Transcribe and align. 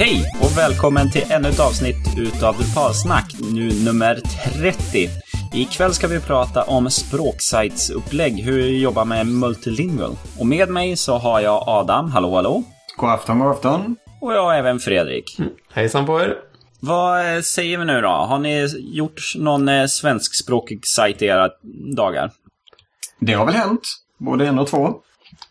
Hej 0.00 0.32
och 0.40 0.58
välkommen 0.58 1.10
till 1.10 1.24
ännu 1.30 1.48
ett 1.48 1.60
avsnitt 1.60 2.18
utav 2.18 2.56
Drupalsnack, 2.56 3.34
nu 3.52 3.84
nummer 3.84 4.20
30. 4.60 5.08
Ikväll 5.54 5.94
ska 5.94 6.08
vi 6.08 6.20
prata 6.20 6.62
om 6.62 6.90
språksajtsupplägg, 6.90 8.32
hur 8.32 8.52
vi 8.52 8.80
jobbar 8.82 9.04
med 9.04 9.26
multilingual. 9.26 10.16
Och 10.38 10.46
med 10.46 10.68
mig 10.68 10.96
så 10.96 11.18
har 11.18 11.40
jag 11.40 11.64
Adam, 11.66 12.10
hallå 12.10 12.34
hallå. 12.34 12.62
God 12.96 13.10
afton, 13.10 13.38
god 13.38 13.50
afton. 13.50 13.96
Och 14.20 14.32
jag 14.32 14.58
även 14.58 14.78
Fredrik. 14.78 15.38
Mm. 15.38 15.50
Hejsan 15.72 16.06
på 16.06 16.20
er. 16.20 16.34
Vad 16.80 17.34
eh, 17.34 17.40
säger 17.40 17.78
vi 17.78 17.84
nu 17.84 18.00
då? 18.00 18.08
Har 18.08 18.38
ni 18.38 18.68
gjort 18.78 19.20
någon 19.36 19.68
eh, 19.68 19.86
svenskspråkig 19.86 20.80
sajt 20.86 21.22
i 21.22 21.26
era 21.26 21.50
dagar? 21.96 22.30
Det 23.20 23.32
har 23.32 23.46
väl 23.46 23.54
hänt. 23.54 23.82
Både 24.18 24.46
en 24.46 24.58
och 24.58 24.68
två. 24.68 24.94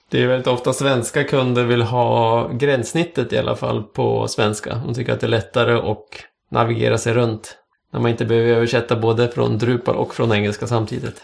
Det 0.09 0.23
är 0.23 0.27
väldigt 0.27 0.47
ofta 0.47 0.73
svenska 0.73 1.23
kunder 1.23 1.63
vill 1.63 1.81
ha 1.81 2.47
gränssnittet 2.47 3.33
i 3.33 3.37
alla 3.37 3.55
fall 3.55 3.83
på 3.83 4.27
svenska. 4.27 4.81
De 4.85 4.93
tycker 4.93 5.13
att 5.13 5.19
det 5.19 5.27
är 5.27 5.29
lättare 5.29 5.73
att 5.73 6.07
navigera 6.51 6.97
sig 6.97 7.13
runt. 7.13 7.57
När 7.93 7.99
man 7.99 8.11
inte 8.11 8.25
behöver 8.25 8.49
översätta 8.49 8.95
både 8.95 9.27
från 9.27 9.57
Drupal 9.57 9.95
och 9.95 10.15
från 10.15 10.33
engelska 10.33 10.67
samtidigt. 10.67 11.21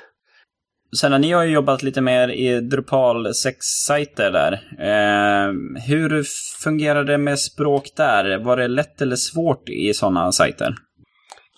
Sen 1.00 1.22
ni 1.22 1.32
har 1.32 1.44
ju 1.44 1.54
jobbat 1.54 1.84
lite 1.84 2.02
mer 2.02 2.28
i 2.28 2.62
Drupal 2.62 3.28
6-sajter 3.28 4.32
där. 4.32 4.54
Eh, 4.80 5.54
hur 5.88 6.24
fungerar 6.64 7.04
det 7.04 7.18
med 7.18 7.40
språk 7.40 7.84
där? 7.96 8.38
Var 8.38 8.58
det 8.58 8.68
lätt 8.68 9.02
eller 9.02 9.16
svårt 9.16 9.70
i 9.70 9.94
sådana 9.94 10.32
sajter? 10.32 10.76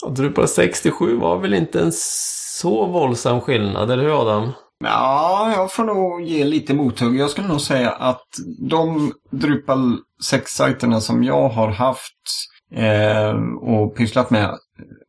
Och 0.06 0.14
Drupal 0.14 0.48
67 0.48 1.18
var 1.18 1.40
väl 1.40 1.54
inte 1.54 1.80
en 1.80 1.92
så 2.62 2.86
våldsam 2.86 3.42
skillnad, 3.42 3.92
eller 3.92 4.04
hur 4.04 4.22
Adam? 4.22 4.52
Ja, 4.84 5.52
jag 5.56 5.72
får 5.72 5.84
nog 5.84 6.22
ge 6.22 6.44
lite 6.44 6.74
mothugg. 6.74 7.16
Jag 7.16 7.30
skulle 7.30 7.48
nog 7.48 7.62
säga 7.62 7.92
att 7.92 8.28
de 8.70 9.14
Drupal 9.32 9.98
6-sajterna 10.32 11.00
som 11.00 11.24
jag 11.24 11.50
har 11.50 11.68
haft 11.72 12.22
eh, 12.76 13.36
och 13.62 13.96
pysslat 13.96 14.30
med 14.30 14.58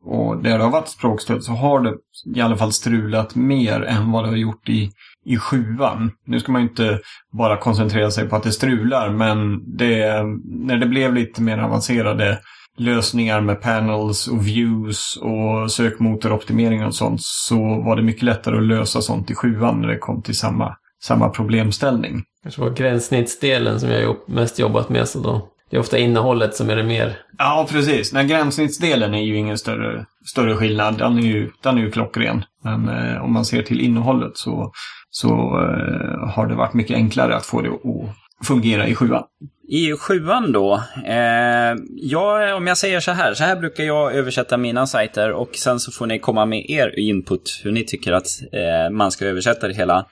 och 0.05 0.43
där 0.43 0.59
det 0.59 0.65
har 0.65 0.71
varit 0.71 0.89
språkstöd 0.89 1.45
så 1.45 1.53
har 1.53 1.81
det 1.81 1.95
i 2.37 2.41
alla 2.41 2.57
fall 2.57 2.73
strulat 2.73 3.35
mer 3.35 3.83
än 3.83 4.13
vad 4.13 4.25
det 4.25 4.29
har 4.29 4.37
gjort 4.37 4.69
i, 4.69 4.91
i 5.25 5.37
sjuan. 5.37 6.11
Nu 6.27 6.41
ska 6.41 6.53
man 6.53 6.63
ju 6.63 6.69
inte 6.69 7.01
bara 7.39 7.57
koncentrera 7.57 8.11
sig 8.11 8.29
på 8.29 8.37
att 8.37 8.43
det 8.43 8.53
strular 8.53 9.11
men 9.11 9.63
det, 9.77 10.23
när 10.45 10.77
det 10.77 10.87
blev 10.87 11.15
lite 11.15 11.43
mer 11.43 11.59
avancerade 11.59 12.39
lösningar 12.77 13.41
med 13.41 13.63
panels 13.63 14.29
och 14.29 14.47
views 14.47 15.19
och 15.23 15.73
sökmotoroptimering 15.73 16.85
och 16.85 16.95
sånt 16.95 17.21
så 17.23 17.81
var 17.81 17.97
det 17.97 18.03
mycket 18.03 18.23
lättare 18.23 18.57
att 18.57 18.63
lösa 18.63 19.03
sånt 19.03 19.31
i 19.31 19.35
sjuan 19.35 19.81
när 19.81 19.89
det 19.89 19.99
kom 19.99 20.23
till 20.23 20.37
samma, 20.37 20.77
samma 21.03 21.29
problemställning. 21.29 22.23
Kanske 22.43 22.61
var 22.61 22.71
gränssnittsdelen 22.71 23.81
som 23.81 23.91
jag 23.91 24.17
mest 24.27 24.59
jobbat 24.59 24.89
med 24.89 25.09
så 25.09 25.19
då 25.19 25.49
det 25.71 25.77
är 25.77 25.81
ofta 25.81 25.99
innehållet 25.99 26.55
som 26.55 26.71
är 26.71 26.77
det 26.77 26.83
mer... 26.83 27.19
Ja, 27.39 27.67
precis. 27.71 28.11
Den 28.11 28.29
gränssnittsdelen 28.29 29.15
är 29.15 29.23
ju 29.23 29.37
ingen 29.37 29.59
större, 29.59 30.05
större 30.27 30.57
skillnad. 30.57 30.99
Den 30.99 31.19
är 31.19 31.23
ju, 31.23 31.51
den 31.63 31.79
är 31.79 31.83
ju 31.83 31.91
klockren. 31.91 32.45
Men 32.65 32.89
eh, 32.89 33.25
om 33.25 33.33
man 33.33 33.45
ser 33.45 33.63
till 33.63 33.81
innehållet 33.81 34.37
så, 34.37 34.73
så 35.11 35.29
eh, 35.29 36.29
har 36.29 36.47
det 36.47 36.55
varit 36.55 36.75
mycket 36.75 36.97
enklare 36.97 37.37
att 37.37 37.47
få 37.47 37.61
det 37.63 37.69
att 37.69 38.17
fungera 38.45 38.89
i 38.89 38.95
sjuan. 38.95 39.23
I 39.69 39.93
sjuan 39.93 40.53
då, 40.53 40.83
eh, 41.07 41.75
ja, 41.97 42.55
om 42.55 42.67
jag 42.67 42.79
säger 42.79 43.01
så 43.01 43.11
här, 43.11 43.35
så 43.35 43.45
här 43.45 43.57
brukar 43.57 43.85
jag 43.85 44.15
översätta 44.15 44.57
mina 44.57 44.87
sajter 44.87 45.33
och 45.33 45.57
sen 45.57 45.81
så 45.81 45.93
får 45.93 46.07
ni 46.07 46.19
komma 46.19 46.47
med 46.47 46.71
er 46.71 46.99
input, 46.99 47.61
hur 47.65 47.73
ni 47.73 47.85
tycker 47.85 48.13
att 48.13 48.27
eh, 48.53 48.91
man 48.91 49.11
ska 49.11 49.27
översätta 49.27 49.69
det 49.69 49.75
hela. 49.75 50.07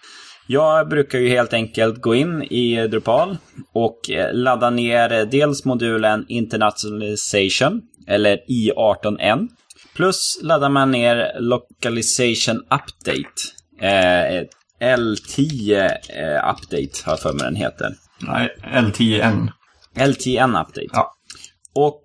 Jag 0.46 0.88
brukar 0.88 1.18
ju 1.18 1.28
helt 1.28 1.52
enkelt 1.52 2.00
gå 2.00 2.14
in 2.14 2.42
i 2.42 2.86
Drupal 2.86 3.36
och 3.72 4.10
eh, 4.10 4.34
ladda 4.34 4.70
ner 4.70 5.24
dels 5.24 5.64
modulen 5.64 6.24
Internationalization, 6.28 7.82
eller 8.06 8.38
I18N. 8.48 9.48
Plus 9.96 10.38
laddar 10.42 10.68
man 10.68 10.90
ner 10.90 11.40
Localization 11.40 12.56
Update. 12.56 13.40
Eh, 13.80 14.44
L10 14.80 15.90
eh, 16.08 16.50
Update 16.50 17.04
har 17.04 17.12
jag 17.12 17.20
för 17.20 17.32
mig 17.32 17.44
den 17.44 17.56
heter. 17.56 17.94
L10N. 18.74 19.48
LTN 19.96 20.56
Update. 20.56 20.88
Ja. 20.92 21.10
Och 21.74 22.02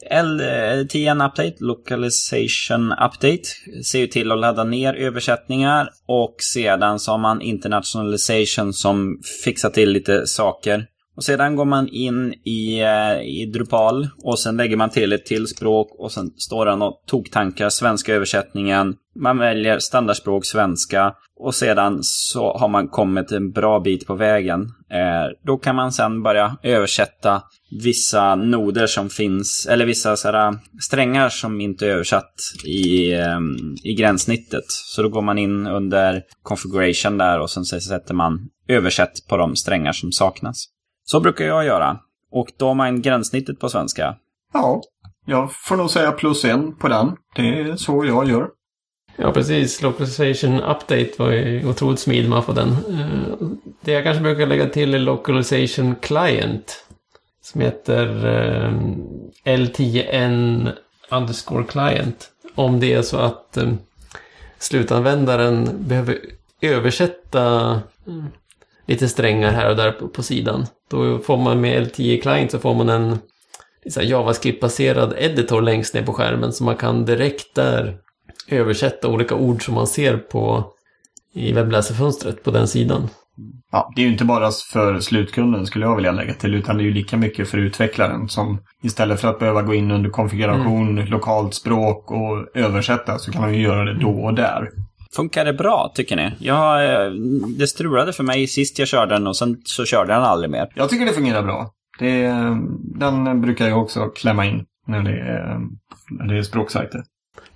LTN 0.82 1.22
Update, 1.22 1.56
Localization 1.60 2.92
Update, 2.92 3.44
ser 3.86 4.00
ju 4.00 4.08
till 4.08 4.32
att 4.32 4.40
ladda 4.40 4.64
ner 4.64 4.94
översättningar 4.94 5.90
och 6.08 6.36
sedan 6.54 7.00
så 7.00 7.12
har 7.12 7.18
man 7.18 7.42
Internationalization 7.42 8.74
som 8.74 9.22
fixar 9.44 9.70
till 9.70 9.90
lite 9.90 10.28
saker. 10.28 10.86
Och 11.16 11.24
sedan 11.24 11.56
går 11.56 11.66
man 11.66 11.88
in 11.88 12.34
i, 12.34 12.82
eh, 12.82 13.22
i 13.22 13.52
Drupal 13.54 14.10
och 14.24 14.40
sen 14.40 14.58
lägger 14.58 14.78
man 14.78 14.90
till 14.90 15.14
ett 15.14 15.26
till 15.26 15.48
språk 15.48 15.96
och 16.00 16.12
sen 16.12 16.32
står 16.38 16.66
det 16.66 16.76
något 16.76 17.08
toktankar, 17.08 17.70
svenska 17.70 18.14
översättningen. 18.14 18.96
Man 19.20 19.38
väljer 19.38 19.80
standardspråk 19.80 20.46
svenska 20.46 21.14
och 21.40 21.56
sedan 21.56 22.00
så 22.02 22.58
har 22.58 22.68
man 22.68 22.88
kommit 22.88 23.32
en 23.32 23.52
bra 23.52 23.80
bit 23.80 24.08
på 24.08 24.16
vägen. 24.16 24.62
Eh, 24.92 25.38
då 25.46 25.58
kan 25.58 25.76
man 25.76 25.92
sen 25.92 26.24
börja 26.24 26.58
översätta 26.64 27.42
vissa 27.84 28.36
noder 28.36 28.88
som 28.88 29.10
finns, 29.10 29.68
eller 29.70 29.86
vissa 29.86 30.16
sådär, 30.16 30.58
strängar 30.82 31.30
som 31.30 31.62
inte 31.62 31.86
är 31.86 31.90
översatt 31.90 32.34
i, 32.66 33.14
eh, 33.14 33.40
i 33.84 33.94
gränssnittet. 33.94 34.66
Så 34.68 35.02
då 35.02 35.10
går 35.10 35.22
man 35.22 35.38
in 35.38 35.68
under 35.68 36.24
configuration 36.44 37.18
där 37.18 37.40
och 37.40 37.50
sen 37.50 37.66
sätter 37.66 38.14
man 38.14 38.50
översätt 38.68 39.28
på 39.30 39.38
de 39.38 39.56
strängar 39.56 39.92
som 39.92 40.12
saknas. 40.12 40.66
Så 41.04 41.20
brukar 41.20 41.46
jag 41.46 41.66
göra. 41.66 41.98
Och 42.32 42.48
då 42.60 42.68
har 42.68 42.76
man 42.76 43.02
gränssnittet 43.02 43.60
på 43.60 43.70
svenska. 43.70 44.16
Ja, 44.54 44.82
jag 45.26 45.50
får 45.54 45.78
nog 45.78 45.90
säga 45.90 46.12
plus 46.12 46.46
en 46.46 46.76
på 46.76 46.88
den. 46.88 47.16
Det 47.36 47.60
är 47.60 47.76
så 47.76 48.06
jag 48.06 48.30
gör. 48.30 48.59
Ja, 49.16 49.32
precis. 49.32 49.82
Localization 49.82 50.62
Update 50.62 51.12
var 51.18 51.32
ju 51.32 51.70
otroligt 51.70 52.00
smidig 52.00 52.30
man 52.30 52.44
får 52.44 52.54
den. 52.54 52.70
Eh, 52.70 53.48
det 53.82 53.92
jag 53.92 54.04
kanske 54.04 54.24
brukar 54.24 54.46
lägga 54.46 54.70
till 54.70 54.94
är 54.94 55.00
Localization 55.00 55.96
Client. 55.96 56.86
Som 57.42 57.62
heter 57.62 58.26
eh, 58.26 58.72
L10N 59.46 60.72
underscore 61.12 61.64
client. 61.64 62.30
Om 62.56 62.80
det 62.80 62.94
är 62.94 63.02
så 63.02 63.18
att 63.18 63.58
eh, 63.58 63.74
slutanvändaren 64.60 65.70
behöver 65.88 66.20
översätta 66.62 67.82
mm, 68.08 68.26
lite 68.86 69.10
strängar 69.10 69.52
här 69.52 69.70
och 69.70 69.76
där 69.76 69.92
på, 69.92 70.08
på 70.08 70.24
sidan. 70.24 70.66
Då 70.90 71.20
får 71.20 71.38
man 71.38 71.62
med 71.62 71.88
L10 71.88 72.22
Client 72.22 72.52
så 72.52 72.60
får 72.60 72.74
man 72.74 72.90
en 72.90 73.20
JavaScript-baserad 74.02 75.14
editor 75.18 75.62
längst 75.62 75.94
ner 75.94 76.04
på 76.04 76.14
skärmen 76.14 76.54
så 76.54 76.64
man 76.64 76.76
kan 76.76 77.06
direkt 77.06 77.56
där 77.56 77.98
översätta 78.52 79.08
olika 79.08 79.36
ord 79.36 79.66
som 79.66 79.74
man 79.76 79.88
ser 79.88 80.18
på 80.18 80.74
i 81.34 81.54
webbläsarfönstret 81.54 82.44
på 82.44 82.52
den 82.52 82.68
sidan. 82.68 83.10
Ja, 83.72 83.94
det 83.96 84.02
är 84.02 84.06
ju 84.06 84.12
inte 84.12 84.26
bara 84.26 84.52
för 84.72 85.00
slutkunden 85.00 85.66
skulle 85.66 85.86
jag 85.86 85.96
vilja 85.96 86.12
lägga 86.12 86.34
till, 86.34 86.56
utan 86.56 86.78
det 86.78 86.84
är 86.84 86.86
ju 86.86 86.94
lika 86.94 87.18
mycket 87.18 87.50
för 87.50 87.58
utvecklaren 87.58 88.30
som 88.30 88.60
istället 88.84 89.22
för 89.22 89.28
att 89.28 89.40
behöva 89.40 89.62
gå 89.62 89.74
in 89.74 89.92
under 89.92 90.10
konfiguration, 90.10 90.90
mm. 90.90 91.08
lokalt 91.08 91.54
språk 91.54 92.12
och 92.12 92.58
översätta 92.58 93.18
så 93.18 93.32
kan 93.32 93.42
man 93.42 93.54
ju 93.54 93.62
göra 93.62 93.84
det 93.84 94.00
då 94.00 94.10
och 94.10 94.34
där. 94.34 94.70
Funkar 95.16 95.46
det 95.46 95.54
bra, 95.54 95.92
tycker 95.96 96.16
ni? 96.16 96.32
Jag, 96.40 96.86
eh, 96.86 97.12
det 97.58 97.68
strulade 97.68 98.14
för 98.14 98.24
mig 98.24 98.48
sist 98.48 98.80
jag 98.80 98.88
körde 98.88 99.16
den 99.16 99.28
och 99.28 99.38
sen 99.38 99.58
så 99.64 99.86
körde 99.86 100.14
den 100.14 100.24
aldrig 100.24 100.52
mer. 100.52 100.68
Jag 100.76 100.90
tycker 100.90 101.06
det 101.06 101.12
fungerar 101.12 101.44
bra. 101.44 101.72
Det, 102.00 102.28
den 103.00 103.42
brukar 103.42 103.68
jag 103.68 103.82
också 103.82 104.06
klämma 104.06 104.46
in 104.46 104.66
när 104.88 105.04
det 105.04 105.20
är, 105.20 105.60
när 106.10 106.34
det 106.34 106.38
är 106.38 106.44
språksajter. 106.44 107.04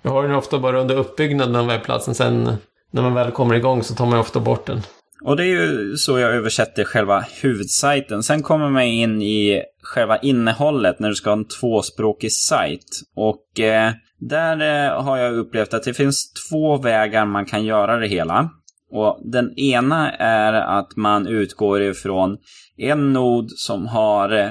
Jag 0.04 0.10
har 0.10 0.22
den 0.22 0.34
ofta 0.34 0.58
bara 0.58 0.80
under 0.80 0.96
uppbyggnaden 0.96 1.56
av 1.56 1.66
webbplatsen. 1.66 2.14
Sen 2.14 2.56
när 2.90 3.02
man 3.02 3.14
väl 3.14 3.30
kommer 3.30 3.54
igång 3.54 3.82
så 3.82 3.94
tar 3.94 4.06
man 4.06 4.18
ofta 4.18 4.40
bort 4.40 4.66
den. 4.66 4.80
Och 5.22 5.36
det 5.36 5.42
är 5.42 5.46
ju 5.46 5.96
så 5.96 6.18
jag 6.18 6.34
översätter 6.34 6.84
själva 6.84 7.24
huvudsajten. 7.42 8.22
Sen 8.22 8.42
kommer 8.42 8.70
man 8.70 8.82
in 8.82 9.22
i 9.22 9.62
själva 9.82 10.18
innehållet 10.18 10.98
när 10.98 11.08
du 11.08 11.14
ska 11.14 11.30
ha 11.30 11.36
en 11.36 11.48
tvåspråkig 11.48 12.32
sajt. 12.32 13.00
Och 13.16 13.60
eh, 13.60 13.92
där 14.20 14.86
eh, 14.86 15.02
har 15.02 15.18
jag 15.18 15.34
upplevt 15.34 15.74
att 15.74 15.82
det 15.82 15.94
finns 15.94 16.32
två 16.32 16.76
vägar 16.76 17.26
man 17.26 17.46
kan 17.46 17.64
göra 17.64 17.96
det 17.96 18.06
hela. 18.06 18.50
Och 18.90 19.20
den 19.24 19.58
ena 19.58 20.12
är 20.12 20.52
att 20.52 20.96
man 20.96 21.26
utgår 21.26 21.82
ifrån 21.82 22.36
en 22.76 23.12
nod 23.12 23.50
som 23.50 23.86
har 23.86 24.30
eh, 24.30 24.50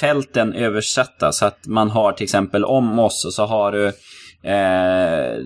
fälten 0.00 0.52
översatta. 0.52 1.32
Så 1.32 1.46
att 1.46 1.66
man 1.66 1.90
har 1.90 2.12
till 2.12 2.24
exempel 2.24 2.64
om 2.64 2.98
oss 2.98 3.24
och 3.24 3.34
så 3.34 3.46
har 3.46 3.72
du 3.72 3.92
eh, 4.44 5.42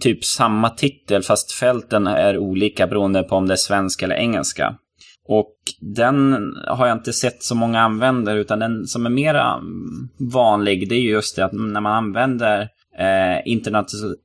typ 0.00 0.24
samma 0.24 0.70
titel 0.70 1.22
fast 1.22 1.52
fälten 1.52 2.06
är 2.06 2.38
olika 2.38 2.86
beroende 2.86 3.22
på 3.22 3.36
om 3.36 3.46
det 3.46 3.54
är 3.54 3.56
svenska 3.56 4.04
eller 4.04 4.16
engelska. 4.16 4.76
Och 5.28 5.54
den 5.80 6.36
har 6.66 6.86
jag 6.86 6.96
inte 6.96 7.12
sett 7.12 7.42
så 7.42 7.54
många 7.54 7.80
använder 7.80 8.36
utan 8.36 8.58
den 8.58 8.86
som 8.86 9.06
är 9.06 9.10
mer 9.10 9.34
vanlig 10.32 10.88
det 10.88 10.94
är 10.94 11.00
just 11.00 11.36
det 11.36 11.44
att 11.44 11.52
när 11.52 11.80
man 11.80 11.92
använder 11.92 12.68
eh, 12.98 13.52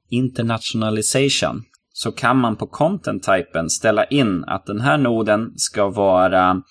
internationalization 0.10 1.63
så 1.94 2.12
kan 2.12 2.38
man 2.38 2.56
på 2.56 2.68
content-typen 2.68 3.69
ställa 3.69 4.06
in 4.06 4.44
att 4.44 4.65
den 4.65 4.81
här 4.81 4.98
noden 4.98 5.54
ska 5.56 5.89
vara 5.89 6.62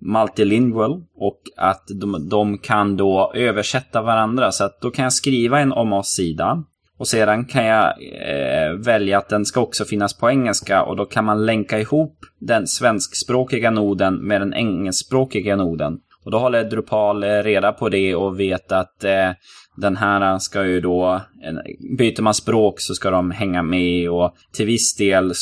multilingual 0.00 1.02
och 1.16 1.40
att 1.56 1.84
de, 2.00 2.28
de 2.28 2.58
kan 2.58 2.96
då 2.96 3.32
översätta 3.34 4.02
varandra. 4.02 4.52
Så 4.52 4.64
att 4.64 4.80
då 4.80 4.90
kan 4.90 5.02
jag 5.02 5.12
skriva 5.12 5.60
en 5.60 5.72
om 5.72 5.92
oss-sida 5.92 6.64
och 6.98 7.08
sedan 7.08 7.44
kan 7.44 7.64
jag 7.64 7.84
eh, 7.86 8.72
välja 8.72 9.18
att 9.18 9.28
den 9.28 9.44
ska 9.44 9.60
också 9.60 9.84
finnas 9.84 10.18
på 10.18 10.30
engelska 10.30 10.82
och 10.82 10.96
då 10.96 11.04
kan 11.04 11.24
man 11.24 11.46
länka 11.46 11.80
ihop 11.80 12.18
den 12.40 12.66
svenskspråkiga 12.66 13.70
noden 13.70 14.14
med 14.14 14.40
den 14.40 14.54
engelskspråkiga 14.54 15.56
noden. 15.56 15.98
Och 16.24 16.30
då 16.30 16.38
håller 16.38 16.64
Drupal 16.64 17.24
eh, 17.24 17.28
reda 17.28 17.72
på 17.72 17.88
det 17.88 18.14
och 18.14 18.40
vet 18.40 18.72
att 18.72 19.04
eh, 19.04 19.30
den 19.76 19.96
här 19.96 20.38
ska 20.38 20.66
ju 20.66 20.80
då, 20.80 21.20
byter 21.98 22.22
man 22.22 22.34
språk 22.34 22.80
så 22.80 22.94
ska 22.94 23.10
de 23.10 23.30
hänga 23.30 23.62
med 23.62 24.10
och 24.10 24.34
till 24.52 24.66
viss 24.66 24.96
del 24.96 25.32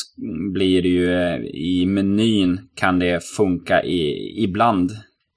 blir 0.55 0.83
det 0.83 0.89
ju 0.89 1.15
eh, 1.15 1.37
i 1.45 1.87
menyn 1.87 2.61
kan 2.75 2.99
det 2.99 3.25
funka 3.25 3.83
i, 3.83 4.35
ibland. 4.45 4.91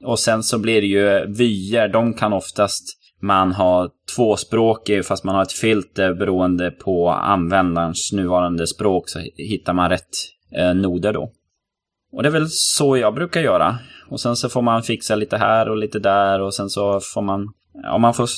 Och 0.05 0.19
sen 0.19 0.43
så 0.43 0.59
blir 0.59 0.81
det 0.81 0.87
ju 0.87 1.33
vyer, 1.33 1.87
de 1.87 2.13
kan 2.13 2.33
oftast 2.33 2.98
man 3.21 3.51
har 3.51 3.89
tvåspråkig 4.15 4.97
eh, 4.97 5.03
fast 5.03 5.23
man 5.23 5.35
har 5.35 5.41
ett 5.41 5.51
filter 5.51 6.13
beroende 6.13 6.71
på 6.71 7.09
användarens 7.09 8.11
nuvarande 8.13 8.67
språk 8.67 9.09
så 9.09 9.19
hittar 9.35 9.73
man 9.73 9.89
rätt 9.89 10.09
eh, 10.57 10.73
noder 10.73 11.13
då. 11.13 11.31
Och 12.11 12.23
det 12.23 12.29
är 12.29 12.33
väl 12.33 12.47
så 12.49 12.97
jag 12.97 13.13
brukar 13.13 13.41
göra. 13.41 13.77
Och 14.09 14.21
sen 14.21 14.35
så 14.35 14.49
får 14.49 14.61
man 14.61 14.83
fixa 14.83 15.15
lite 15.15 15.37
här 15.37 15.69
och 15.69 15.77
lite 15.77 15.99
där 15.99 16.41
och 16.41 16.53
sen 16.53 16.69
så 16.69 16.99
får 17.13 17.21
man 17.21 17.53
Ja, 17.83 17.97
man 17.97 18.13
får 18.13 18.29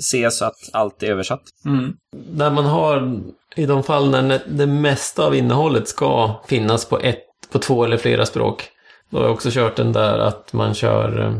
se 0.00 0.30
så 0.30 0.44
att 0.44 0.56
allt 0.72 1.02
är 1.02 1.10
översatt. 1.10 1.42
Mm. 1.64 1.92
När 2.30 2.50
man 2.50 2.64
har, 2.64 3.20
i 3.56 3.66
de 3.66 3.82
fall 3.82 4.10
när 4.10 4.42
det 4.48 4.66
mesta 4.66 5.26
av 5.26 5.34
innehållet 5.34 5.88
ska 5.88 6.34
finnas 6.46 6.84
på 6.84 6.98
ett, 6.98 7.24
på 7.52 7.58
två 7.58 7.84
eller 7.84 7.96
flera 7.96 8.26
språk. 8.26 8.64
Då 9.10 9.18
har 9.18 9.24
jag 9.24 9.32
också 9.32 9.48
kört 9.52 9.76
den 9.76 9.92
där 9.92 10.18
att 10.18 10.52
man 10.52 10.74
kör 10.74 11.20
eh, 11.20 11.34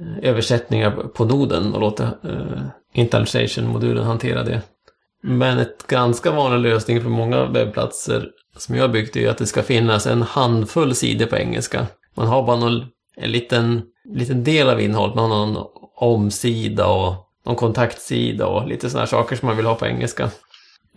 Eh, 0.00 0.30
översättningar 0.30 0.90
på 0.90 1.24
noden 1.24 1.74
och 1.74 1.80
låta 1.80 2.04
eh, 2.04 2.62
Internalization-modulen 2.94 4.04
hantera 4.04 4.42
det. 4.42 4.62
Men 5.22 5.58
ett 5.58 5.86
ganska 5.86 6.30
vanlig 6.30 6.70
lösning 6.70 7.02
för 7.02 7.08
många 7.08 7.44
webbplatser 7.44 8.28
som 8.56 8.74
jag 8.74 8.92
byggt 8.92 9.16
är 9.16 9.30
att 9.30 9.38
det 9.38 9.46
ska 9.46 9.62
finnas 9.62 10.06
en 10.06 10.22
handfull 10.22 10.94
sidor 10.94 11.26
på 11.26 11.36
engelska. 11.36 11.86
Man 12.14 12.26
har 12.26 12.42
bara 12.42 12.56
någon, 12.56 12.86
en 13.16 13.32
liten, 13.32 13.82
liten 14.14 14.44
del 14.44 14.68
av 14.68 14.80
innehållet, 14.80 15.16
man 15.16 15.30
har 15.30 15.46
någon 15.46 15.66
omsida 15.96 16.86
och 16.86 17.14
någon 17.46 17.56
kontaktsida 17.56 18.46
och 18.46 18.68
lite 18.68 18.90
sådana 18.90 19.06
saker 19.06 19.36
som 19.36 19.46
man 19.46 19.56
vill 19.56 19.66
ha 19.66 19.74
på 19.74 19.86
engelska. 19.86 20.30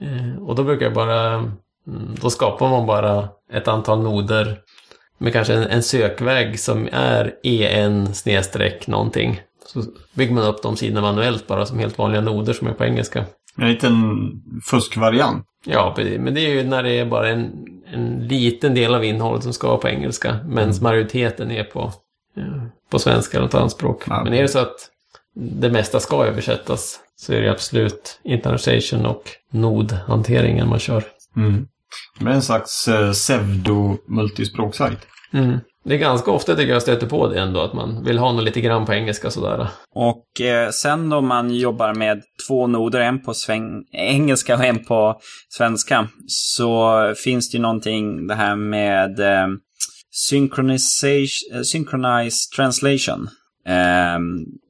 Eh, 0.02 0.44
och 0.44 0.56
då 0.56 0.64
brukar 0.64 0.86
jag 0.86 0.94
bara, 0.94 1.34
mm, 1.34 2.16
då 2.22 2.30
skapar 2.30 2.70
man 2.70 2.86
bara 2.86 3.30
ett 3.52 3.68
antal 3.68 4.02
noder 4.02 4.60
med 5.24 5.34
kanske 5.34 5.54
en, 5.54 5.64
en 5.64 5.84
sökväg 5.84 6.60
som 6.60 6.90
är 6.92 7.36
en 7.44 8.14
snedstreck 8.14 8.88
någonting. 8.88 9.42
Så 9.66 9.84
bygger 10.14 10.34
man 10.34 10.44
upp 10.44 10.62
de 10.64 10.78
sidorna 10.78 11.02
manuellt 11.02 11.48
bara 11.48 11.66
som 11.66 11.80
helt 11.80 11.98
vanliga 11.98 12.22
noder 12.22 12.54
som 12.54 12.68
är 12.68 12.74
på 12.74 12.84
engelska. 12.84 13.26
En 13.58 13.68
liten 13.68 13.94
fuskvariant. 14.66 15.46
Ja, 15.66 15.96
men 15.98 16.34
det 16.34 16.42
är 16.42 16.50
ju 16.50 16.64
när 16.64 16.84
det 16.84 17.00
är 17.00 17.06
bara 17.06 17.30
en, 17.30 17.52
en 17.94 18.28
liten 18.28 18.76
del 18.76 18.96
av 18.96 19.04
innehållet 19.04 19.44
som 19.44 19.54
ska 19.54 19.68
vara 19.68 19.78
på 19.78 19.90
engelska. 19.90 20.40
Men 20.46 20.70
mm. 20.70 20.76
majoriteten 20.82 21.52
är 21.52 21.64
på, 21.64 21.94
på 22.90 23.00
svenska 23.00 23.38
eller 23.38 23.46
något 23.46 23.56
annat 23.56 23.72
språk. 23.72 24.04
Ja. 24.08 24.24
Men 24.24 24.34
är 24.34 24.42
det 24.42 24.48
så 24.48 24.60
att 24.60 24.90
det 25.36 25.70
mesta 25.70 26.00
ska 26.00 26.26
översättas 26.26 27.00
så 27.16 27.34
är 27.34 27.42
det 27.42 27.52
absolut 27.52 28.20
internationalisation 28.24 29.06
och 29.06 29.24
nodhanteringen 29.52 30.70
man 30.70 30.80
kör. 30.80 31.04
Mm. 31.36 31.68
Men 32.20 32.34
en 32.34 32.42
slags 32.42 32.88
eh, 32.88 33.12
pseudo-multispråksajt. 33.12 35.08
Mm. 35.34 35.60
Det 35.86 35.94
är 35.94 35.98
ganska 35.98 36.32
ofta 36.32 36.56
tycker 36.56 36.74
jag 36.74 36.82
stöter 36.82 37.08
på 37.08 37.28
det 37.28 37.40
ändå, 37.40 37.62
att 37.62 37.74
man 37.74 38.04
vill 38.04 38.18
ha 38.18 38.32
något 38.32 38.44
lite 38.44 38.62
grann 38.62 38.86
på 38.86 38.94
engelska 38.94 39.30
sådär. 39.30 39.68
Och 39.96 40.42
eh, 40.42 40.70
sen 40.70 41.10
då 41.10 41.22
man 41.22 41.56
jobbar 41.56 41.94
med 41.94 42.22
två 42.48 42.68
noder, 42.68 43.00
en 43.00 43.22
på 43.22 43.34
sväng, 43.34 43.84
engelska 43.92 44.56
och 44.56 44.64
en 44.64 44.86
på 44.86 45.20
svenska, 45.50 46.08
så 46.28 47.14
finns 47.24 47.52
det 47.52 47.58
ju 47.58 47.62
någonting 47.62 48.28
det 48.28 48.36
här 48.36 48.56
med 48.56 49.20
eh, 49.20 49.48
synchronization, 50.12 51.58
eh, 51.58 51.62
synchronized 51.62 52.56
translation. 52.56 53.30
Eh, 53.68 54.20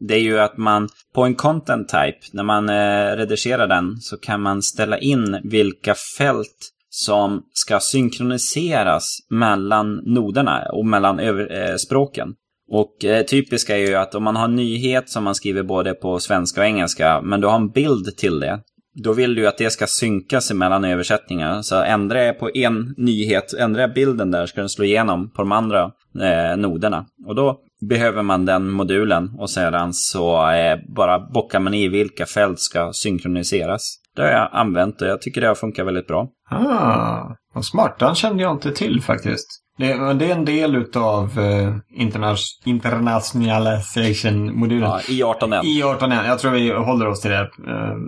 det 0.07 0.13
är 0.15 0.21
ju 0.21 0.39
att 0.39 0.57
man 0.57 0.89
på 1.15 1.23
en 1.23 1.35
content 1.35 1.89
type, 1.89 2.19
när 2.31 2.43
man 2.43 2.69
eh, 2.69 3.15
redigerar 3.15 3.67
den, 3.67 3.97
så 4.01 4.17
kan 4.17 4.41
man 4.41 4.61
ställa 4.61 4.97
in 4.97 5.41
vilka 5.43 5.95
fält 6.17 6.72
som 6.95 7.41
ska 7.53 7.79
synkroniseras 7.79 9.17
mellan 9.29 9.95
noderna 9.95 10.65
och 10.73 10.85
mellan 10.85 11.19
eh, 11.19 11.75
språken. 11.75 12.33
Och 12.69 13.05
eh, 13.05 13.25
typiska 13.25 13.77
är 13.77 13.87
ju 13.87 13.95
att 13.95 14.15
om 14.15 14.23
man 14.23 14.35
har 14.35 14.45
en 14.45 14.55
nyhet 14.55 15.09
som 15.09 15.23
man 15.23 15.35
skriver 15.35 15.63
både 15.63 15.93
på 15.93 16.19
svenska 16.19 16.61
och 16.61 16.67
engelska, 16.67 17.21
men 17.21 17.41
du 17.41 17.47
har 17.47 17.55
en 17.55 17.71
bild 17.71 18.17
till 18.17 18.39
det, 18.39 18.59
då 18.95 19.13
vill 19.13 19.35
du 19.35 19.47
att 19.47 19.57
det 19.57 19.69
ska 19.69 19.87
synkas 19.87 20.53
mellan 20.53 20.85
översättningarna. 20.85 21.63
Så 21.63 21.81
ändrar 21.81 22.19
jag 22.19 22.39
på 22.39 22.49
en 22.53 22.93
nyhet, 22.97 23.53
ändrar 23.53 23.81
jag 23.81 23.93
bilden 23.93 24.31
där, 24.31 24.45
ska 24.45 24.61
den 24.61 24.69
slå 24.69 24.85
igenom 24.85 25.31
på 25.31 25.41
de 25.41 25.51
andra 25.51 25.91
eh, 26.21 26.57
noderna. 26.57 27.05
Och 27.27 27.35
då 27.35 27.59
behöver 27.89 28.21
man 28.21 28.45
den 28.45 28.69
modulen 28.69 29.31
och 29.37 29.49
sedan 29.49 29.93
så 29.93 30.51
eh, 30.51 30.77
bara 30.95 31.19
bockar 31.19 31.59
man 31.59 31.73
i 31.73 31.87
vilka 31.87 32.25
fält 32.25 32.59
ska 32.59 32.93
synkroniseras. 32.93 33.99
Det 34.15 34.21
har 34.21 34.29
jag 34.29 34.49
använt 34.51 35.01
och 35.01 35.07
jag 35.07 35.21
tycker 35.21 35.41
det 35.41 35.47
har 35.47 35.55
funkat 35.55 35.87
väldigt 35.87 36.07
bra. 36.07 36.29
Ah, 36.53 37.35
vad 37.53 37.65
smart. 37.65 37.99
Den 37.99 38.15
kände 38.15 38.43
jag 38.43 38.51
inte 38.51 38.71
till 38.71 39.01
faktiskt. 39.01 39.59
Det, 39.77 40.13
det 40.13 40.25
är 40.25 40.31
en 40.35 40.45
del 40.45 40.75
utav 40.75 41.39
uh, 41.39 41.75
internationalization-modulen. 41.95 44.89
Ja, 44.89 44.99
I18N. 44.99 45.61
I18N. 45.61 46.27
Jag 46.27 46.39
tror 46.39 46.51
vi 46.51 46.73
håller 46.73 47.07
oss 47.07 47.21
till 47.21 47.31
det. 47.31 47.41
Uh, 47.41 47.47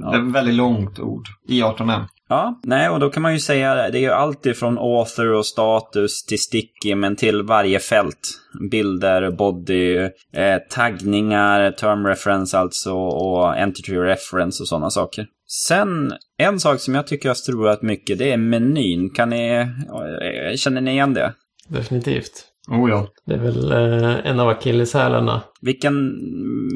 ja. 0.01 0.11
Det 0.11 0.17
är 0.17 0.27
ett 0.27 0.33
väldigt 0.33 0.55
långt 0.55 0.99
ord. 0.99 1.27
I18N. 1.49 2.05
Ja, 2.29 2.59
nej, 2.63 2.89
och 2.89 2.99
då 2.99 3.09
kan 3.09 3.23
man 3.23 3.33
ju 3.33 3.39
säga 3.39 3.75
det 3.75 3.97
är 3.97 4.01
ju 4.01 4.11
allt 4.11 4.45
ifrån 4.45 4.77
author 4.77 5.31
och 5.31 5.45
status 5.45 6.25
till 6.25 6.39
sticky, 6.39 6.95
men 6.95 7.15
till 7.15 7.43
varje 7.43 7.79
fält. 7.79 8.29
Bilder, 8.71 9.31
body, 9.31 9.97
eh, 10.33 10.57
taggningar, 10.69 11.71
term 11.71 12.07
reference 12.07 12.57
alltså 12.57 12.93
och 12.93 13.57
entity 13.57 13.95
reference 13.95 14.63
och 14.63 14.67
sådana 14.67 14.89
saker. 14.89 15.25
Sen, 15.47 16.13
en 16.37 16.59
sak 16.59 16.79
som 16.79 16.95
jag 16.95 17.07
tycker 17.07 17.29
har 17.29 17.35
strulat 17.35 17.81
mycket, 17.81 18.17
det 18.17 18.31
är 18.31 18.37
menyn. 18.37 19.09
Kan 19.09 19.29
ni, 19.29 19.49
eh, 19.49 20.55
känner 20.55 20.81
ni 20.81 20.91
igen 20.91 21.13
det? 21.13 21.33
Definitivt. 21.69 22.31
Oh 22.67 22.89
ja. 22.89 23.07
Det 23.25 23.33
är 23.33 23.39
väl 23.39 23.71
eh, 23.71 24.31
en 24.31 24.39
av 24.39 24.49
akilleshälarna. 24.49 25.41
Vilken, 25.61 26.13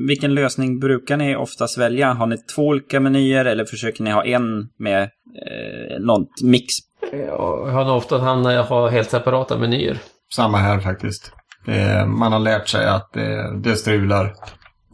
vilken 0.07 0.33
lösning 0.35 0.79
brukar 0.79 1.17
ni 1.17 1.35
oftast 1.35 1.77
välja? 1.77 2.13
Har 2.13 2.27
ni 2.27 2.37
två 2.55 2.67
olika 2.67 2.99
menyer 2.99 3.45
eller 3.45 3.65
försöker 3.65 4.03
ni 4.03 4.11
ha 4.11 4.25
en 4.25 4.69
med 4.79 5.01
eh, 5.03 5.99
något 5.99 6.41
mix? 6.43 6.65
Jag 7.11 7.65
har 7.65 7.85
nog 7.85 7.97
ofta 7.97 8.17
hamnat 8.17 8.69
ha 8.69 8.89
helt 8.89 9.09
separata 9.09 9.57
menyer. 9.57 9.97
Samma 10.35 10.57
här 10.57 10.79
faktiskt. 10.79 11.31
Det, 11.65 12.05
man 12.07 12.31
har 12.31 12.39
lärt 12.39 12.67
sig 12.67 12.85
att 12.85 13.09
det, 13.13 13.59
det 13.63 13.75
strular. 13.75 14.33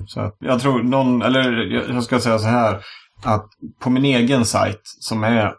Så 0.07 0.19
att 0.19 0.37
jag 0.39 0.59
tror 0.59 0.83
någon, 0.83 1.21
eller 1.21 1.61
jag 1.93 2.03
ska 2.03 2.19
säga 2.19 2.39
så 2.39 2.47
här 2.47 2.81
att 3.23 3.45
på 3.79 3.89
min 3.89 4.05
egen 4.05 4.45
sajt 4.45 4.81
som 4.83 5.23
är 5.23 5.45
eh, 5.45 5.51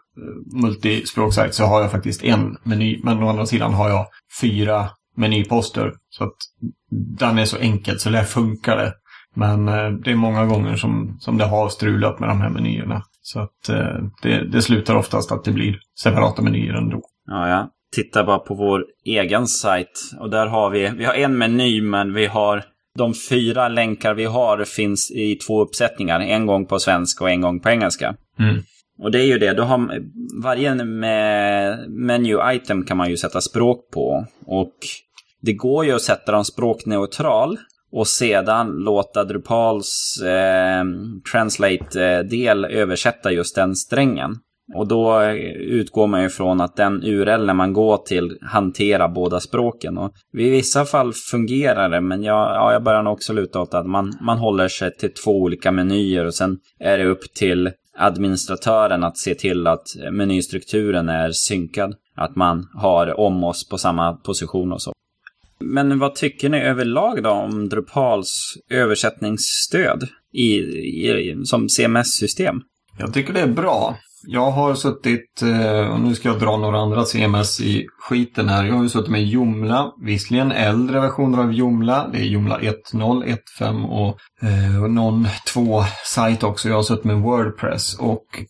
multispråksajt 0.61 1.53
så 1.53 1.65
har 1.65 1.81
jag 1.81 1.91
faktiskt 1.91 2.23
en 2.23 2.57
meny. 2.63 3.01
Men 3.03 3.23
å 3.23 3.29
andra 3.29 3.45
sidan 3.45 3.73
har 3.73 3.89
jag 3.89 4.07
fyra 4.41 4.89
menyposter. 5.15 5.93
Så 6.09 6.23
att 6.23 6.35
den 7.19 7.39
är 7.39 7.45
så 7.45 7.57
enkel 7.57 7.99
så 7.99 8.09
där 8.09 8.23
funkar 8.23 8.77
det. 8.77 8.93
Men 9.35 9.67
eh, 9.67 9.89
det 9.89 10.11
är 10.11 10.15
många 10.15 10.45
gånger 10.45 10.75
som, 10.75 11.17
som 11.19 11.37
det 11.37 11.45
har 11.45 11.69
strulat 11.69 12.19
med 12.19 12.29
de 12.29 12.41
här 12.41 12.49
menyerna. 12.49 13.03
Så 13.21 13.39
att 13.39 13.69
eh, 13.69 13.97
det, 14.21 14.51
det 14.51 14.61
slutar 14.61 14.95
oftast 14.95 15.31
att 15.31 15.43
det 15.43 15.51
blir 15.51 15.79
separata 15.99 16.41
menyer 16.41 16.73
ändå. 16.73 17.01
Ja, 17.25 17.49
ja. 17.49 17.69
Titta 17.95 18.23
bara 18.23 18.39
på 18.39 18.55
vår 18.55 18.85
egen 19.05 19.47
sajt. 19.47 20.11
Och 20.19 20.29
där 20.29 20.47
har 20.47 20.69
vi, 20.69 20.89
vi 20.97 21.05
har 21.05 21.13
en 21.13 21.37
meny 21.37 21.81
men 21.81 22.13
vi 22.13 22.25
har 22.25 22.63
de 22.97 23.13
fyra 23.29 23.67
länkar 23.67 24.13
vi 24.13 24.25
har 24.25 24.63
finns 24.63 25.11
i 25.11 25.35
två 25.35 25.61
uppsättningar. 25.61 26.19
En 26.19 26.45
gång 26.45 26.65
på 26.65 26.79
svenska 26.79 27.23
och 27.23 27.29
en 27.29 27.41
gång 27.41 27.59
på 27.59 27.69
engelska. 27.69 28.15
Mm. 28.39 28.63
Och 28.99 29.11
det 29.11 29.19
är 29.19 29.25
ju 29.25 29.39
det, 29.39 29.53
då 29.53 29.63
har 29.63 30.01
varje 30.43 30.75
menu 31.87 32.39
item 32.53 32.85
kan 32.85 32.97
man 32.97 33.09
ju 33.09 33.17
sätta 33.17 33.41
språk 33.41 33.91
på. 33.93 34.25
Och 34.45 34.75
det 35.41 35.53
går 35.53 35.85
ju 35.85 35.95
att 35.95 36.01
sätta 36.01 36.31
dem 36.31 36.45
språkneutral 36.45 37.57
och 37.91 38.07
sedan 38.07 38.67
låta 38.67 39.23
Drupals 39.23 40.21
eh, 40.21 40.83
translate-del 41.31 42.65
översätta 42.65 43.31
just 43.31 43.55
den 43.55 43.75
strängen. 43.75 44.35
Och 44.75 44.87
då 44.87 45.23
utgår 45.59 46.07
man 46.07 46.21
ju 46.21 46.29
från 46.29 46.61
att 46.61 46.75
den 46.75 47.03
URL 47.03 47.53
man 47.53 47.73
går 47.73 47.97
till 47.97 48.37
hanterar 48.41 49.07
båda 49.07 49.39
språken. 49.39 49.97
Och 49.97 50.11
I 50.33 50.49
vissa 50.49 50.85
fall 50.85 51.13
fungerar 51.13 51.89
det, 51.89 52.01
men 52.01 52.23
jag, 52.23 52.49
ja, 52.49 52.73
jag 52.73 52.83
börjar 52.83 53.03
nog 53.03 53.13
också 53.13 53.33
luta 53.33 53.61
åt 53.61 53.73
att 53.73 53.85
man, 53.85 54.17
man 54.21 54.37
håller 54.37 54.67
sig 54.67 54.95
till 54.95 55.13
två 55.13 55.41
olika 55.41 55.71
menyer 55.71 56.25
och 56.25 56.35
sen 56.35 56.57
är 56.79 56.97
det 56.97 57.05
upp 57.05 57.33
till 57.33 57.71
administratören 57.97 59.03
att 59.03 59.17
se 59.17 59.35
till 59.35 59.67
att 59.67 59.85
menystrukturen 60.11 61.09
är 61.09 61.31
synkad. 61.31 61.95
Att 62.15 62.35
man 62.35 62.67
har 62.73 63.19
om 63.19 63.43
oss 63.43 63.69
på 63.69 63.77
samma 63.77 64.13
position 64.13 64.73
och 64.73 64.81
så. 64.81 64.93
Men 65.59 65.99
vad 65.99 66.15
tycker 66.15 66.49
ni 66.49 66.57
överlag 66.57 67.23
då 67.23 67.29
om 67.29 67.69
Drupals 67.69 68.57
översättningsstöd 68.69 70.07
i, 70.33 70.53
i, 70.55 71.35
som 71.43 71.69
CMS-system? 71.69 72.61
Jag 72.99 73.13
tycker 73.13 73.33
det 73.33 73.39
är 73.39 73.47
bra. 73.47 73.97
Jag 74.29 74.51
har 74.51 74.75
suttit, 74.75 75.41
eh, 75.41 75.93
och 75.93 75.99
nu 75.99 76.15
ska 76.15 76.29
jag 76.29 76.39
dra 76.39 76.57
några 76.57 76.79
andra 76.79 77.05
CMS 77.05 77.61
i 77.61 77.85
skiten 77.99 78.49
här. 78.49 78.65
Jag 78.65 78.75
har 78.75 78.83
ju 78.83 78.89
suttit 78.89 79.11
med 79.11 79.27
Joomla, 79.27 79.91
visserligen 80.01 80.51
äldre 80.51 80.99
versioner 80.99 81.39
av 81.39 81.53
Joomla. 81.53 82.07
Det 82.11 82.17
är 82.17 82.23
Joomla 82.23 82.59
1.0, 82.59 83.23
1.5 83.59 83.85
och 83.85 84.17
eh, 84.47 84.83
och 84.83 84.91
någon 84.91 85.27
2-sajt 85.53 86.43
också. 86.43 86.69
Jag 86.69 86.75
har 86.75 86.83
suttit 86.83 87.03
med 87.03 87.17
Wordpress 87.17 87.99
och 87.99 88.25
eh, 88.39 88.45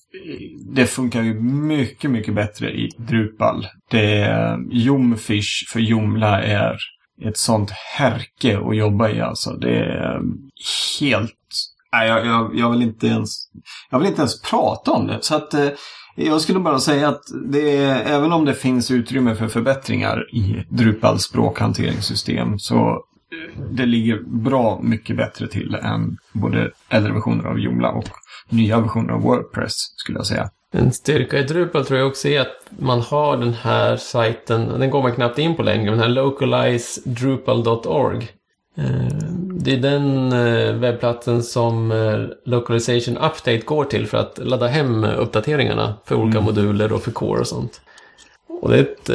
det 0.75 0.85
funkar 0.85 1.21
ju 1.21 1.39
mycket, 1.41 2.11
mycket 2.11 2.35
bättre 2.35 2.71
i 2.71 2.89
Drupal. 2.97 3.67
Det, 3.91 4.57
Joomfish 4.71 5.69
för 5.73 5.79
Joomla 5.79 6.43
är 6.43 6.77
ett 7.25 7.37
sånt 7.37 7.71
härke 7.71 8.59
att 8.59 8.77
jobba 8.77 9.09
i 9.09 9.21
alltså. 9.21 9.51
Det 9.51 9.79
är 9.79 10.21
helt 10.99 11.33
Nej, 11.93 12.07
jag, 12.07 12.25
jag, 12.25 12.51
jag, 12.55 12.71
vill 12.71 12.81
inte 12.81 13.07
ens, 13.07 13.29
jag 13.89 13.99
vill 13.99 14.07
inte 14.07 14.21
ens 14.21 14.41
prata 14.41 14.91
om 14.91 15.07
det. 15.07 15.17
Så 15.21 15.35
att 15.35 15.53
eh, 15.53 15.67
jag 16.15 16.41
skulle 16.41 16.59
bara 16.59 16.79
säga 16.79 17.09
att 17.09 17.23
det 17.51 17.77
är, 17.77 18.03
även 18.05 18.33
om 18.33 18.45
det 18.45 18.53
finns 18.53 18.91
utrymme 18.91 19.35
för 19.35 19.47
förbättringar 19.47 20.35
i 20.35 20.65
Drupals 20.69 21.23
språkhanteringssystem 21.23 22.59
så 22.59 23.03
det 23.71 23.85
ligger 23.85 24.19
bra 24.43 24.79
mycket 24.83 25.17
bättre 25.17 25.47
till 25.47 25.75
än 25.75 26.17
både 26.33 26.71
äldre 26.89 27.13
versioner 27.13 27.45
av 27.45 27.59
Joomla 27.59 27.89
och 27.89 28.05
nya 28.49 28.79
versioner 28.79 29.13
av 29.13 29.21
Wordpress 29.21 29.73
skulle 29.95 30.19
jag 30.19 30.25
säga. 30.25 30.49
En 30.71 30.91
styrka 30.91 31.39
i 31.39 31.43
Drupal 31.43 31.85
tror 31.85 31.99
jag 31.99 32.07
också 32.07 32.27
är 32.27 32.41
att 32.41 32.69
man 32.79 33.01
har 33.01 33.37
den 33.37 33.53
här 33.53 33.97
sajten, 33.97 34.79
den 34.79 34.89
går 34.89 35.01
man 35.01 35.15
knappt 35.15 35.37
in 35.37 35.55
på 35.55 35.63
längre, 35.63 35.91
den 35.91 35.99
här 35.99 36.09
localize.drupal.org. 36.09 38.29
Eh, 39.57 39.63
det 39.63 39.73
är 39.73 39.77
den 39.77 40.33
eh, 40.33 40.73
webbplatsen 40.73 41.43
som 41.43 41.91
eh, 41.91 42.51
Localization 42.51 43.17
Update 43.17 43.57
går 43.57 43.85
till 43.85 44.07
för 44.07 44.17
att 44.17 44.39
ladda 44.43 44.67
hem 44.67 45.03
uppdateringarna 45.03 45.93
för 46.05 46.15
olika 46.15 46.37
mm. 46.37 46.45
moduler 46.45 46.93
och 46.93 47.01
för 47.01 47.11
core 47.11 47.39
och 47.39 47.47
sånt. 47.47 47.81
Och, 48.61 48.69
det 48.69 48.77
är 48.77 48.81
ett, 48.81 49.09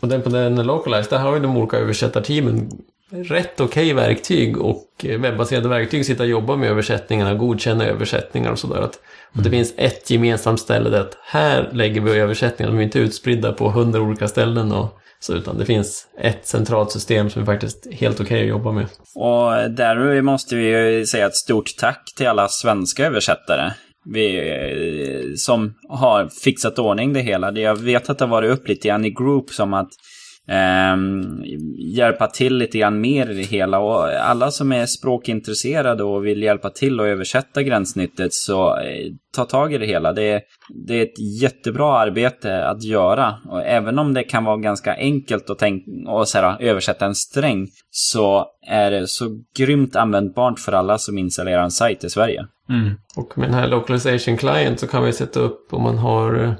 och 0.00 0.08
den 0.08 0.22
på 0.22 0.28
den 0.28 0.66
Localize, 0.66 1.10
där 1.10 1.18
har 1.18 1.34
ju 1.34 1.40
de 1.40 1.56
olika 1.56 1.76
översättarteamen 1.76 2.70
rätt 3.10 3.60
okej 3.60 3.92
okay 3.92 3.94
verktyg 3.94 4.58
och 4.58 4.86
webbaserade 5.18 5.68
verktyg 5.68 6.06
sitta 6.06 6.22
och 6.22 6.28
jobba 6.28 6.56
med 6.56 6.70
översättningarna, 6.70 7.34
godkänna 7.34 7.84
översättningar 7.84 8.50
och 8.50 8.58
sådär. 8.58 8.80
Och 8.82 8.92
det 9.32 9.40
mm. 9.40 9.50
finns 9.50 9.74
ett 9.76 10.10
gemensamt 10.10 10.60
ställe 10.60 10.90
där 10.90 11.00
att 11.00 11.18
här 11.24 11.70
lägger 11.72 12.00
vi 12.00 12.18
översättningar, 12.18 12.72
de 12.72 12.78
är 12.78 12.82
inte 12.82 12.98
utspridda 12.98 13.52
på 13.52 13.70
hundra 13.70 14.00
olika 14.00 14.28
ställen 14.28 14.72
och 14.72 14.98
så, 15.20 15.34
utan 15.34 15.58
det 15.58 15.64
finns 15.64 16.06
ett 16.20 16.46
centralt 16.46 16.92
system 16.92 17.30
som 17.30 17.42
är 17.42 17.46
faktiskt 17.46 17.86
helt 17.92 18.20
okej 18.20 18.24
okay 18.24 18.42
att 18.42 18.48
jobba 18.48 18.72
med. 18.72 18.86
Och 19.14 19.70
där 19.70 20.22
måste 20.22 20.56
vi 20.56 20.66
ju 20.68 21.06
säga 21.06 21.26
ett 21.26 21.36
stort 21.36 21.76
tack 21.78 22.12
till 22.16 22.26
alla 22.26 22.48
svenska 22.48 23.06
översättare. 23.06 23.72
Vi, 24.12 24.36
eh, 24.50 25.34
som 25.36 25.74
har 25.88 26.28
fixat 26.44 26.78
ordning 26.78 27.12
det 27.12 27.20
hela. 27.20 27.52
Jag 27.52 27.76
vet 27.76 28.10
att 28.10 28.18
det 28.18 28.24
har 28.24 28.30
varit 28.30 28.50
upp 28.50 28.68
lite 28.68 28.88
grann 28.88 29.04
i 29.04 29.10
group 29.10 29.50
som 29.50 29.74
att 29.74 29.90
eh, 30.48 30.96
hjälpa 31.78 32.26
till 32.26 32.56
lite 32.56 32.78
grann 32.78 33.00
mer 33.00 33.30
i 33.30 33.34
det 33.34 33.42
hela. 33.42 33.78
Och 33.78 34.08
alla 34.08 34.50
som 34.50 34.72
är 34.72 34.86
språkintresserade 34.86 36.04
och 36.04 36.26
vill 36.26 36.42
hjälpa 36.42 36.70
till 36.70 37.00
att 37.00 37.06
översätta 37.06 37.62
gränssnittet 37.62 38.34
så 38.34 38.76
eh, 38.76 39.12
ta 39.36 39.44
tag 39.44 39.74
i 39.74 39.78
det 39.78 39.86
hela. 39.86 40.12
Det 40.12 40.22
är, 40.22 40.40
det 40.86 40.94
är 40.94 41.02
ett 41.02 41.42
jättebra 41.42 41.98
arbete 41.98 42.66
att 42.68 42.82
göra. 42.82 43.34
Och 43.48 43.62
även 43.62 43.98
om 43.98 44.14
det 44.14 44.22
kan 44.22 44.44
vara 44.44 44.56
ganska 44.56 44.96
enkelt 44.96 45.50
att 45.50 45.58
tänk 45.58 45.84
och 46.08 46.28
så 46.28 46.38
här, 46.38 46.62
översätta 46.62 47.06
en 47.06 47.14
sträng 47.14 47.68
så 47.90 48.46
är 48.66 48.90
det 48.90 49.06
så 49.06 49.24
grymt 49.58 49.96
användbart 49.96 50.58
för 50.58 50.72
alla 50.72 50.98
som 50.98 51.18
installerar 51.18 51.62
en 51.62 51.70
sajt 51.70 52.04
i 52.04 52.10
Sverige. 52.10 52.46
Mm. 52.68 52.94
Och 53.16 53.38
med 53.38 53.48
den 53.48 53.54
här 53.54 53.68
Localization 53.68 54.36
Client 54.36 54.80
så 54.80 54.86
kan 54.86 55.04
vi 55.04 55.12
sätta 55.12 55.40
upp 55.40 55.72
om 55.72 55.82
man 55.82 55.98
har 55.98 56.44
eh, 56.44 56.52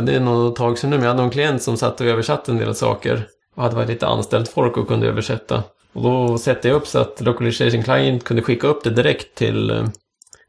det 0.00 0.14
är 0.14 0.20
nog 0.20 0.52
ett 0.52 0.56
tag 0.56 0.78
sedan 0.78 0.90
nu, 0.90 0.96
men 0.96 1.04
jag 1.04 1.12
hade 1.12 1.22
en 1.22 1.30
klient 1.30 1.62
som 1.62 1.76
satt 1.76 2.00
och 2.00 2.06
översatte 2.06 2.52
en 2.52 2.58
del 2.58 2.74
saker. 2.74 3.26
Och 3.54 3.62
hade 3.62 3.76
varit 3.76 3.88
lite 3.88 4.06
anställt 4.06 4.48
folk 4.48 4.76
och 4.76 4.88
kunde 4.88 5.06
översätta. 5.06 5.62
Och 5.92 6.02
då 6.02 6.38
sätter 6.38 6.68
jag 6.68 6.76
upp 6.76 6.86
så 6.86 6.98
att 6.98 7.20
Localization 7.20 7.82
Client 7.82 8.24
kunde 8.24 8.42
skicka 8.42 8.66
upp 8.66 8.84
det 8.84 8.90
direkt 8.90 9.34
till 9.34 9.70
eh, 9.70 9.84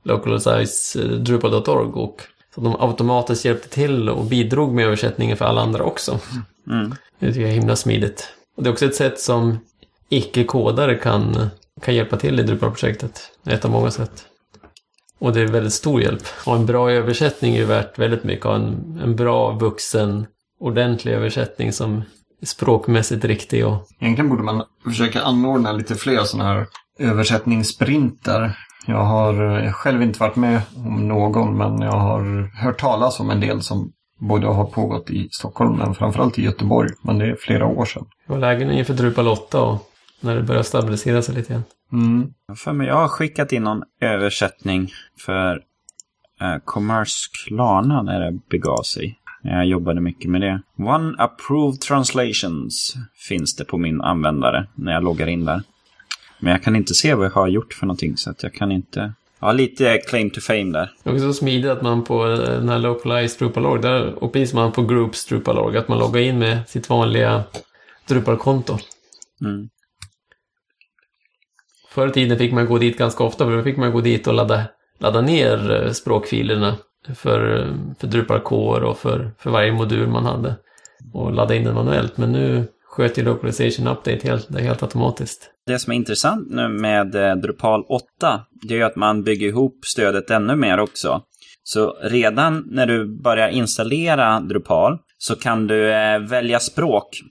localize.drupal.org 0.03 1.91
och 1.93 2.22
så 2.55 2.62
de 2.62 2.75
automatiskt 2.79 3.46
hjälpte 3.46 3.70
till 3.70 4.10
och 4.10 4.25
bidrog 4.25 4.74
med 4.74 4.86
översättningen 4.86 5.38
för 5.38 5.46
alla 5.46 5.62
andra 5.62 5.84
också. 5.84 6.20
Mm. 6.67 6.96
Det 7.20 7.27
tycker 7.27 7.41
jag 7.41 7.50
är 7.50 7.53
himla 7.53 7.75
smidigt. 7.75 8.34
Och 8.55 8.63
det 8.63 8.70
är 8.70 8.72
också 8.72 8.86
ett 8.86 8.96
sätt 8.96 9.20
som 9.20 9.58
icke-kodare 10.10 10.96
kan, 10.96 11.50
kan 11.81 11.96
hjälpa 11.96 12.17
till 12.17 12.39
i 12.39 12.43
Drupal-projektet. 12.43 13.31
Ett 13.46 13.65
av 13.65 13.72
många 13.72 13.91
sätt. 13.91 14.25
Och 15.22 15.34
det 15.34 15.42
är 15.42 15.48
väldigt 15.48 15.74
stor 15.74 16.01
hjälp. 16.01 16.24
Och 16.46 16.56
en 16.56 16.66
bra 16.66 16.92
översättning 16.92 17.56
är 17.56 17.66
värt 17.66 18.00
väldigt 18.00 18.24
mycket. 18.24 18.46
Och 18.46 18.56
en, 18.56 19.00
en 19.04 19.16
bra, 19.16 19.51
vuxen, 19.51 20.25
ordentlig 20.60 21.13
översättning 21.13 21.74
som 21.74 22.04
är 22.42 22.46
språkmässigt 22.46 23.25
riktig. 23.25 23.68
Och... 23.68 23.88
Egentligen 24.00 24.30
borde 24.30 24.44
man 24.44 24.63
försöka 24.84 25.22
anordna 25.22 25.72
lite 25.72 25.96
fler 25.96 26.24
sådana 26.24 26.50
här 26.50 26.68
översättningssprintar. 27.00 28.58
Jag 28.88 29.04
har 29.04 29.72
själv 29.72 30.01
inte 30.01 30.20
varit 30.20 30.36
med 30.36 30.62
om 30.75 31.08
någon, 31.08 31.58
men 31.58 31.82
jag 31.82 31.92
har 31.92 32.51
hört 32.63 32.80
talas 32.80 33.20
om 33.20 33.30
en 33.30 33.40
del 33.40 33.62
som 33.62 33.92
både 34.20 34.48
har 34.48 34.66
pågått 34.66 35.10
i 35.10 35.28
Stockholm, 35.32 35.78
men 35.78 35.96
framförallt 35.96 36.40
i 36.40 36.44
Göteborg. 36.44 36.90
Men 37.01 37.18
det 37.18 37.25
är 37.25 37.36
flera 37.36 37.66
år 37.66 37.86
sedan. 37.86 38.06
Var 38.28 38.38
lägen 38.38 38.72
inför 38.72 38.94
Drupal 38.94 39.28
8 39.28 39.62
och 39.62 39.88
när 40.20 40.36
det 40.36 40.44
börjar 40.44 40.63
stabilisera 40.63 41.22
sig 41.22 41.36
lite 41.36 41.54
igen. 41.54 41.63
Mm. 41.93 42.33
För 42.55 42.74
mig, 42.74 42.88
jag 42.88 42.95
har 42.95 43.07
skickat 43.07 43.51
in 43.51 43.63
någon 43.63 43.83
översättning 44.01 44.91
för 45.17 45.63
eh, 46.41 46.57
Commerce 46.65 47.29
Klarna 47.45 48.01
när 48.01 48.19
det 48.19 48.39
begav 48.50 48.83
sig. 48.83 49.17
Jag 49.43 49.65
jobbade 49.65 50.01
mycket 50.01 50.29
med 50.29 50.41
det. 50.41 50.62
One 50.77 51.15
approved 51.17 51.81
translations 51.81 52.95
finns 53.27 53.55
det 53.55 53.65
på 53.65 53.77
min 53.77 54.01
användare 54.01 54.67
när 54.75 54.93
jag 54.93 55.03
loggar 55.03 55.27
in 55.27 55.45
där. 55.45 55.62
Men 56.39 56.51
jag 56.51 56.63
kan 56.63 56.75
inte 56.75 56.93
se 56.93 57.13
vad 57.13 57.25
jag 57.25 57.31
har 57.31 57.48
gjort 57.48 57.74
för 57.74 57.86
någonting 57.86 58.17
så 58.17 58.29
att 58.29 58.43
jag 58.43 58.53
kan 58.53 58.71
inte... 58.71 59.13
Har 59.39 59.53
lite 59.53 59.98
claim 59.98 60.29
to 60.29 60.41
fame 60.41 60.71
där. 60.71 60.91
Det 61.03 61.10
är 61.10 61.13
också 61.13 61.33
smidigt 61.33 61.71
att 61.71 61.81
man 61.81 62.03
på 62.03 62.25
den 62.25 62.69
här 62.69 62.79
localized 62.79 63.39
Drupal.org, 63.39 63.81
där, 63.81 64.24
och 64.24 64.33
precis 64.33 64.53
man 64.53 64.71
på 64.71 64.83
Groups 64.83 65.25
Drupal.org, 65.25 65.77
att 65.77 65.88
man 65.88 66.00
loggar 66.00 66.21
in 66.21 66.39
med 66.39 66.69
sitt 66.69 66.89
vanliga 66.89 67.43
Drupal-konto. 68.07 68.77
Mm. 69.41 69.69
Förr 71.91 72.07
i 72.07 72.12
tiden 72.12 72.38
fick 72.38 72.53
man 72.53 72.65
gå 72.65 72.77
dit 72.77 72.98
ganska 72.98 73.24
ofta, 73.24 73.45
för 73.45 73.57
då 73.57 73.63
fick 73.63 73.77
man 73.77 73.91
gå 73.91 74.01
dit 74.01 74.27
och 74.27 74.33
ladda, 74.33 74.63
ladda 75.00 75.21
ner 75.21 75.71
eh, 75.71 75.91
språkfilerna 75.91 76.77
för, 77.15 77.60
eh, 77.60 77.74
för 78.00 78.07
Drupal 78.07 78.39
Core 78.39 78.86
och 78.86 78.98
för, 78.98 79.31
för 79.39 79.50
varje 79.50 79.71
modul 79.71 80.07
man 80.07 80.25
hade. 80.25 80.55
Och 81.13 81.31
ladda 81.31 81.55
in 81.55 81.63
den 81.63 81.74
manuellt, 81.74 82.17
men 82.17 82.31
nu 82.31 82.67
sköter 82.86 83.24
Localization 83.24 83.88
Update 83.88 84.27
helt, 84.27 84.48
det 84.50 84.62
helt 84.62 84.83
automatiskt. 84.83 85.50
Det 85.67 85.79
som 85.79 85.91
är 85.91 85.95
intressant 85.95 86.48
nu 86.50 86.67
med 86.67 87.15
eh, 87.15 87.36
Drupal 87.36 87.86
8, 87.89 88.41
det 88.62 88.74
är 88.74 88.77
ju 88.77 88.83
att 88.83 88.95
man 88.95 89.24
bygger 89.24 89.48
ihop 89.48 89.79
stödet 89.86 90.29
ännu 90.29 90.55
mer 90.55 90.79
också. 90.79 91.21
Så 91.63 91.98
redan 92.01 92.63
när 92.71 92.86
du 92.86 93.21
börjar 93.21 93.50
installera 93.50 94.39
Drupal 94.39 94.98
så 95.17 95.36
kan 95.36 95.67
du 95.67 95.88
välja 96.29 96.60
språk 96.60 97.21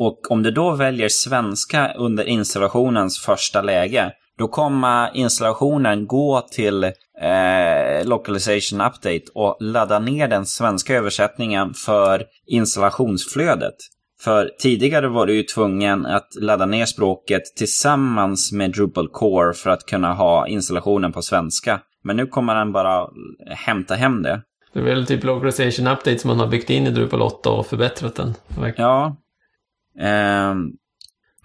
och 0.00 0.30
om 0.30 0.42
du 0.42 0.50
då 0.50 0.70
väljer 0.70 1.08
svenska 1.08 1.92
under 1.92 2.24
installationens 2.24 3.18
första 3.18 3.62
läge, 3.62 4.12
då 4.38 4.48
kommer 4.48 5.16
installationen 5.16 6.06
gå 6.06 6.40
till 6.40 6.84
eh, 6.84 8.04
Localization 8.04 8.80
Update 8.80 9.22
och 9.34 9.56
ladda 9.60 9.98
ner 9.98 10.28
den 10.28 10.46
svenska 10.46 10.94
översättningen 10.94 11.74
för 11.74 12.24
installationsflödet. 12.46 13.74
För 14.20 14.50
tidigare 14.58 15.08
var 15.08 15.26
du 15.26 15.34
ju 15.34 15.42
tvungen 15.42 16.06
att 16.06 16.28
ladda 16.40 16.66
ner 16.66 16.86
språket 16.86 17.42
tillsammans 17.56 18.52
med 18.52 18.72
Drupal 18.72 19.08
Core 19.08 19.54
för 19.54 19.70
att 19.70 19.86
kunna 19.86 20.12
ha 20.12 20.48
installationen 20.48 21.12
på 21.12 21.22
svenska. 21.22 21.80
Men 22.04 22.16
nu 22.16 22.26
kommer 22.26 22.54
den 22.54 22.72
bara 22.72 23.06
hämta 23.46 23.94
hem 23.94 24.22
det. 24.22 24.42
Det 24.72 24.80
är 24.80 24.84
väl 24.84 25.06
typ 25.06 25.24
Localization 25.24 25.86
Update 25.86 26.18
som 26.18 26.28
man 26.28 26.40
har 26.40 26.46
byggt 26.46 26.70
in 26.70 26.86
i 26.86 26.90
Drupal 26.90 27.22
8 27.22 27.50
och 27.50 27.66
förbättrat 27.66 28.14
den. 28.14 28.34
Ja, 28.76 29.16
Um, 29.98 30.76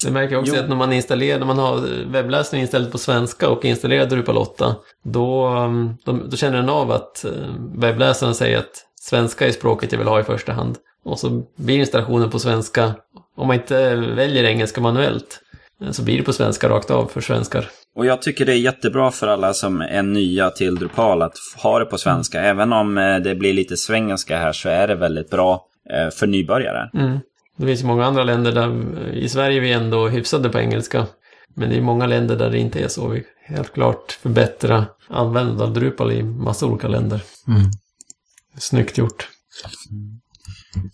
det 0.03 0.11
märker 0.11 0.33
jag 0.33 0.41
också 0.41 0.55
jo. 0.55 0.61
att 0.61 0.69
när 0.69 0.75
man 0.75 0.93
installerar, 0.93 1.39
när 1.39 1.45
man 1.45 1.57
har 1.57 2.05
webbläsaren 2.11 2.61
inställd 2.61 2.91
på 2.91 2.97
svenska 2.97 3.49
och 3.49 3.65
installerar 3.65 4.05
Drupal 4.05 4.37
8, 4.37 4.75
då, 5.03 5.45
ehm, 5.47 5.97
då, 6.05 6.11
då, 6.11 6.37
känner 6.37 6.57
den 6.57 6.69
av 6.69 6.91
att 6.91 7.25
eh, 7.25 7.31
webbläsaren 7.75 8.35
säger 8.35 8.57
att 8.57 8.85
svenska 8.95 9.47
är 9.47 9.51
språket 9.51 9.91
jag 9.91 9.99
vill 9.99 10.07
ha 10.07 10.19
i 10.19 10.23
första 10.23 10.53
hand. 10.53 10.77
Och 11.03 11.19
så 11.19 11.43
blir 11.55 11.79
installationen 11.79 12.29
på 12.29 12.39
svenska, 12.39 12.93
om 13.35 13.47
man 13.47 13.55
inte 13.55 13.95
väljer 13.95 14.43
engelska 14.43 14.81
manuellt, 14.81 15.41
eh, 15.81 15.91
så 15.91 16.03
blir 16.03 16.17
det 16.17 16.23
på 16.23 16.33
svenska 16.33 16.69
rakt 16.69 16.91
av 16.91 17.05
för 17.05 17.21
svenskar. 17.21 17.69
Och 17.95 18.05
jag 18.05 18.21
tycker 18.21 18.45
det 18.45 18.53
är 18.53 18.59
jättebra 18.59 19.11
för 19.11 19.27
alla 19.27 19.53
som 19.53 19.81
är 19.81 20.03
nya 20.03 20.49
till 20.49 20.75
Drupal 20.75 21.21
att 21.21 21.37
ha 21.63 21.79
det 21.79 21.85
på 21.85 21.97
svenska. 21.97 22.41
Även 22.41 22.73
om 22.73 22.97
eh, 22.97 23.17
det 23.17 23.35
blir 23.35 23.53
lite 23.53 23.77
svengelska 23.77 24.37
här 24.37 24.51
så 24.51 24.69
är 24.69 24.87
det 24.87 24.95
väldigt 24.95 25.29
bra 25.29 25.67
för 26.19 26.27
nybörjare. 26.27 26.89
Mm. 26.93 27.19
Det 27.57 27.65
finns 27.65 27.81
ju 27.81 27.85
många 27.85 28.05
andra 28.05 28.23
länder 28.23 28.51
där, 28.51 29.09
i 29.13 29.29
Sverige 29.29 29.57
är 29.57 29.61
vi 29.61 29.71
ändå 29.71 30.07
hyfsade 30.07 30.49
på 30.49 30.59
engelska. 30.59 31.07
Men 31.55 31.69
det 31.69 31.77
är 31.77 31.81
många 31.81 32.07
länder 32.07 32.35
där 32.35 32.49
det 32.49 32.57
inte 32.57 32.79
är 32.79 32.87
så. 32.87 33.07
Vi 33.07 33.23
helt 33.45 33.73
klart 33.73 34.11
förbättra 34.11 34.85
användandet 35.07 35.61
av 35.61 35.73
Drupal 35.73 36.11
i 36.11 36.23
massa 36.23 36.65
olika 36.65 36.87
länder. 36.87 37.21
Mm. 37.47 37.61
Snyggt 38.57 38.97
gjort. 38.97 39.29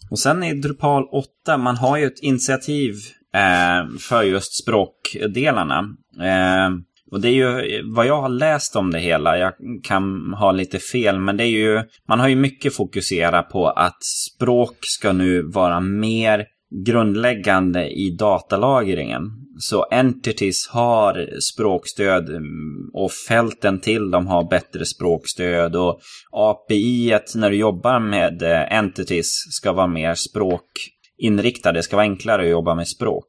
Och 0.10 0.20
sen 0.20 0.44
i 0.44 0.54
Drupal 0.54 1.04
8, 1.12 1.58
man 1.58 1.78
har 1.78 1.98
ju 1.98 2.06
ett 2.06 2.20
initiativ 2.20 2.94
eh, 3.34 3.98
för 4.00 4.24
just 4.24 4.64
språkdelarna. 4.64 5.80
Eh, 6.20 6.70
och 7.12 7.22
det 7.22 7.30
är 7.30 7.34
ju 7.34 7.82
vad 7.84 8.06
jag 8.06 8.22
har 8.22 8.30
läst 8.30 8.76
om 8.76 8.92
det 8.92 9.00
hela, 9.00 9.38
jag 9.38 9.54
kan 9.84 10.34
ha 10.34 10.52
lite 10.52 10.80
fel, 10.80 11.20
men 11.20 11.38
det 11.38 11.44
är 11.44 11.48
ju, 11.48 11.84
man 12.08 12.20
har 12.20 12.28
ju 12.28 12.36
mycket 12.36 12.76
fokuserat 12.76 13.50
på 13.50 13.68
att 13.68 13.98
språk 14.04 14.78
ska 14.82 15.12
nu 15.12 15.42
vara 15.42 15.80
mer 15.80 16.46
grundläggande 16.72 17.90
i 17.90 18.10
datalagringen. 18.10 19.22
Så 19.60 19.86
entities 19.92 20.68
har 20.68 21.40
språkstöd 21.54 22.30
mm, 22.30 22.90
och 22.94 23.12
fälten 23.12 23.80
till 23.80 24.12
dem 24.12 24.28
har 24.28 24.50
bättre 24.50 24.86
språkstöd 24.86 25.76
och 25.76 26.00
API 26.32 27.20
när 27.36 27.50
du 27.50 27.56
jobbar 27.56 28.00
med 28.00 28.42
eh, 28.42 28.78
entities 28.78 29.28
ska 29.50 29.74
vara 29.74 29.88
mer 29.88 30.16
språkinriktade, 30.16 31.80
det 31.80 31.84
ska 31.84 31.96
vara 31.96 32.06
enklare 32.06 32.42
att 32.42 32.50
jobba 32.50 32.76
med 32.76 32.88
språk. 32.88 33.28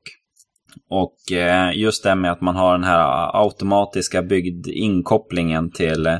Och 0.91 1.33
eh, 1.33 1.79
just 1.79 2.03
det 2.03 2.15
med 2.15 2.33
att 2.33 2.41
man 2.41 2.57
har 2.57 2.73
den 2.73 2.85
här 2.85 3.01
eh, 3.01 3.41
automatiska 3.41 4.23
byggd 4.23 4.67
inkopplingen 4.69 5.71
till 5.71 6.19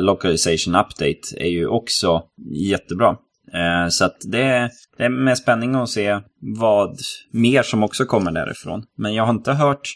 Localization 0.00 0.74
Update 0.74 1.20
är 1.36 1.48
ju 1.48 1.66
också 1.66 2.22
jättebra. 2.70 3.16
Eh, 3.56 3.88
så 3.88 4.04
att 4.04 4.16
det, 4.24 4.70
det 4.98 5.04
är 5.04 5.08
med 5.08 5.38
spänning 5.38 5.74
att 5.74 5.88
se 5.88 6.20
vad 6.60 6.96
mer 7.32 7.62
som 7.62 7.82
också 7.82 8.04
kommer 8.04 8.32
därifrån. 8.32 8.82
Men 8.96 9.14
jag 9.14 9.24
har 9.24 9.34
inte 9.34 9.52
hört 9.52 9.88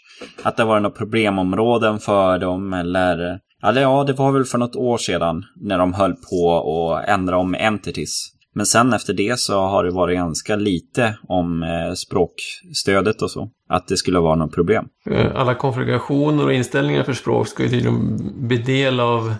att 0.42 0.56
det 0.56 0.64
var 0.64 0.80
några 0.80 0.96
problemområden 0.96 1.98
för 1.98 2.38
dem 2.38 2.72
eller... 2.72 3.38
Eller 3.62 3.82
ja, 3.82 4.04
det 4.04 4.12
var 4.12 4.32
väl 4.32 4.44
för 4.44 4.58
något 4.58 4.76
år 4.76 4.98
sedan 4.98 5.44
när 5.56 5.78
de 5.78 5.94
höll 5.94 6.14
på 6.30 6.64
att 6.94 7.08
ändra 7.08 7.36
om 7.36 7.54
entities. 7.54 8.32
Men 8.54 8.66
sen 8.66 8.92
efter 8.92 9.14
det 9.14 9.40
så 9.40 9.60
har 9.60 9.84
det 9.84 9.90
varit 9.90 10.16
ganska 10.16 10.56
lite 10.56 11.18
om 11.28 11.62
eh, 11.62 11.92
språkstödet 11.94 13.22
och 13.22 13.30
så. 13.30 13.50
Att 13.68 13.88
det 13.88 13.96
skulle 13.96 14.18
vara 14.18 14.36
något 14.36 14.54
problem. 14.54 14.84
Eh, 15.10 15.36
alla 15.36 15.54
konfigurationer 15.54 16.44
och 16.44 16.52
inställningar 16.52 17.02
för 17.02 17.12
språk 17.12 17.48
ska 17.48 17.62
ju 17.62 17.68
tydligen 17.68 18.16
bli 18.48 18.56
del 18.56 19.00
av 19.00 19.34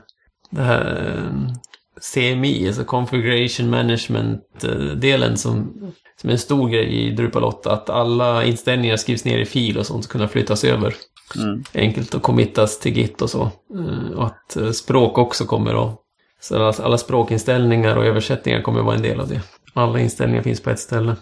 det 0.50 0.62
här 0.62 1.14
eh, 1.16 1.52
CMI, 2.00 2.66
alltså 2.66 2.84
Configuration 2.84 3.70
Management-delen 3.70 5.36
som, 5.36 5.72
som 6.20 6.28
är 6.30 6.32
en 6.32 6.38
stor 6.38 6.68
grej 6.68 7.06
i 7.06 7.10
Drupal 7.10 7.44
8. 7.44 7.72
Att 7.72 7.90
alla 7.90 8.44
inställningar 8.44 8.96
skrivs 8.96 9.24
ner 9.24 9.38
i 9.38 9.44
fil 9.44 9.78
och 9.78 9.86
sånt 9.86 10.04
ska 10.04 10.12
kunna 10.12 10.28
flyttas 10.28 10.64
över. 10.64 10.94
Mm. 11.36 11.64
Enkelt 11.74 12.14
att 12.14 12.22
committas 12.22 12.78
till 12.78 12.96
Git 12.96 13.22
och 13.22 13.30
så. 13.30 13.42
Eh, 13.74 14.16
och 14.16 14.26
att 14.26 14.56
eh, 14.56 14.70
språk 14.70 15.18
också 15.18 15.44
kommer 15.44 15.84
att... 15.84 15.96
Så 16.42 16.72
alla, 16.82 16.98
språkinställningar 16.98 17.96
och 17.96 18.06
översättningar 18.06 18.62
kommer 18.62 18.80
att 18.80 18.86
vara 18.86 18.96
en 18.96 19.02
del 19.02 19.20
av 19.20 19.28
det. 19.28 19.40
Alla 19.74 20.00
inställningar 20.00 20.42
finns 20.42 20.60
på 20.60 20.70
ett 20.70 20.80
ställe. 20.80 21.16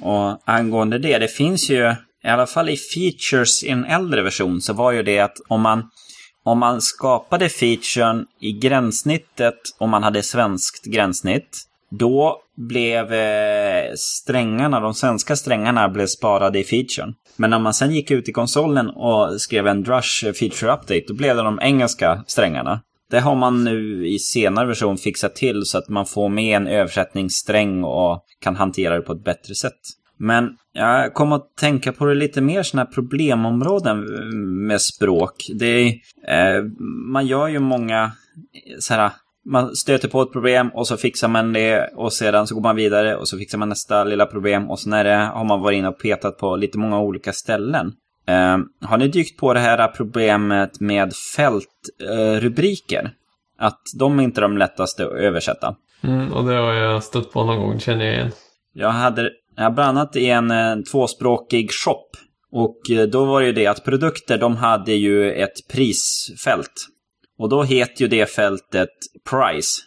Och 0.00 0.38
angående 0.44 0.98
det, 0.98 1.18
det 1.18 1.28
finns 1.28 1.70
ju, 1.70 1.94
i 2.24 2.28
alla 2.28 2.46
fall 2.46 2.68
i 2.68 2.76
features 2.76 3.64
i 3.64 3.68
en 3.68 3.84
äldre 3.84 4.22
version, 4.22 4.60
så 4.60 4.72
var 4.72 4.92
ju 4.92 5.02
det 5.02 5.18
att 5.18 5.36
om 5.48 5.60
man 5.60 5.90
om 6.48 6.58
man 6.58 6.80
skapade 6.80 7.48
featuren 7.48 8.26
i 8.40 8.52
gränssnittet 8.52 9.58
och 9.78 9.88
man 9.88 10.02
hade 10.02 10.22
svenskt 10.22 10.84
gränssnitt, 10.84 11.58
då 11.90 12.40
blev 12.56 13.12
eh, 13.12 13.92
strängarna, 13.96 14.80
de 14.80 14.94
svenska 14.94 15.36
strängarna 15.36 15.88
blev 15.88 16.06
sparade 16.06 16.58
i 16.58 16.64
featuren. 16.64 17.14
Men 17.36 17.50
när 17.50 17.58
man 17.58 17.74
sen 17.74 17.94
gick 17.94 18.10
ut 18.10 18.28
i 18.28 18.32
konsolen 18.32 18.90
och 18.90 19.40
skrev 19.40 19.66
en 19.66 19.82
Drush 19.82 20.32
feature 20.32 20.72
update, 20.72 21.04
då 21.08 21.14
blev 21.14 21.36
det 21.36 21.42
de 21.42 21.58
engelska 21.62 22.24
strängarna. 22.26 22.80
Det 23.10 23.20
har 23.20 23.34
man 23.34 23.64
nu 23.64 24.08
i 24.08 24.18
senare 24.18 24.66
version 24.66 24.98
fixat 24.98 25.34
till 25.34 25.62
så 25.64 25.78
att 25.78 25.88
man 25.88 26.06
får 26.06 26.28
med 26.28 26.56
en 26.56 26.66
översättningssträng 26.66 27.84
och 27.84 28.24
kan 28.40 28.56
hantera 28.56 28.94
det 28.94 29.02
på 29.02 29.12
ett 29.12 29.24
bättre 29.24 29.54
sätt. 29.54 29.80
Men 30.18 30.56
jag 30.72 31.14
kom 31.14 31.32
att 31.32 31.56
tänka 31.56 31.92
på 31.92 32.04
det 32.04 32.14
lite 32.14 32.40
mer 32.40 32.62
sådana 32.62 32.84
här 32.84 32.94
problemområden 32.94 34.04
med 34.66 34.80
språk. 34.80 35.34
Det 35.54 35.66
är, 35.66 36.56
eh, 36.56 36.64
man 37.12 37.26
gör 37.26 37.48
ju 37.48 37.58
många 37.58 38.12
så 38.78 38.94
här, 38.94 39.10
man 39.44 39.76
stöter 39.76 40.08
på 40.08 40.22
ett 40.22 40.32
problem 40.32 40.70
och 40.74 40.86
så 40.86 40.96
fixar 40.96 41.28
man 41.28 41.52
det 41.52 41.90
och 41.94 42.12
sedan 42.12 42.46
så 42.46 42.54
går 42.54 42.62
man 42.62 42.76
vidare 42.76 43.16
och 43.16 43.28
så 43.28 43.38
fixar 43.38 43.58
man 43.58 43.68
nästa 43.68 44.04
lilla 44.04 44.26
problem 44.26 44.70
och 44.70 44.80
sen 44.80 44.92
är 44.92 45.04
det, 45.04 45.16
har 45.16 45.44
man 45.44 45.60
varit 45.60 45.76
inne 45.76 45.88
och 45.88 46.00
petat 46.00 46.38
på 46.38 46.56
lite 46.56 46.78
många 46.78 47.00
olika 47.00 47.32
ställen. 47.32 47.92
Eh, 48.26 48.58
har 48.88 48.98
ni 48.98 49.08
dykt 49.08 49.40
på 49.40 49.54
det 49.54 49.60
här 49.60 49.88
problemet 49.88 50.80
med 50.80 51.12
fältrubriker? 51.36 53.04
Eh, 53.04 53.10
att 53.58 53.80
de 53.98 54.18
är 54.18 54.22
inte 54.22 54.40
de 54.40 54.58
lättaste 54.58 55.06
att 55.06 55.12
översätta. 55.12 55.76
Mm, 56.02 56.32
och 56.32 56.44
det 56.44 56.54
har 56.54 56.72
jag 56.72 57.02
stött 57.02 57.32
på 57.32 57.44
någon 57.44 57.58
gång, 57.58 57.80
känner 57.80 58.04
jag 58.04 58.14
igen. 58.14 58.30
Jag 58.72 58.90
hade 58.90 59.30
Ja, 59.60 59.70
bland 59.70 59.98
annat 59.98 60.16
i 60.16 60.26
en, 60.26 60.50
en 60.50 60.84
tvåspråkig 60.84 61.70
shop. 61.72 62.06
Och 62.52 62.90
eh, 62.90 63.06
då 63.06 63.24
var 63.24 63.40
det 63.40 63.46
ju 63.46 63.52
det 63.52 63.66
att 63.66 63.84
produkter, 63.84 64.38
de 64.38 64.56
hade 64.56 64.92
ju 64.92 65.32
ett 65.32 65.68
prisfält. 65.72 66.72
Och 67.38 67.48
då 67.48 67.62
heter 67.62 68.02
ju 68.02 68.08
det 68.08 68.26
fältet 68.26 68.88
Price. 69.30 69.82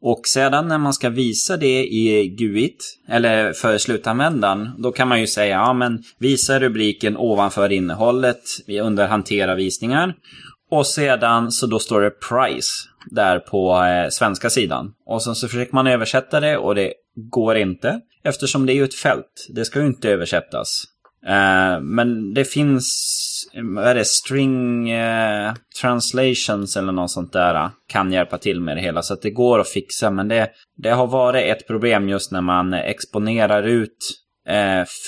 Och 0.00 0.20
sedan 0.26 0.68
när 0.68 0.78
man 0.78 0.92
ska 0.92 1.10
visa 1.10 1.56
det 1.56 1.84
i 1.84 2.28
GUIT, 2.38 2.98
eller 3.08 3.52
för 3.52 3.78
slutanvändaren, 3.78 4.70
då 4.78 4.92
kan 4.92 5.08
man 5.08 5.20
ju 5.20 5.26
säga 5.26 5.56
ja 5.56 5.72
men 5.72 6.02
visa 6.18 6.60
rubriken 6.60 7.16
ovanför 7.16 7.72
innehållet 7.72 8.42
under 8.82 9.06
hantera 9.06 9.54
visningar. 9.54 10.14
Och 10.70 10.86
sedan 10.86 11.52
så 11.52 11.66
då 11.66 11.78
står 11.78 12.00
det 12.00 12.10
Price 12.10 12.68
där 13.10 13.38
på 13.38 13.84
eh, 13.84 14.08
svenska 14.10 14.50
sidan. 14.50 14.92
Och 15.06 15.22
sen 15.22 15.34
så 15.34 15.48
försöker 15.48 15.74
man 15.74 15.86
översätta 15.86 16.40
det 16.40 16.56
och 16.56 16.74
det 16.74 16.92
går 17.30 17.56
inte. 17.56 18.00
Eftersom 18.24 18.66
det 18.66 18.72
är 18.72 18.74
ju 18.74 18.84
ett 18.84 18.94
fält. 18.94 19.46
Det 19.54 19.64
ska 19.64 19.80
ju 19.80 19.86
inte 19.86 20.10
översättas. 20.10 20.84
Uh, 21.26 21.80
men 21.80 22.34
det 22.34 22.44
finns, 22.44 22.86
vad 23.74 23.84
är 23.84 23.94
det, 23.94 24.04
string 24.04 24.92
uh, 24.94 25.54
translations 25.80 26.76
eller 26.76 26.92
något 26.92 27.10
sånt 27.10 27.32
där 27.32 27.54
eh, 27.54 27.70
kan 27.88 28.12
hjälpa 28.12 28.38
till 28.38 28.60
med 28.60 28.76
det 28.76 28.80
hela. 28.80 29.02
Så 29.02 29.14
att 29.14 29.22
det 29.22 29.30
går 29.30 29.58
att 29.58 29.68
fixa. 29.68 30.10
Men 30.10 30.28
det, 30.28 30.50
det 30.76 30.90
har 30.90 31.06
varit 31.06 31.56
ett 31.56 31.66
problem 31.66 32.08
just 32.08 32.32
när 32.32 32.40
man 32.40 32.74
exponerar 32.74 33.62
ut 33.62 34.20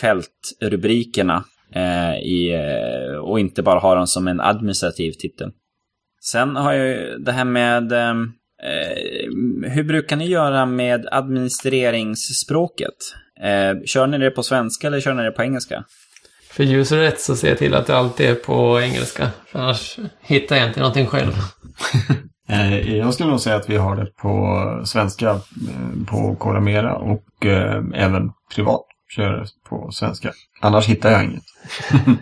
fältrubrikerna 0.01 1.45
i, 2.23 2.51
och 3.23 3.41
inte 3.41 3.63
bara 3.63 3.81
har 3.81 3.97
dem 3.97 4.07
som 4.07 4.29
en 4.29 4.41
administrativ 4.41 5.13
titel. 5.13 5.51
Sen 6.31 6.57
har 6.57 6.73
jag 6.73 6.87
ju 6.87 7.19
det 7.19 7.33
här 7.33 7.45
med 7.45 7.93
um, 7.93 8.33
Eh, 8.63 9.71
hur 9.71 9.85
brukar 9.85 10.17
ni 10.17 10.27
göra 10.27 10.67
med 10.67 11.09
administreringsspråket? 11.11 12.95
Eh, 13.43 13.85
kör 13.85 14.07
ni 14.07 14.19
det 14.19 14.31
på 14.31 14.43
svenska 14.43 14.87
eller 14.87 15.01
kör 15.01 15.15
ni 15.15 15.23
det 15.23 15.31
på 15.31 15.43
engelska? 15.43 15.85
För 16.51 16.65
user 16.65 16.99
rätt 16.99 17.21
så 17.21 17.37
ser 17.37 17.49
jag 17.49 17.59
till 17.59 17.75
att 17.75 17.87
det 17.87 17.97
alltid 17.97 18.31
är 18.31 18.35
på 18.35 18.81
engelska. 18.81 19.31
För 19.47 19.59
annars 19.59 19.99
hittar 20.21 20.57
jag 20.57 20.69
inte 20.69 20.81
någonting 20.81 21.07
själv. 21.07 21.33
Eh, 22.49 22.97
jag 22.97 23.15
skulle 23.15 23.31
nog 23.31 23.41
säga 23.41 23.57
att 23.57 23.71
vi 23.71 23.77
har 23.77 23.97
det 23.97 24.07
på 24.07 24.83
svenska 24.85 25.31
eh, 25.31 26.07
på 26.07 26.37
Kodamera 26.37 26.97
och 26.97 27.47
eh, 27.47 27.83
även 27.95 28.31
privat 28.55 28.83
kör 29.17 29.33
det 29.33 29.47
på 29.69 29.91
svenska. 29.93 30.33
Annars 30.61 30.87
hittar 30.87 31.11
jag 31.13 31.25
inget. 31.25 31.43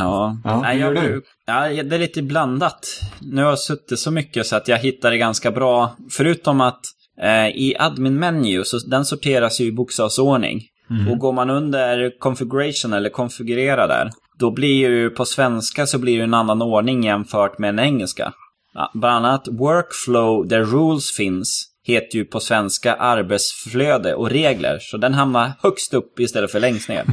ja, 0.00 0.36
ja 0.44 0.60
Nej, 0.60 0.78
jag, 0.78 0.94
du? 0.94 1.22
Ja, 1.46 1.68
det 1.82 1.94
är 1.94 1.98
lite 1.98 2.22
blandat. 2.22 3.00
Nu 3.20 3.42
har 3.42 3.48
jag 3.48 3.58
suttit 3.58 3.98
så 3.98 4.10
mycket 4.10 4.46
så 4.46 4.56
att 4.56 4.68
jag 4.68 4.78
hittar 4.78 5.10
det 5.10 5.18
ganska 5.18 5.50
bra. 5.50 5.96
Förutom 6.10 6.60
att 6.60 6.80
eh, 7.22 7.48
i 7.48 7.74
admin 7.78 8.18
menu, 8.18 8.64
så 8.64 8.78
den 8.78 9.04
sorteras 9.04 9.60
ju 9.60 9.64
i 9.64 9.72
bokstavsordning. 9.72 10.62
Mm. 10.90 11.08
Och 11.08 11.18
går 11.18 11.32
man 11.32 11.50
under 11.50 12.18
configuration 12.18 12.92
eller 12.92 13.10
konfigurera 13.10 13.86
där, 13.86 14.10
då 14.38 14.50
blir 14.50 14.88
ju 14.88 15.10
på 15.10 15.24
svenska 15.24 15.86
så 15.86 15.98
blir 15.98 16.18
det 16.18 16.24
en 16.24 16.34
annan 16.34 16.62
ordning 16.62 17.04
jämfört 17.04 17.58
med 17.58 17.68
en 17.68 17.78
engelska. 17.78 18.32
Ja, 18.74 18.90
bland 18.94 19.26
annat 19.26 19.48
workflow 19.48 20.48
där 20.48 20.60
rules 20.60 21.12
finns 21.16 21.68
heter 21.84 22.18
ju 22.18 22.24
på 22.24 22.40
svenska 22.40 22.94
arbetsflöde 22.94 24.14
och 24.14 24.30
regler. 24.30 24.78
Så 24.80 24.96
den 24.96 25.14
hamnar 25.14 25.52
högst 25.62 25.94
upp 25.94 26.20
istället 26.20 26.52
för 26.52 26.60
längst 26.60 26.88
ner. 26.88 27.04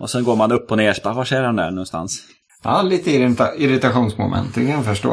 Och 0.00 0.10
sen 0.10 0.24
går 0.24 0.36
man 0.36 0.52
upp 0.52 0.70
och 0.70 0.76
ner, 0.76 0.92
så 0.92 1.00
bara, 1.04 1.14
var 1.14 1.32
är 1.32 1.42
den 1.42 1.56
där 1.56 1.70
någonstans? 1.70 2.20
Ja, 2.62 2.82
lite 2.82 3.10
irrita 3.10 3.56
irritationsmoment, 3.56 4.54
det 4.54 4.60
kan 4.60 4.70
jag 4.70 4.84
förstå. 4.84 5.08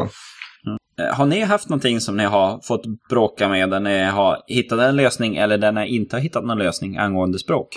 Mm. 0.66 1.14
Har 1.14 1.26
ni 1.26 1.40
haft 1.40 1.68
någonting 1.68 2.00
som 2.00 2.16
ni 2.16 2.24
har 2.24 2.60
fått 2.62 2.82
bråka 3.10 3.48
med 3.48 3.70
där 3.70 3.80
ni 3.80 4.04
har 4.04 4.42
hittat 4.46 4.80
en 4.80 4.96
lösning 4.96 5.36
eller 5.36 5.58
där 5.58 5.72
ni 5.72 5.96
inte 5.96 6.16
har 6.16 6.20
hittat 6.20 6.44
någon 6.44 6.58
lösning 6.58 6.96
angående 6.96 7.38
språk? 7.38 7.68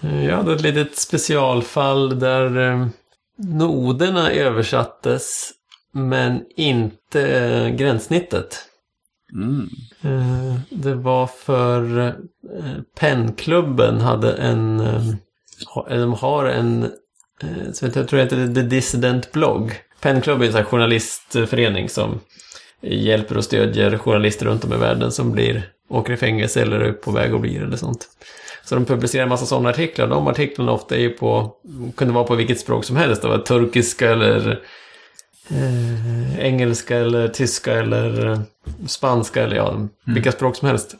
Eh, 0.00 0.24
Jag 0.24 0.36
hade 0.36 0.52
ett 0.52 0.60
litet 0.62 0.96
specialfall 0.98 2.18
där 2.18 2.70
eh, 2.72 2.86
noderna 3.36 4.30
översattes 4.30 5.50
men 5.92 6.42
inte 6.56 7.38
eh, 7.38 7.68
gränssnittet. 7.68 8.58
Mm. 9.32 9.68
Eh, 10.02 10.54
Det 10.70 10.94
var 10.94 11.26
för 11.26 11.98
eh, 12.08 12.12
Pennklubben 12.98 14.00
hade 14.00 14.32
en, 14.32 14.80
eh, 14.80 15.02
de 15.88 16.12
har 16.12 16.44
en, 16.44 16.82
eh, 17.42 17.72
som 17.72 17.90
jag 17.94 18.08
tror 18.08 18.16
det 18.18 18.24
heter 18.24 18.54
The 18.54 18.62
Dissident 18.62 19.32
Blog. 19.32 19.72
Pennklubb 20.00 20.42
är 20.42 20.46
en 20.46 20.54
här 20.54 20.64
journalistförening 20.64 21.88
som 21.88 22.20
hjälper 22.82 23.36
och 23.36 23.44
stödjer 23.44 23.98
journalister 23.98 24.46
runt 24.46 24.64
om 24.64 24.72
i 24.72 24.76
världen 24.76 25.12
som 25.12 25.32
blir, 25.32 25.68
åker 25.88 26.12
i 26.12 26.16
fängelse 26.16 26.62
eller 26.62 26.80
är 26.80 26.92
på 26.92 27.10
väg 27.10 27.32
att 27.32 27.40
bli 27.40 27.56
eller 27.56 27.76
sånt. 27.76 28.08
Så 28.64 28.74
de 28.74 28.84
publicerar 28.84 29.22
en 29.22 29.28
massa 29.28 29.46
sådana 29.46 29.68
artiklar. 29.68 30.06
De 30.06 30.28
artiklarna 30.28 30.72
ofta 30.72 30.94
är 30.96 31.00
ju 31.00 31.10
på, 31.10 31.56
kunde 31.96 32.14
vara 32.14 32.24
på 32.24 32.34
vilket 32.34 32.60
språk 32.60 32.84
som 32.84 32.96
helst. 32.96 33.22
Det 33.22 33.28
var 33.28 33.38
turkiska 33.38 34.10
eller 34.10 34.60
eh, 35.50 36.38
engelska 36.38 36.96
eller 36.96 37.28
tyska 37.28 37.72
eller 37.72 38.26
eh, 38.26 38.40
spanska 38.86 39.42
eller 39.42 39.56
ja, 39.56 39.88
vilka 40.04 40.32
språk 40.32 40.56
som 40.56 40.68
helst. 40.68 40.96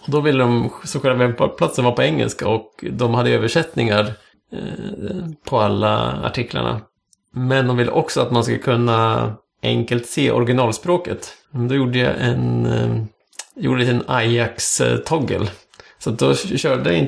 Och 0.00 0.10
då 0.10 0.20
ville 0.20 0.44
de, 0.44 0.70
så 0.84 1.00
själva 1.00 1.26
webbplatsen 1.26 1.84
var 1.84 1.92
på 1.92 2.02
engelska 2.02 2.48
och 2.48 2.84
de 2.90 3.14
hade 3.14 3.30
översättningar 3.30 4.12
eh, 4.52 5.26
på 5.44 5.60
alla 5.60 6.22
artiklarna. 6.24 6.80
Men 7.34 7.66
de 7.66 7.76
ville 7.76 7.90
också 7.90 8.20
att 8.20 8.30
man 8.30 8.44
ska 8.44 8.58
kunna 8.58 9.32
enkelt 9.62 10.06
se 10.06 10.30
originalspråket. 10.30 11.32
Då 11.50 11.74
gjorde 11.74 11.98
jag 11.98 12.14
en, 12.18 12.66
eh, 12.66 13.04
gjorde 13.56 13.86
en 13.86 14.02
Ajax-toggle. 14.06 15.46
Så 15.98 16.10
då 16.10 16.34
körde 16.34 16.92
jag 16.92 16.98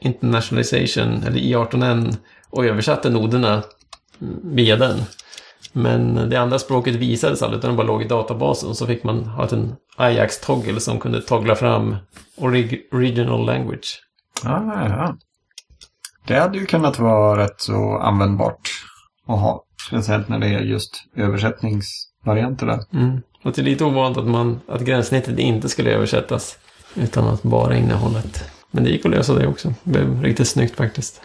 internationalization, 0.00 1.22
eller 1.26 1.40
I18N, 1.40 2.16
och 2.50 2.66
översatte 2.66 3.10
noderna 3.10 3.62
via 4.42 4.76
den. 4.76 4.98
Men 5.72 6.30
det 6.30 6.36
andra 6.36 6.58
språket 6.58 6.94
visades 6.94 7.42
aldrig, 7.42 7.58
utan 7.58 7.70
det 7.70 7.76
bara 7.76 7.86
låg 7.86 8.02
i 8.02 8.08
databasen. 8.08 8.74
Så 8.74 8.86
fick 8.86 9.04
man 9.04 9.24
ha 9.24 9.48
en 9.48 9.76
Ajax-toggle 9.96 10.80
som 10.80 10.98
kunde 11.00 11.22
toggla 11.22 11.54
fram 11.54 11.96
orig- 12.36 12.80
original 12.92 13.46
language. 13.46 14.02
Ja, 14.44 14.72
ja. 14.88 15.16
Det 16.26 16.38
hade 16.38 16.58
ju 16.58 16.66
kunnat 16.66 16.98
vara 16.98 17.44
rätt 17.44 17.60
så 17.60 17.98
användbart 17.98 18.70
att 19.26 19.40
ha. 19.40 19.64
Speciellt 19.88 20.28
när 20.28 20.38
det 20.38 20.46
är 20.46 20.60
just 20.60 21.04
översättningsvarianter 21.16 22.66
där. 22.66 22.80
Mm. 22.92 23.20
Och 23.44 23.52
det 23.52 23.60
är 23.60 23.64
lite 23.64 23.84
ovanligt 23.84 24.18
att, 24.18 24.26
man, 24.26 24.60
att 24.68 24.80
gränssnittet 24.80 25.38
inte 25.38 25.68
skulle 25.68 25.90
översättas. 25.90 26.58
Utan 26.94 27.28
att 27.28 27.42
bara 27.42 27.76
innehållet. 27.76 28.44
Men 28.70 28.84
det 28.84 28.90
gick 28.90 29.04
att 29.04 29.10
lösa 29.10 29.34
det 29.34 29.46
också. 29.46 29.74
Det 29.84 29.90
blev 29.90 30.22
riktigt 30.22 30.48
snyggt 30.48 30.76
faktiskt. 30.76 31.20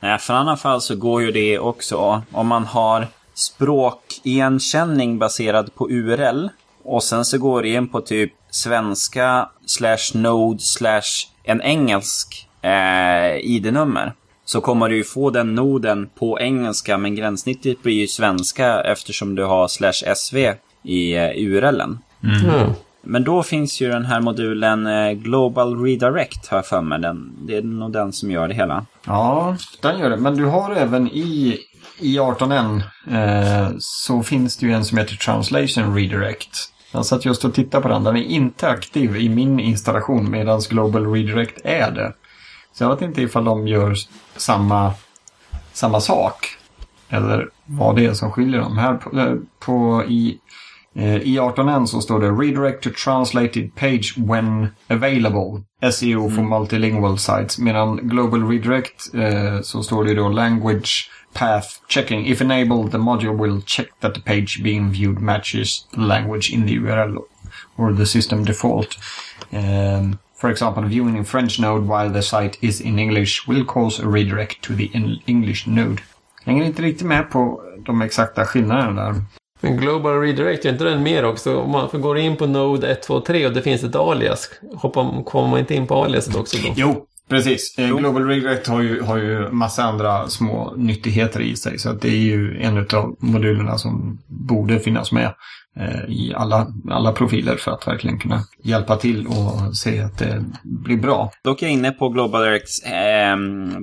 Nej, 0.00 0.18
för 0.18 0.34
annat 0.34 0.60
fall 0.60 0.80
så 0.80 0.96
går 0.96 1.22
ju 1.22 1.32
det 1.32 1.58
också 1.58 2.22
om 2.32 2.46
man 2.46 2.64
har 2.64 3.08
språkigenkänning 3.38 5.18
baserad 5.18 5.74
på 5.74 5.90
URL. 5.90 6.48
Och 6.84 7.02
sen 7.02 7.24
så 7.24 7.38
går 7.38 7.62
det 7.62 7.68
in 7.68 7.88
på 7.88 8.00
typ 8.00 8.32
svenska 8.50 9.48
slash 9.66 10.14
node 10.14 10.60
slash 10.60 11.28
en 11.44 11.62
engelsk 11.62 12.48
eh, 12.62 13.36
ID-nummer. 13.36 14.12
Så 14.44 14.60
kommer 14.60 14.88
du 14.88 14.96
ju 14.96 15.04
få 15.04 15.30
den 15.30 15.54
noden 15.54 16.08
på 16.18 16.40
engelska 16.40 16.98
men 16.98 17.14
gränssnittet 17.14 17.82
blir 17.82 17.94
ju 17.94 18.06
svenska 18.06 18.80
eftersom 18.80 19.34
du 19.34 19.44
har 19.44 19.68
slash 19.68 20.14
sv 20.14 20.36
i 20.82 21.16
eh, 21.16 21.30
URLen. 21.36 21.98
Ja. 22.20 22.54
Mm. 22.54 22.72
Men 23.02 23.24
då 23.24 23.42
finns 23.42 23.80
ju 23.80 23.88
den 23.88 24.04
här 24.04 24.20
modulen 24.20 24.86
eh, 24.86 25.12
Global 25.12 25.82
Redirect 25.84 26.48
har 26.48 26.58
jag 26.58 26.66
för 26.66 26.80
mig. 26.80 26.98
Den, 26.98 27.32
det 27.46 27.56
är 27.56 27.62
nog 27.62 27.92
den 27.92 28.12
som 28.12 28.30
gör 28.30 28.48
det 28.48 28.54
hela. 28.54 28.86
Ja, 29.06 29.56
den 29.82 29.98
gör 29.98 30.10
det. 30.10 30.16
Men 30.16 30.36
du 30.36 30.44
har 30.44 30.74
även 30.74 31.08
i, 31.08 31.58
i 31.98 32.18
18N 32.18 32.82
eh, 33.10 33.70
så 33.78 34.22
finns 34.22 34.56
det 34.56 34.66
ju 34.66 34.72
en 34.72 34.84
som 34.84 34.98
heter 34.98 35.16
Translation 35.16 35.94
Redirect. 35.94 36.72
Jag 36.92 37.06
satt 37.06 37.24
just 37.24 37.44
och 37.44 37.54
tittade 37.54 37.82
på 37.82 37.88
den. 37.88 38.04
Den 38.04 38.16
är 38.16 38.24
inte 38.24 38.68
aktiv 38.68 39.16
i 39.16 39.28
min 39.28 39.60
installation 39.60 40.30
medan 40.30 40.60
Global 40.60 41.12
Redirect 41.12 41.60
är 41.64 41.90
det. 41.90 42.12
Så 42.72 42.84
jag 42.84 42.90
vet 42.90 43.02
inte 43.02 43.22
ifall 43.22 43.44
de 43.44 43.68
gör 43.68 43.94
samma, 44.36 44.92
samma 45.72 46.00
sak. 46.00 46.56
Eller 47.08 47.48
vad 47.64 47.96
det 47.96 48.06
är 48.06 48.14
som 48.14 48.32
skiljer 48.32 48.60
dem. 48.60 48.78
Här 48.78 48.94
på, 48.94 49.18
eh, 49.18 49.34
på 49.58 50.04
i, 50.08 50.38
eh, 50.94 51.16
i 51.16 51.38
18N 51.38 51.86
så 51.86 52.00
står 52.00 52.20
det 52.20 52.30
Redirect 52.30 52.82
to 52.82 52.90
translated 53.04 53.74
page 53.74 54.14
when 54.16 54.68
available. 54.88 55.62
SEO 55.92 56.30
for 56.30 56.42
multilingual 56.42 57.18
sites. 57.18 57.58
Medan 57.58 57.96
Global 57.96 58.48
Redirect 58.48 59.14
eh, 59.14 59.60
så 59.62 59.82
står 59.82 60.04
det 60.04 60.14
då 60.14 60.28
Language 60.28 61.10
Path 61.34 61.80
Checking. 61.88 62.26
If 62.26 62.40
enabled 62.40 62.90
the 62.90 62.98
module 62.98 63.36
will 63.36 63.60
check 63.62 63.88
that 64.00 64.14
the 64.14 64.20
page 64.20 64.62
being 64.62 64.90
viewed 64.90 65.20
matches 65.20 65.86
the 65.92 66.00
language 66.00 66.52
in 66.52 66.66
the 66.66 66.76
URL 66.76 67.24
or 67.76 67.92
the 67.92 68.06
system 68.06 68.44
default. 68.44 68.96
Um, 69.52 70.18
for 70.34 70.50
example, 70.50 70.82
viewing 70.84 71.16
in 71.16 71.24
French 71.24 71.60
node 71.60 71.86
while 71.86 72.10
the 72.10 72.22
site 72.22 72.58
is 72.60 72.80
in 72.80 72.98
English 72.98 73.48
will 73.48 73.64
cause 73.64 73.98
a 73.98 74.06
redirect 74.06 74.62
to 74.62 74.74
the 74.74 74.90
English 75.26 75.66
node. 75.66 76.02
Hänger 76.44 76.64
inte 76.64 76.82
riktigt 76.82 77.06
med 77.06 77.30
på 77.30 77.62
de 77.86 78.02
exakta 78.02 78.44
skillnaderna 78.44 79.02
där. 79.02 79.22
Men 79.60 79.76
Global 79.76 80.20
Redirect, 80.20 80.64
är 80.64 80.68
inte 80.68 80.84
den 80.84 81.02
mer 81.02 81.24
också? 81.24 81.60
Om 81.60 81.70
man 81.70 82.00
går 82.00 82.18
in 82.18 82.36
på 82.36 82.46
Node 82.46 82.90
1, 82.90 83.02
2, 83.02 83.20
3 83.20 83.46
och 83.46 83.52
det 83.52 83.62
finns 83.62 83.84
ett 83.84 83.96
alias. 83.96 84.50
Hoppar, 84.74 85.24
kommer 85.24 85.48
man 85.48 85.58
inte 85.58 85.74
in 85.74 85.86
på 85.86 86.04
aliaset 86.04 86.36
också 86.36 86.56
då? 86.56 86.72
Jo, 86.76 87.06
precis. 87.28 87.78
Eh, 87.78 87.96
Global 87.96 88.26
Redirect 88.26 88.66
har 88.66 88.80
ju, 88.80 89.02
har 89.02 89.16
ju 89.16 89.50
massa 89.50 89.82
andra 89.82 90.28
små 90.28 90.74
nyttigheter 90.76 91.40
i 91.40 91.56
sig. 91.56 91.78
Så 91.78 91.90
att 91.90 92.00
det 92.00 92.08
är 92.08 92.16
ju 92.16 92.60
en 92.60 92.78
av 92.78 93.16
modulerna 93.18 93.78
som 93.78 94.18
borde 94.26 94.80
finnas 94.80 95.12
med 95.12 95.34
eh, 95.76 96.04
i 96.08 96.32
alla, 96.36 96.66
alla 96.90 97.12
profiler 97.12 97.56
för 97.56 97.70
att 97.70 97.86
verkligen 97.88 98.18
kunna 98.18 98.40
hjälpa 98.64 98.96
till 98.96 99.26
och 99.26 99.76
se 99.76 100.00
att 100.00 100.18
det 100.18 100.44
blir 100.64 100.96
bra. 100.96 101.30
Dock 101.44 101.62
är 101.62 101.66
jag 101.66 101.72
inne 101.72 101.90
på 101.90 102.08
Global 102.08 102.44
Directs 102.44 102.82
eh, 102.82 103.36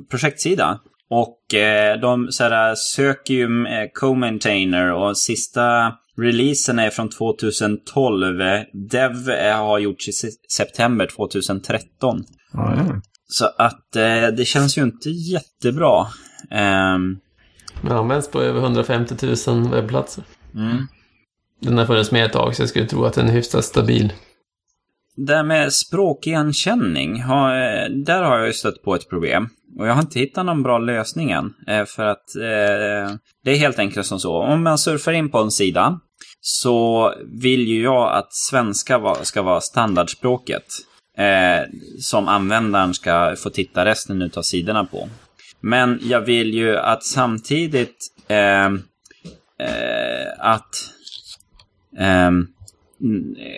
projektsida. 0.09 0.79
Och 1.09 1.53
eh, 1.53 1.99
de 1.99 2.27
så 2.31 2.43
här, 2.43 2.75
söker 2.75 3.33
ju 3.33 3.43
eh, 3.43 3.89
co-maintainer 3.93 4.91
och 4.93 5.17
sista 5.17 5.93
releasen 6.17 6.79
är 6.79 6.89
från 6.89 7.09
2012. 7.09 8.39
Dev 8.73 9.29
eh, 9.29 9.57
har 9.57 9.79
gjorts 9.79 10.07
i 10.09 10.11
se- 10.11 10.27
september 10.51 11.07
2013. 11.15 12.23
Ja, 12.53 12.73
ja. 12.77 13.01
Så 13.27 13.45
att 13.57 13.95
eh, 13.95 14.27
det 14.37 14.45
känns 14.45 14.77
ju 14.77 14.81
inte 14.83 15.09
jättebra. 15.09 16.07
Ehm, 16.51 17.17
Men 17.81 17.91
används 17.91 18.27
på 18.31 18.41
över 18.41 18.59
150 18.61 19.15
000 19.47 19.69
webbplatser. 19.69 20.23
mm. 20.55 20.87
Den 21.61 21.77
har 21.77 21.85
funnits 21.85 22.11
med 22.11 22.25
ett 22.25 22.33
tag 22.33 22.55
så 22.55 22.61
jag 22.61 22.69
skulle 22.69 22.87
tro 22.87 23.05
att 23.05 23.13
den 23.13 23.27
är 23.27 23.31
hyfsat 23.33 23.65
stabil. 23.65 24.13
Det 25.17 25.35
här 25.35 25.43
med 25.43 25.73
språkigenkänning, 25.73 27.21
har, 27.21 27.55
eh, 27.55 27.89
där 27.89 28.23
har 28.23 28.37
jag 28.37 28.47
ju 28.47 28.53
stött 28.53 28.81
på 28.83 28.95
ett 28.95 29.09
problem. 29.09 29.49
Och 29.79 29.87
jag 29.87 29.93
har 29.93 30.01
inte 30.01 30.19
hittat 30.19 30.45
någon 30.45 30.63
bra 30.63 30.77
lösning 30.77 31.31
än. 31.31 31.53
eh, 31.67 31.85
För 31.85 32.05
att 32.05 32.35
eh, 32.35 33.15
det 33.43 33.51
är 33.51 33.57
helt 33.57 33.79
enkelt 33.79 34.07
som 34.07 34.19
så. 34.19 34.37
Om 34.37 34.63
man 34.63 34.77
surfar 34.77 35.11
in 35.11 35.31
på 35.31 35.37
en 35.37 35.51
sida 35.51 35.99
så 36.41 37.13
vill 37.41 37.67
ju 37.67 37.83
jag 37.83 38.13
att 38.17 38.33
svenska 38.33 39.15
ska 39.23 39.41
vara 39.41 39.61
standardspråket. 39.61 40.65
Eh, 41.17 41.63
som 41.99 42.27
användaren 42.27 42.93
ska 42.93 43.35
få 43.37 43.49
titta 43.49 43.85
resten 43.85 44.31
av 44.35 44.41
sidorna 44.41 44.85
på. 44.85 45.09
Men 45.61 45.99
jag 46.03 46.21
vill 46.21 46.53
ju 46.53 46.77
att 46.77 47.03
samtidigt 47.03 47.97
eh, 48.27 48.65
eh, 48.65 50.27
att 50.39 50.75
eh, 51.97 52.31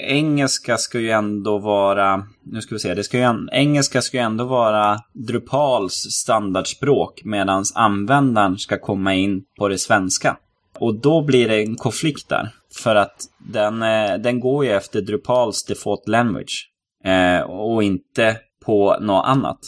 engelska 0.08 0.78
ska 0.78 1.00
ju 1.00 1.10
ändå 1.10 1.58
vara, 1.58 2.24
nu 2.44 2.62
ska 2.62 2.76
vi 2.76 2.80
se, 2.80 2.94
det 2.94 3.04
ska 3.04 3.18
ju, 3.18 3.48
engelska 3.52 4.02
ska 4.02 4.18
ju 4.18 4.24
ändå 4.24 4.46
vara 4.46 5.00
Drupals 5.14 5.94
standardspråk 5.94 7.22
medan 7.24 7.64
användaren 7.76 8.58
ska 8.58 8.80
komma 8.80 9.14
in 9.14 9.44
på 9.58 9.68
det 9.68 9.78
svenska. 9.78 10.38
Och 10.80 10.96
då 10.96 11.22
blir 11.22 11.48
det 11.48 11.62
en 11.62 11.76
konflikt 11.76 12.30
där. 12.30 12.50
För 12.84 12.96
att 12.96 13.16
den, 13.54 13.82
eh, 13.82 14.18
den 14.18 14.40
går 14.40 14.66
ju 14.66 14.72
efter 14.72 15.02
Drupals 15.02 15.66
default 15.66 16.08
language. 16.08 16.70
Eh, 17.08 17.42
och 17.42 17.84
inte 17.84 18.38
på 18.66 18.98
något 19.00 19.26
annat. 19.26 19.60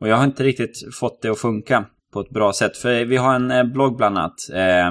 Och 0.00 0.08
jag 0.08 0.16
har 0.16 0.24
inte 0.24 0.44
riktigt 0.44 0.94
fått 1.00 1.22
det 1.22 1.28
att 1.28 1.38
funka 1.38 1.84
på 2.12 2.20
ett 2.20 2.30
bra 2.30 2.52
sätt. 2.52 2.76
För 2.76 3.04
vi 3.04 3.16
har 3.16 3.34
en 3.34 3.50
eh, 3.50 3.64
blogg 3.64 3.96
bland 3.96 4.18
annat. 4.18 4.34
Eh, 4.54 4.90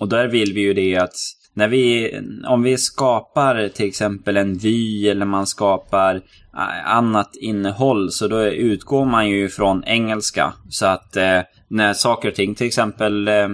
och 0.00 0.08
där 0.08 0.28
vill 0.28 0.52
vi 0.54 0.60
ju 0.60 0.74
det 0.74 0.96
att 0.96 1.14
när 1.56 1.68
vi, 1.68 2.12
om 2.48 2.62
vi 2.62 2.78
skapar 2.78 3.68
till 3.68 3.88
exempel 3.88 4.36
en 4.36 4.54
vy 4.58 5.08
eller 5.08 5.26
man 5.26 5.46
skapar 5.46 6.14
eh, 6.56 6.90
annat 6.96 7.30
innehåll 7.40 8.10
så 8.10 8.28
då 8.28 8.42
utgår 8.44 9.04
man 9.04 9.28
ju 9.28 9.48
från 9.48 9.84
engelska. 9.84 10.52
Så 10.68 10.86
att 10.86 11.16
eh, 11.16 11.40
när 11.68 11.92
saker 11.92 12.28
och 12.28 12.34
ting, 12.34 12.54
till 12.54 12.66
exempel 12.66 13.28
eh, 13.28 13.48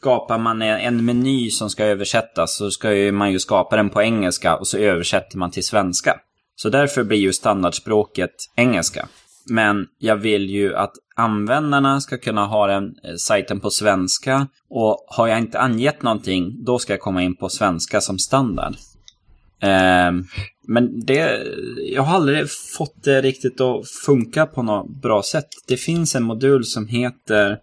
skapar 0.00 0.38
man 0.38 0.62
en- 0.62 0.80
en 0.80 1.04
meny 1.04 1.50
som 1.50 1.70
ska 1.70 1.84
översättas 1.84 2.56
så 2.56 2.70
ska 2.70 2.94
ju 2.94 3.12
man 3.12 3.32
ju 3.32 3.38
skapa 3.38 3.76
den 3.76 3.90
på 3.90 4.02
engelska 4.02 4.56
och 4.56 4.66
så 4.66 4.78
översätter 4.78 5.38
man 5.38 5.50
till 5.50 5.66
svenska. 5.66 6.16
Så 6.62 6.68
därför 6.68 7.04
blir 7.04 7.18
ju 7.18 7.32
standardspråket 7.32 8.30
engelska. 8.56 9.08
Men 9.46 9.86
jag 9.98 10.16
vill 10.16 10.50
ju 10.50 10.76
att 10.76 10.92
användarna 11.16 12.00
ska 12.00 12.18
kunna 12.18 12.46
ha 12.46 12.66
den 12.66 12.84
eh, 12.84 13.14
sajten 13.18 13.60
på 13.60 13.70
svenska. 13.70 14.46
Och 14.70 15.04
har 15.08 15.26
jag 15.26 15.38
inte 15.38 15.60
angett 15.60 16.02
någonting, 16.02 16.64
då 16.64 16.78
ska 16.78 16.92
jag 16.92 17.00
komma 17.00 17.22
in 17.22 17.36
på 17.36 17.48
svenska 17.48 18.00
som 18.00 18.18
standard. 18.18 18.74
Eh, 19.62 20.12
men 20.66 21.04
det, 21.06 21.42
jag 21.92 22.02
har 22.02 22.16
aldrig 22.16 22.50
fått 22.50 23.04
det 23.04 23.20
riktigt 23.20 23.60
att 23.60 23.88
funka 24.06 24.46
på 24.46 24.62
något 24.62 25.02
bra 25.02 25.22
sätt. 25.22 25.48
Det 25.68 25.76
finns 25.76 26.16
en 26.16 26.22
modul 26.22 26.64
som 26.64 26.86
heter, 26.86 27.58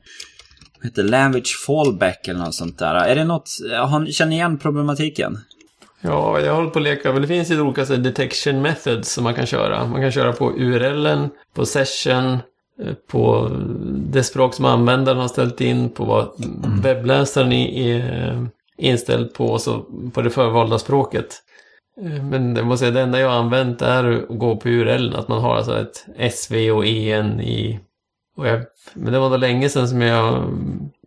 heter 0.83 1.03
Language 1.03 1.65
Fallback 1.65 2.27
eller 2.27 2.39
något 2.39 2.55
sånt 2.55 2.79
där. 2.79 2.95
Är 2.95 3.15
det 3.15 3.23
något, 3.23 3.49
har, 3.71 4.11
känner 4.11 4.29
ni 4.29 4.35
igen 4.35 4.57
problematiken? 4.57 5.37
Ja, 6.01 6.39
jag 6.39 6.55
håller 6.55 6.69
på 6.69 6.79
att 6.79 6.83
leka, 6.83 7.11
men 7.13 7.21
det 7.21 7.27
finns 7.27 7.51
ju 7.51 7.61
olika 7.61 7.85
detection 7.85 8.61
methods 8.61 9.13
som 9.13 9.23
man 9.23 9.33
kan 9.33 9.45
köra. 9.45 9.85
Man 9.85 10.01
kan 10.01 10.11
köra 10.11 10.33
på 10.33 10.51
URLen, 10.51 11.29
på 11.53 11.65
session, 11.65 12.31
eh, 12.83 12.93
på 13.07 13.49
det 13.87 14.23
språk 14.23 14.53
som 14.53 14.65
användaren 14.65 15.17
har 15.17 15.27
ställt 15.27 15.61
in, 15.61 15.89
på 15.89 16.05
vad 16.05 16.29
webbläsaren 16.83 17.51
är 17.51 18.47
inställd 18.77 19.33
på 19.33 19.45
och 19.45 19.61
så 19.61 19.85
på 20.13 20.21
det 20.21 20.29
förvalda 20.29 20.79
språket. 20.79 21.35
Eh, 22.01 22.23
Men 22.23 22.53
det 22.53 22.63
måste 22.63 22.85
säga, 22.85 22.91
det 22.91 23.01
enda 23.01 23.19
jag 23.19 23.29
har 23.29 23.39
använt 23.39 23.81
är 23.81 24.03
att 24.29 24.39
gå 24.39 24.55
på 24.55 24.69
URLen, 24.69 25.15
att 25.15 25.27
man 25.27 25.41
har 25.41 25.55
alltså 25.55 25.79
ett 25.81 26.05
SV 26.33 26.71
och 26.71 26.85
EN 26.85 27.41
i... 27.41 27.79
Och 28.37 28.47
jag, 28.47 28.61
men 28.93 29.13
det 29.13 29.19
var 29.19 29.29
då 29.29 29.37
länge 29.37 29.69
sedan 29.69 29.87
som 29.87 30.01
jag 30.01 30.43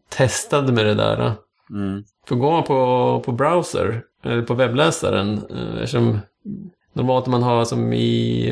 testade 0.08 0.72
med 0.72 0.86
det 0.86 0.94
där. 0.94 1.32
Mm. 1.70 2.04
För 2.28 2.34
går 2.36 2.50
man 2.50 2.62
på, 2.62 3.22
på 3.24 3.32
browser, 3.32 4.02
på 4.46 4.54
webbläsaren, 4.54 5.40
eh, 5.50 5.74
eftersom 5.82 6.18
normalt 6.92 7.26
om 7.26 7.30
man 7.30 7.42
har 7.42 7.64
som 7.64 7.92
i, 7.92 8.46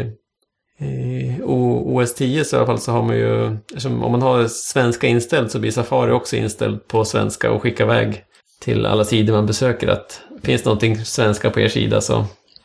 i 0.79 1.35
O- 1.43 1.97
OS 1.97 2.15
10 2.15 2.45
så 2.45 2.57
i 2.57 2.59
alla 2.59 2.67
fall 2.67 2.79
så 2.81 2.93
har 2.93 3.03
man 3.03 3.17
ju, 3.17 3.57
om 3.87 4.13
man 4.13 4.23
har 4.23 4.47
svenska 4.49 5.07
inställt 5.07 5.51
så 5.51 5.59
blir 5.59 5.71
Safari 5.71 6.13
också 6.13 6.37
inställd 6.37 6.89
på 6.89 7.05
svenska 7.05 7.51
och 7.53 7.63
skickar 7.63 7.85
iväg 7.85 8.25
till 8.61 8.87
alla 8.87 9.05
sidor 9.05 9.35
man 9.35 9.47
besöker 9.47 9.89
att 9.89 10.21
finns 10.43 10.63
det 10.63 10.67
någonting 10.69 11.05
svenska 11.05 11.51
på 11.51 11.61
er 11.61 11.69
sida 11.69 12.01
så 12.01 12.25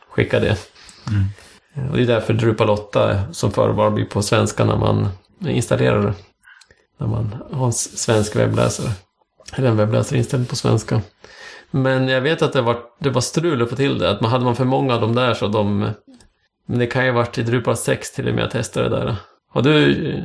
skicka 0.10 0.40
det. 0.40 0.58
Eh, 1.76 1.90
Och 1.92 1.98
det 1.98 2.04
är 2.04 2.08
därför 2.08 2.34
Drupal 2.34 2.70
8 2.70 3.20
som 3.32 3.52
förvar 3.52 3.90
blir 3.92 4.06
på 4.06 4.22
svenska 4.22 4.66
när 4.66 4.78
man 4.78 5.08
installerar 5.48 6.02
det. 6.06 6.14
När 7.00 7.08
man 7.08 7.36
har 7.52 7.66
en 7.66 7.74
svensk 7.74 8.36
webbläsare. 8.36 8.92
Eller 9.56 9.68
en 9.70 9.78
webbläsare 9.78 10.18
inställd 10.20 10.50
på 10.50 10.56
svenska. 10.56 11.02
Men 11.72 12.08
jag 12.08 12.22
vet 12.22 12.42
att 12.42 12.54
det 12.54 12.62
var, 12.62 12.78
det 13.00 13.10
var 13.10 13.22
strul 13.22 13.62
att 13.62 13.70
få 13.70 13.76
till 13.76 14.00
det. 14.00 14.10
Att 14.10 14.22
man 14.22 14.32
hade 14.32 14.46
man 14.46 14.56
för 14.56 14.66
många 14.66 14.94
av 14.94 15.02
dem 15.02 15.16
där 15.16 15.34
så 15.34 15.48
de... 15.48 15.90
Men 16.68 16.80
det 16.80 16.88
kan 16.88 17.06
ju 17.06 17.12
ha 17.12 17.18
varit 17.18 17.38
i 17.38 17.44
Drupal 17.44 17.78
6 17.78 18.12
till 18.12 18.28
och 18.28 18.36
med 18.36 18.44
jag 18.44 18.52
testade 18.52 18.90
det 18.90 18.96
där. 18.96 19.16
Har 19.50 19.62
du 19.62 20.10
eh, 20.12 20.24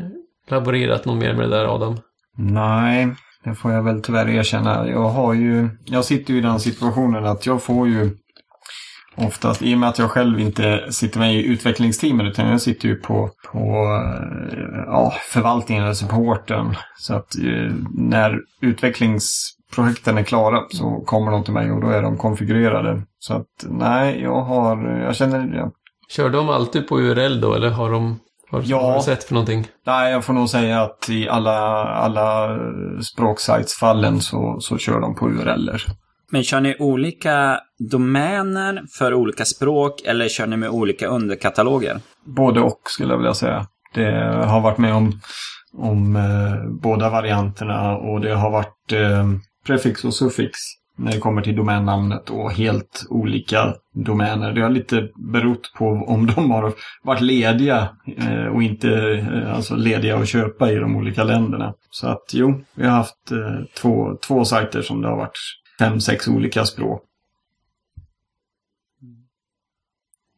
laborerat 0.48 1.05
något 1.05 1.18
mer 1.18 1.35
med 1.35 1.50
det 1.50 1.57
där 1.57 1.74
Adam? 1.74 1.98
Nej, 2.37 3.14
det 3.44 3.55
får 3.55 3.72
jag 3.72 3.83
väl 3.83 4.03
tyvärr 4.03 4.29
erkänna. 4.29 4.88
Jag 4.88 5.09
har 5.09 5.35
ju, 5.35 5.68
jag 5.85 6.05
sitter 6.05 6.33
ju 6.33 6.38
i 6.38 6.42
den 6.42 6.61
situationen 6.61 7.24
att 7.24 7.46
jag 7.46 7.62
får 7.62 7.88
ju 7.88 8.11
oftast, 9.16 9.62
i 9.62 9.74
och 9.74 9.79
med 9.79 9.88
att 9.88 9.98
jag 9.98 10.11
själv 10.11 10.40
inte 10.40 10.92
sitter 10.92 11.18
med 11.18 11.35
i 11.35 11.46
utvecklingsteamen 11.46 12.26
utan 12.26 12.48
jag 12.48 12.61
sitter 12.61 12.88
ju 12.88 12.96
på, 12.96 13.31
på 13.53 13.59
eh, 14.53 14.85
ja, 14.87 15.14
förvaltningen 15.29 15.85
alltså 15.85 16.05
eller 16.05 16.14
supporten. 16.14 16.74
Så 16.98 17.14
att 17.14 17.38
eh, 17.38 17.72
när 17.94 18.38
utvecklings 18.61 19.57
utvecklingsprojekten 19.71 20.19
är 20.19 20.23
klara 20.23 20.63
så 20.71 21.03
kommer 21.07 21.31
de 21.33 21.45
till 21.45 21.53
mig 21.55 21.73
och 21.73 21.81
då 21.81 21.89
är 21.89 22.03
de 22.03 22.19
konfigurerade. 22.19 23.03
Så 23.19 23.35
att 23.35 23.47
nej, 23.69 24.23
jag 24.23 24.43
har, 24.43 24.89
jag 25.07 25.17
känner, 25.17 25.57
jag, 25.57 25.73
Kör 26.09 26.31
de 26.31 26.49
alltid 26.49 26.89
på 26.89 26.99
URL 27.01 27.41
då 27.41 27.55
eller 27.55 27.71
har 27.71 27.91
de... 27.91 28.19
Har, 28.51 28.63
Ja. 28.67 28.81
har 28.83 28.95
du 28.95 29.01
sett 29.03 29.25
för 29.25 29.35
någonting? 29.35 29.67
nej, 29.87 30.13
jag 30.13 30.25
får 30.25 30.33
nog 30.33 30.49
säga 30.49 30.83
att 30.83 31.09
i 31.11 31.29
alla, 31.29 31.85
alla 31.85 32.59
språksajtsfallen 33.03 34.21
så, 34.21 34.57
så 34.61 34.79
kör 34.79 35.01
de 35.01 35.15
på 35.15 35.29
URLer. 35.29 35.83
Men 36.33 36.43
kör 36.43 36.61
ni 36.61 36.77
olika 36.79 37.61
domäner 37.91 38.83
för 38.99 39.15
olika 39.15 39.45
språk 39.45 40.01
eller 40.05 40.29
kör 40.29 40.47
ni 40.47 40.57
med 40.57 40.71
olika 40.71 41.07
underkataloger? 41.07 42.01
Både 42.25 42.61
och 42.61 42.81
skulle 42.85 43.13
jag 43.13 43.19
vilja 43.19 43.35
säga. 43.35 43.67
Det 43.95 44.11
har 44.47 44.61
varit 44.61 44.79
med 44.79 44.95
om, 44.95 45.21
om 45.79 46.17
eh, 46.17 46.71
båda 46.83 47.11
varianterna 47.11 47.97
och 47.97 48.21
det 48.21 48.35
har 48.35 48.51
varit 48.51 48.93
eh, 48.93 49.27
prefix 49.71 50.05
och 50.05 50.15
suffix 50.15 50.59
när 50.97 51.13
det 51.13 51.19
kommer 51.19 51.43
till 51.43 51.57
domännamnet 51.57 52.31
och 52.31 52.53
helt 52.53 53.07
olika 53.09 53.75
domäner. 53.95 54.53
Det 54.53 54.61
har 54.61 54.71
lite 54.71 55.09
berott 55.33 55.73
på 55.79 55.87
om 55.87 56.27
de 56.27 56.51
har 56.51 56.73
varit 57.03 57.21
lediga 57.21 57.89
eh, 58.17 58.47
och 58.47 58.63
inte 58.63 58.89
eh, 58.91 59.55
alltså 59.55 59.77
lediga 59.77 60.17
att 60.17 60.29
köpa 60.29 60.73
i 60.73 60.75
de 60.75 60.97
olika 60.97 61.25
länderna. 61.25 61.75
Så 61.91 62.07
att 62.07 62.31
jo, 62.33 62.61
vi 62.75 62.87
har 62.87 62.93
haft 62.93 63.31
eh, 63.31 63.65
två, 63.81 64.17
två 64.27 64.45
sajter 64.45 64.83
som 64.83 65.03
det 65.03 65.09
har 65.09 65.17
varit 65.17 65.39
fem, 65.79 66.01
sex 66.01 66.29
olika 66.29 66.65
språk. 66.65 67.03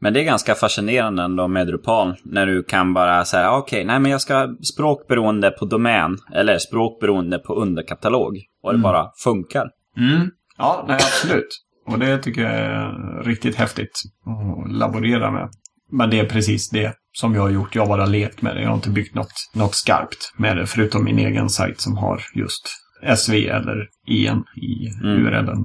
Men 0.03 0.13
det 0.13 0.21
är 0.21 0.25
ganska 0.25 0.55
fascinerande 0.55 1.23
ändå 1.23 1.49
med 1.49 1.67
Drupal. 1.67 2.15
När 2.25 2.47
du 2.47 2.63
kan 2.63 2.95
bara 2.95 3.25
säga 3.25 3.57
okej, 3.57 3.85
nej 3.85 4.01
men 4.01 4.11
jag 4.11 4.21
ska 4.21 4.35
ha 4.35 4.57
språk 4.75 5.09
beroende 5.09 5.51
på 5.51 5.65
domän. 5.65 6.19
Eller 6.33 6.59
språk 6.59 7.01
beroende 7.01 7.39
på 7.39 7.55
underkatalog. 7.55 8.39
Och 8.63 8.73
det 8.73 8.79
bara 8.79 9.11
funkar. 9.25 9.71
Mm. 9.97 10.31
Ja, 10.59 10.85
nej, 10.89 10.97
absolut. 10.97 11.49
Och 11.87 11.99
det 11.99 12.19
tycker 12.19 12.43
jag 12.43 12.53
är 12.53 13.23
riktigt 13.25 13.57
häftigt 13.57 14.03
att 14.27 14.73
laborera 14.73 15.31
med. 15.31 15.49
Men 15.91 16.11
det 16.11 16.21
är 16.21 16.27
precis 16.27 16.71
det 16.71 16.95
som 17.13 17.35
jag 17.35 17.43
har 17.43 17.51
gjort. 17.51 17.75
Jag 17.75 17.83
har 17.83 17.89
bara 17.89 18.07
lekt 18.07 18.43
med 18.43 18.57
det. 18.57 18.63
Jag 18.63 18.69
har 18.69 18.77
inte 18.77 18.91
byggt 18.91 19.15
något, 19.15 19.33
något 19.55 19.75
skarpt 19.75 20.35
med 20.37 20.57
det. 20.57 20.67
Förutom 20.67 21.05
min 21.05 21.19
egen 21.19 21.49
sajt 21.49 21.81
som 21.81 21.97
har 21.97 22.21
just 22.35 22.69
SV 23.17 23.33
eller 23.35 23.89
EN 24.09 24.45
i 24.57 24.89
Mm. 25.03 25.27
URLen. 25.27 25.65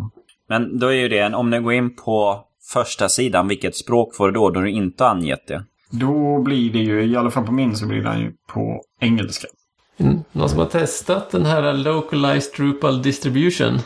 Men 0.50 0.80
då 0.80 0.88
är 0.88 0.94
ju 0.94 1.08
det, 1.08 1.34
om 1.34 1.50
du 1.52 1.62
går 1.62 1.74
in 1.74 1.96
på 1.96 2.47
första 2.74 3.10
sidan, 3.10 3.48
vilket 3.48 3.76
språk 3.76 4.16
får 4.16 4.28
du 4.28 4.34
då? 4.34 4.50
Då 4.50 4.60
har 4.60 4.66
du 4.66 4.72
inte 4.72 5.08
angett 5.08 5.48
det. 5.48 5.64
Då 5.90 6.42
blir 6.42 6.74
det 6.74 6.80
ju, 6.80 7.06
i 7.06 7.16
alla 7.16 7.32
fall 7.32 7.46
på 7.46 7.52
min 7.52 7.76
så 7.76 7.86
blir 7.86 8.04
den 8.04 8.20
ju 8.20 8.32
på 8.48 8.82
engelska. 9.00 9.48
Mm. 9.98 10.20
Någon 10.32 10.50
som 10.50 10.60
har 10.60 10.66
testat 10.66 11.32
den 11.32 11.46
här 11.46 11.74
Localized 11.74 12.54
Drupal 12.58 13.02
Distribution? 13.02 13.80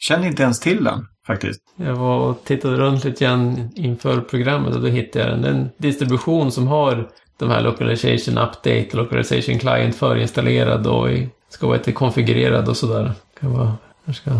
Känner 0.00 0.26
inte 0.26 0.42
ens 0.42 0.60
till 0.60 0.84
den 0.84 1.06
faktiskt. 1.26 1.60
Jag 1.76 1.94
var 1.94 2.18
och 2.18 2.44
tittade 2.44 2.76
runt 2.76 3.04
lite 3.04 3.24
grann 3.24 3.70
inför 3.74 4.20
programmet 4.20 4.74
och 4.74 4.80
då 4.80 4.86
hittade 4.86 5.24
jag 5.24 5.34
den. 5.34 5.42
Det 5.42 5.48
är 5.48 5.52
en 5.52 5.70
distribution 5.76 6.52
som 6.52 6.66
har 6.66 7.10
de 7.38 7.50
här 7.50 7.62
Localization 7.62 8.38
Update 8.38 8.86
och 8.90 8.94
Localization 8.94 9.58
Client 9.58 9.96
förinstallerad 9.96 10.86
och 10.86 11.08
ska 11.48 11.66
vara 11.66 11.76
lite 11.76 11.92
konfigurerad 11.92 12.68
och 12.68 12.76
sådär. 12.76 13.12
Kan 13.40 13.52
vara, 13.52 13.76
jag 14.04 14.14
ska 14.14 14.30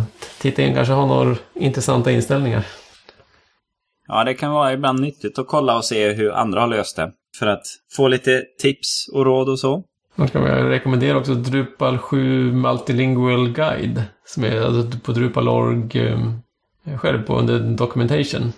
titta 0.40 0.62
in, 0.62 0.74
kanske 0.74 0.92
ha 0.92 1.06
några 1.06 1.36
intressanta 1.54 2.10
inställningar. 2.10 2.66
Ja, 4.08 4.24
det 4.24 4.34
kan 4.34 4.52
vara 4.52 4.72
ibland 4.72 5.00
nyttigt 5.00 5.38
att 5.38 5.46
kolla 5.46 5.76
och 5.76 5.84
se 5.84 6.12
hur 6.12 6.32
andra 6.32 6.60
har 6.60 6.68
löst 6.68 6.96
det. 6.96 7.12
För 7.38 7.46
att 7.46 7.62
få 7.96 8.08
lite 8.08 8.42
tips 8.58 9.08
och 9.12 9.24
råd 9.24 9.48
och 9.48 9.58
så. 9.58 9.84
Man 10.14 10.28
kan 10.28 10.42
rekommendera 10.44 11.18
också 11.18 11.34
Drupal 11.34 11.98
7 11.98 12.52
Multilingual 12.52 13.48
Guide. 13.52 14.02
Som 14.26 14.44
är 14.44 14.60
alltså 14.60 14.98
på 14.98 15.12
Drupal.org 15.12 16.00
ehm, 16.00 16.40
själv 16.98 17.22
på 17.22 17.38
under 17.38 17.58
Documentation. 17.58 18.52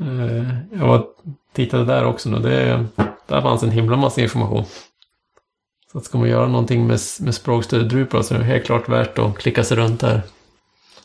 Eh, 0.00 0.78
jag 0.78 0.86
var 0.86 1.04
tittade 1.52 1.84
där 1.84 2.04
också 2.04 2.28
nu. 2.28 2.38
Det, 2.38 2.86
där 3.26 3.42
fanns 3.42 3.62
en 3.62 3.70
himla 3.70 3.96
massa 3.96 4.20
information. 4.20 4.64
Så 5.92 5.98
att 5.98 6.04
ska 6.04 6.18
man 6.18 6.28
göra 6.28 6.48
någonting 6.48 6.86
med, 6.86 7.00
med 7.20 7.34
språkstöd 7.34 7.82
i 7.82 7.88
Drupal 7.88 8.24
så 8.24 8.34
är 8.34 8.38
det 8.38 8.44
helt 8.44 8.64
klart 8.64 8.88
värt 8.88 9.18
att 9.18 9.38
klicka 9.38 9.64
sig 9.64 9.76
runt 9.76 10.00
där. 10.00 10.22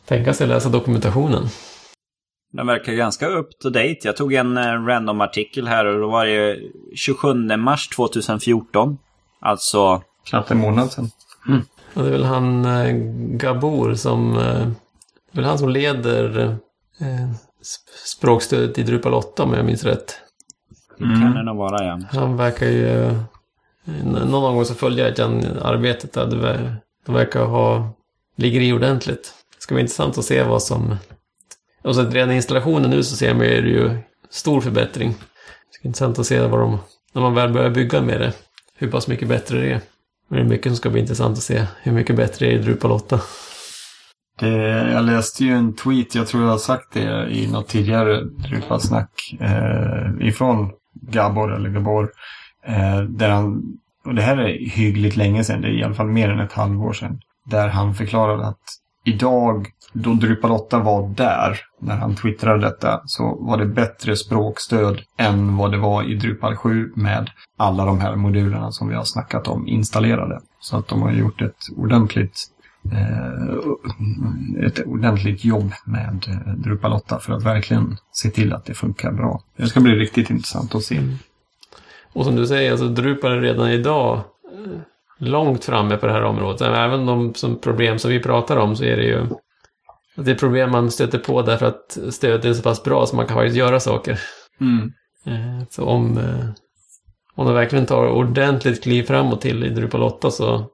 Tänka 0.06 0.34
sig 0.34 0.48
läsa 0.48 0.70
dokumentationen. 0.70 1.48
Den 2.52 2.68
verkar 2.68 2.94
ganska 2.94 3.28
up 3.28 3.60
to 3.60 3.70
date. 3.70 3.98
Jag 4.04 4.18
tog 4.18 4.34
en 4.34 4.58
eh, 4.58 4.64
random 4.86 5.22
artikel 5.22 5.68
här 5.68 5.86
och 5.86 6.00
då 6.02 6.10
var 6.10 6.26
det 6.26 6.60
27 6.96 7.34
mars 7.58 7.88
2014. 7.88 8.98
Alltså, 9.40 10.02
Knappt 10.30 10.52
en 10.52 10.58
månad 10.58 10.92
sedan. 10.92 11.12
Och 11.94 12.02
det 12.04 12.08
är 12.08 12.12
väl 12.12 12.24
han 12.24 12.66
eh, 12.66 12.94
Gabor 13.38 13.94
som... 13.94 14.38
Eh, 14.38 14.44
det 15.32 15.40
är 15.40 15.42
väl 15.42 15.46
han 15.46 15.58
som 15.58 15.70
leder 15.70 16.40
eh, 17.00 17.06
sp- 17.62 18.06
språkstödet 18.06 18.78
i 18.78 18.84
Drupal 18.84 19.14
8 19.14 19.44
om 19.44 19.54
jag 19.54 19.66
minns 19.66 19.84
rätt. 19.84 20.16
det 20.98 21.04
Mm. 21.06 21.22
kan 21.22 21.34
det 21.36 21.44
nog 21.44 21.58
vara 21.58 21.86
ja. 21.86 22.00
Han 22.12 22.38
verkar 22.38 22.66
ju... 22.66 23.16
Någon 24.06 24.56
gång 24.56 24.66
så 24.66 24.74
följde 24.76 25.10
jag 25.10 25.26
han 25.26 25.44
arbetet 25.62 26.14
där. 26.14 26.26
Det 26.26 26.76
De 27.06 27.16
verkar 27.16 27.46
ha... 27.46 27.90
Ligger 28.36 28.62
i 28.62 28.74
ordentligt. 28.74 29.34
Det 29.58 29.62
ska 29.62 29.76
bli 29.76 29.82
intressant 29.82 30.18
att 30.18 30.26
se 30.26 30.44
vad 30.44 30.64
som... 30.64 30.96
Och 31.82 31.96
så 31.96 32.10
redan 32.10 32.32
i 32.32 32.36
installationen 32.36 32.90
nu 32.90 33.04
så 33.04 33.16
ser 33.16 33.34
man 33.34 33.46
ju 33.46 33.62
det 33.62 33.70
ju 33.70 33.98
stor 34.30 34.62
förbättring. 34.62 35.10
Det 35.10 35.74
ska 35.74 35.82
bli 35.82 35.88
intressant 35.88 36.20
att 36.20 36.26
se 36.26 36.40
vad 36.40 36.60
de... 36.60 36.80
När 37.14 37.22
man 37.22 37.36
väl 37.36 37.54
börjar 37.54 37.70
bygga 37.70 38.02
med 38.02 38.22
det. 38.22 38.34
Hur 38.76 38.92
pass 38.92 39.08
mycket 39.08 39.28
bättre 39.28 39.60
det 39.60 39.72
är. 39.72 39.82
Men 40.28 40.40
det 40.40 40.46
är 40.46 40.50
mycket 40.50 40.70
som 40.70 40.76
ska 40.76 40.90
bli 40.90 41.02
intressant 41.02 41.38
att 41.38 41.44
se. 41.44 41.66
Hur 41.84 41.92
mycket 41.92 42.16
bättre 42.16 42.46
det 42.46 42.52
är 42.52 42.60
i 42.60 42.62
Drupal 42.62 42.92
8. 42.92 43.20
Det, 44.40 44.48
jag 44.92 45.06
läste 45.06 45.46
ju 45.46 45.52
en 45.52 45.76
tweet, 45.76 46.16
jag 46.16 46.28
tror 46.28 46.44
jag 46.44 46.50
har 46.50 46.58
sagt 46.58 46.94
det 46.94 47.28
i 47.30 47.52
något 47.52 47.68
tidigare 47.68 48.22
Drupalsnack, 48.24 49.36
eh, 49.40 50.28
ifrån 50.28 50.72
Gabor, 50.94 51.56
eller 51.56 51.70
Gabor, 51.70 52.12
eh, 52.66 53.02
där 53.02 53.30
han 53.30 53.78
och 54.06 54.16
det 54.16 54.22
här 54.22 54.38
är 54.38 54.70
hyggligt 54.70 55.16
länge 55.16 55.44
sedan, 55.44 55.62
det 55.62 55.68
är 55.68 55.80
i 55.80 55.84
alla 55.84 55.94
fall 55.94 56.08
mer 56.08 56.30
än 56.30 56.40
ett 56.40 56.54
halvår 56.54 56.94
sedan, 56.94 57.22
där 57.46 57.68
han 57.68 57.96
förklarade 57.96 58.48
att 58.48 58.62
idag, 59.04 59.68
då 59.94 60.14
Drupal 60.14 60.52
8 60.52 60.80
var 60.80 61.08
där, 61.08 61.60
när 61.80 61.96
han 61.96 62.16
twittrade 62.16 62.62
detta, 62.62 63.02
så 63.06 63.38
var 63.40 63.58
det 63.58 63.66
bättre 63.66 64.16
språkstöd 64.16 65.02
än 65.18 65.58
vad 65.58 65.72
det 65.72 65.78
var 65.78 66.04
i 66.04 66.16
Drupal 66.16 66.56
7 66.56 66.92
med 66.96 67.30
alla 67.58 67.86
de 67.86 68.00
här 68.00 68.16
modulerna 68.16 68.72
som 68.72 68.88
vi 68.88 68.96
har 68.96 69.04
snackat 69.04 69.48
om 69.48 69.68
installerade. 69.68 70.42
Så 70.60 70.78
att 70.78 70.88
de 70.88 71.02
har 71.02 71.12
gjort 71.12 71.42
ett 71.42 71.58
ordentligt 71.78 72.48
eh, 72.92 74.66
ett 74.66 74.86
ordentligt 74.86 75.46
jobb 75.46 75.72
med 75.86 76.26
eh, 76.28 76.54
Drupal 76.54 76.94
8 76.94 77.20
för 77.20 77.34
att 77.34 77.44
verkligen 77.44 77.98
se 78.12 78.30
till 78.30 78.54
att 78.54 78.66
det 78.66 78.74
funkar 78.74 79.12
bra. 79.12 79.42
Det 79.58 79.68
ska 79.68 79.80
bli 79.80 79.96
riktigt 79.96 80.30
intressant 80.30 80.76
att 80.76 80.84
se. 80.84 80.98
Mm. 80.98 81.16
Och 82.14 82.26
som 82.26 82.36
du 82.36 82.48
säger, 82.48 82.72
alltså 82.72 82.88
Drupal 82.88 83.32
är 83.32 83.42
redan 83.42 83.70
idag 83.70 84.18
eh, 84.18 84.80
långt 85.18 85.66
framme 85.66 85.98
på 85.98 86.06
det 86.06 86.14
här 86.14 86.24
området. 86.24 86.62
Även 86.62 87.06
de 87.06 87.34
som 87.34 87.60
problem 87.60 88.00
som 88.00 88.12
vi 88.12 88.20
pratar 88.20 88.58
om 88.58 88.76
så 88.76 88.84
är 88.84 88.98
det 88.98 89.04
ju 89.04 89.28
det 90.16 90.32
är 90.32 90.36
problem 90.36 90.72
man 90.72 90.92
stöter 90.92 91.20
på 91.20 91.42
därför 91.42 91.66
att 91.66 91.98
stödet 92.10 92.46
är 92.46 92.54
så 92.54 92.64
pass 92.64 92.84
bra 92.84 93.06
så 93.06 93.16
man 93.16 93.28
kan 93.28 93.38
faktiskt 93.38 93.58
göra 93.58 93.80
saker. 93.80 94.20
Mm. 94.62 94.92
Eh, 95.26 95.68
Så 95.70 95.86
om, 95.86 96.18
eh, 96.18 96.46
om 97.36 97.46
de 97.46 97.54
verkligen 97.54 97.86
tar 97.86 98.08
ordentligt 98.08 98.84
kliv 98.84 99.04
framåt 99.04 99.42
till 99.42 99.64
i 99.64 99.70
Drupal 99.70 100.04
8 100.04 100.32
så 100.32 100.66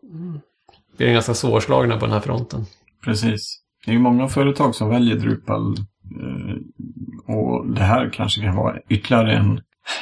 blir 0.97 1.07
de 1.07 1.13
ganska 1.13 1.33
svårslagna 1.33 1.97
på 1.97 2.05
den 2.05 2.13
här 2.13 2.19
fronten. 2.19 2.65
Precis. 3.05 3.61
Det 3.85 3.91
är 3.91 3.93
ju 3.93 3.99
många 3.99 4.27
företag 4.27 4.75
som 4.75 4.89
väljer 4.89 5.15
Drupal 5.15 5.75
eh, 6.21 7.35
och 7.35 7.67
det 7.67 7.83
här 7.83 8.09
kanske 8.13 8.41
kan 8.41 8.55
vara 8.55 8.77
ytterligare 8.89 9.33
en, 9.33 9.61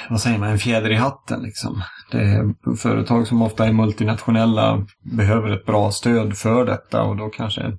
vad 0.10 0.22
säger 0.22 0.38
man, 0.38 0.50
en 0.50 0.58
fjäder 0.60 0.92
i 0.92 0.96
hatten 0.96 1.42
liksom. 1.44 1.82
Det 2.12 2.18
är 2.18 2.76
företag 2.76 3.28
som 3.28 3.42
ofta 3.42 3.66
är 3.68 3.74
multinationella 3.74 4.86
behöver 5.04 5.50
ett 5.50 5.66
bra 5.66 5.92
stöd 5.92 6.38
för 6.38 6.66
detta 6.66 7.04
och 7.04 7.18
då 7.18 7.30
kanske 7.30 7.78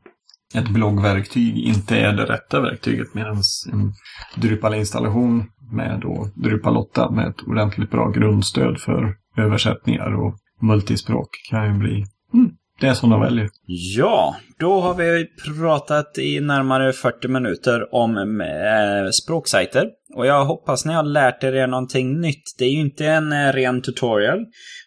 ett 0.54 0.68
bloggverktyg 0.68 1.59
inte 1.59 1.96
är 1.96 2.12
det 2.12 2.24
rätta 2.24 2.61
verktyget 2.61 3.14
medan 3.14 3.42
en 3.72 3.92
Drupal-installation 4.37 5.44
med 5.72 6.00
då 6.00 6.28
Drupal 6.35 6.76
8 6.76 7.11
med 7.11 7.28
ett 7.28 7.42
ordentligt 7.46 7.90
bra 7.90 8.11
grundstöd 8.11 8.80
för 8.80 9.14
översättningar 9.38 10.14
och 10.14 10.35
multispråk 10.61 11.28
kan 11.50 11.66
ju 11.66 11.78
bli 11.78 12.04
mm, 12.35 12.50
det 12.80 12.94
som 12.94 13.11
de 13.11 13.20
väljer. 13.20 13.48
Ja, 13.96 14.37
då 14.59 14.80
har 14.80 14.94
vi 14.94 15.26
pratat 15.59 16.18
i 16.18 16.40
närmare 16.40 16.92
40 16.92 17.28
minuter 17.28 17.94
om 17.94 18.40
eh, 18.40 19.11
språksajter. 19.11 19.87
Och 20.14 20.26
jag 20.26 20.44
hoppas 20.44 20.85
ni 20.85 20.92
har 20.92 21.02
lärt 21.02 21.44
er 21.44 21.66
någonting 21.66 22.20
nytt. 22.20 22.44
Det 22.59 22.64
är 22.64 22.70
ju 22.70 22.80
inte 22.80 23.06
en 23.06 23.32
eh, 23.32 23.52
ren 23.52 23.82
tutorial, 23.82 24.46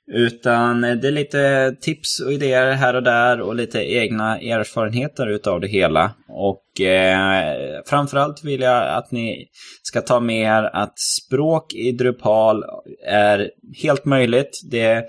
utan 0.09 0.83
eh, 0.83 0.95
det 0.95 1.07
är 1.07 1.11
lite 1.11 1.75
tips 1.81 2.19
och 2.19 2.33
idéer 2.33 2.71
här 2.71 2.95
och 2.95 3.03
där 3.03 3.41
och 3.41 3.55
lite 3.55 3.79
egna 3.79 4.39
erfarenheter 4.39 5.27
utav 5.27 5.61
det 5.61 5.67
hela. 5.67 6.11
Och 6.27 6.81
eh, 6.81 7.55
framförallt 7.85 8.43
vill 8.43 8.61
jag 8.61 8.97
att 8.97 9.11
ni 9.11 9.47
ska 9.83 10.01
ta 10.01 10.19
med 10.19 10.41
er 10.41 10.69
att 10.73 10.99
språk 10.99 11.73
i 11.73 11.91
Drupal 11.91 12.63
är 13.07 13.49
helt 13.83 14.05
möjligt. 14.05 14.61
Det 14.71 15.05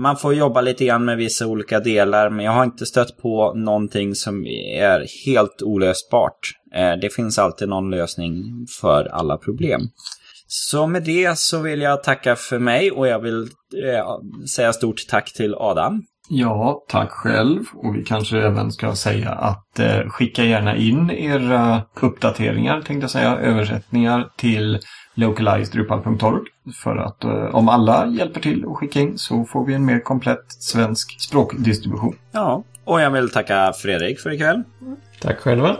man 0.00 0.16
får 0.16 0.34
jobba 0.34 0.60
lite 0.60 0.84
grann 0.84 1.04
med 1.04 1.16
vissa 1.16 1.46
olika 1.46 1.80
delar, 1.80 2.30
men 2.30 2.44
jag 2.44 2.52
har 2.52 2.64
inte 2.64 2.86
stött 2.86 3.16
på 3.18 3.52
någonting 3.54 4.14
som 4.14 4.46
är 4.46 5.26
helt 5.26 5.62
olösbart. 5.62 6.38
Eh, 6.74 6.92
Det 7.00 7.14
finns 7.14 7.38
alltid 7.38 7.68
någon 7.68 7.90
lösning 7.90 8.66
för 8.80 9.04
alla 9.04 9.36
problem. 9.36 9.80
Så 10.46 10.86
med 10.86 11.02
det 11.02 11.38
så 11.38 11.62
vill 11.62 11.80
jag 11.80 12.02
tacka 12.02 12.36
för 12.36 12.58
mig 12.58 12.90
och 12.90 13.08
jag 13.08 13.18
vill 13.18 13.42
eh, 13.42 14.06
säga 14.54 14.72
stort 14.72 15.06
tack 15.08 15.32
till 15.32 15.54
Adam. 15.54 16.02
Ja, 16.28 16.84
tack 16.88 17.10
själv. 17.10 17.64
Och 17.74 17.96
vi 17.96 18.04
kanske 18.04 18.38
även 18.38 18.72
ska 18.72 18.94
säga 18.94 19.30
att 19.30 19.78
eh, 19.78 20.08
skicka 20.08 20.44
gärna 20.44 20.76
in 20.76 21.10
era 21.10 21.82
uppdateringar, 22.00 22.80
tänkte 22.80 23.04
jag 23.04 23.10
säga, 23.10 23.36
översättningar 23.36 24.28
till 24.36 24.78
localizeddrupal.org. 25.14 26.42
För 26.82 26.96
att 26.96 27.24
eh, 27.24 27.54
om 27.54 27.68
alla 27.68 28.06
hjälper 28.06 28.40
till 28.40 28.64
och 28.64 28.78
skicka 28.78 29.00
in 29.00 29.18
så 29.18 29.44
får 29.44 29.66
vi 29.66 29.74
en 29.74 29.84
mer 29.84 30.00
komplett 30.00 30.44
svensk 30.48 31.20
språkdistribution. 31.20 32.16
Ja, 32.32 32.64
och 32.84 33.00
jag 33.00 33.10
vill 33.10 33.30
tacka 33.30 33.72
Fredrik 33.72 34.20
för 34.20 34.32
ikväll. 34.32 34.62
Tack 35.20 35.38
själva. 35.38 35.76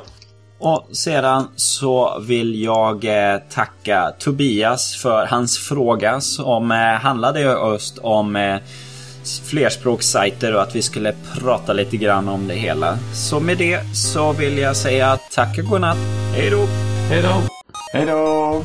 Och 0.59 0.89
sedan 0.93 1.49
så 1.57 2.19
vill 2.21 2.63
jag 2.63 3.05
eh, 3.05 3.39
tacka 3.51 4.13
Tobias 4.19 4.97
för 4.97 5.27
hans 5.27 5.59
fråga 5.59 6.21
som 6.21 6.71
eh, 6.71 6.79
handlade 6.79 7.41
just 7.41 7.99
om 7.99 8.37
eh, 8.37 8.57
flerspråkssajter 9.51 10.55
och 10.55 10.63
att 10.63 10.77
vi 10.77 10.83
skulle 10.83 11.15
prata 11.35 11.73
lite 11.73 11.97
grann 11.97 12.29
om 12.29 12.49
det 12.49 12.55
hela. 12.55 12.99
Så 13.15 13.41
med 13.41 13.59
det 13.59 13.97
så 13.97 14.33
vill 14.33 14.59
jag 14.59 14.77
säga 14.77 15.19
tack 15.33 15.59
och 15.59 15.65
godnatt. 15.65 15.99
Hej 16.35 16.51
då! 16.51 16.67
Hej 17.11 17.23
då! 17.23 17.43
Hej 17.93 18.07
då! 18.07 18.65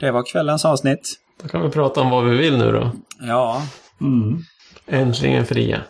Det 0.00 0.10
var 0.10 0.22
kvällens 0.22 0.64
avsnitt. 0.64 1.25
Då 1.42 1.48
kan 1.48 1.62
vi 1.62 1.68
prata 1.70 2.00
om 2.00 2.10
vad 2.10 2.24
vi 2.24 2.36
vill 2.36 2.58
nu 2.58 2.72
då. 2.72 2.90
Ja, 3.20 3.62
Mm. 4.00 4.38
Äntligen 4.86 5.46
fria. 5.46 5.80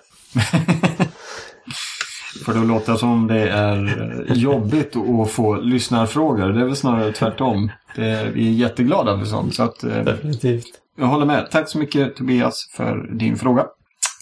För 2.45 2.55
då 2.55 2.61
låter 2.65 2.93
det 2.93 2.99
som 2.99 3.27
det 3.27 3.49
är 3.49 4.35
jobbigt 4.35 4.97
att 4.97 5.31
få 5.31 5.57
lyssnarfrågor. 5.57 6.49
Det 6.53 6.61
är 6.61 6.65
väl 6.65 6.77
snarare 6.77 7.13
tvärtom. 7.13 7.71
Det, 7.97 8.31
vi 8.35 8.49
är 8.49 8.53
jätteglada 8.53 9.19
för 9.19 9.25
sånt. 9.27 9.55
Så 9.55 9.63
att, 9.63 9.85
eh, 9.85 10.03
Definitivt. 10.05 10.65
jag 10.99 11.07
håller 11.07 11.27
med. 11.27 11.49
Tack 11.51 11.69
så 11.69 11.79
mycket 11.79 12.17
Tobias 12.17 12.71
för 12.77 13.09
din 13.19 13.37
fråga. 13.37 13.67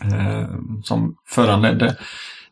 Eh, 0.04 0.48
som 0.82 1.14
föranledde 1.28 1.96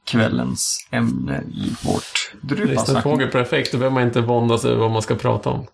kvällens 0.04 0.86
ämne 0.90 1.42
i 1.42 1.86
vårt 1.86 2.32
Drupalsnack. 2.40 2.78
Lyssnarfrågor 2.78 3.26
perfekt. 3.26 3.72
Då 3.72 3.78
behöver 3.78 3.94
man 3.94 4.02
inte 4.02 4.20
våndas 4.20 4.64
över 4.64 4.76
vad 4.76 4.90
man 4.90 5.02
ska 5.02 5.14
prata 5.14 5.50
om. 5.50 5.66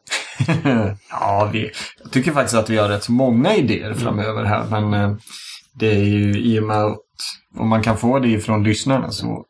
ja, 1.11 1.51
vi, 1.53 1.71
jag 2.03 2.13
tycker 2.13 2.33
faktiskt 2.33 2.57
att 2.57 2.71
vi 2.71 2.77
har 2.77 2.89
rätt 2.89 3.05
så 3.05 3.13
många 3.13 3.57
idéer 3.57 3.95
framöver 3.95 4.45
här. 4.45 4.81
Men 4.81 4.95
eh, 4.95 5.17
det 5.75 5.91
är 5.91 6.05
ju 6.05 6.39
i 6.39 6.61
och 6.61 6.65
med 6.65 6.85
att 6.85 6.99
om 7.57 7.69
man 7.69 7.83
kan 7.83 7.97
få 7.97 8.19
det 8.19 8.29
ifrån 8.29 8.65
lyssnarna 8.65 9.11
så 9.11 9.45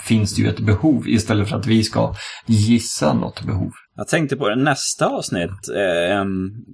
finns 0.00 0.34
det 0.34 0.42
ju 0.42 0.48
ett 0.48 0.60
behov 0.60 1.08
istället 1.08 1.48
för 1.48 1.56
att 1.56 1.66
vi 1.66 1.82
ska 1.82 2.14
gissa 2.46 3.14
något 3.14 3.42
behov. 3.42 3.72
jag 3.96 4.08
tänkte 4.08 4.36
på 4.36 4.48
det 4.48 4.56
nästa 4.56 5.06
avsnitt. 5.06 5.68
Eh, 5.76 6.24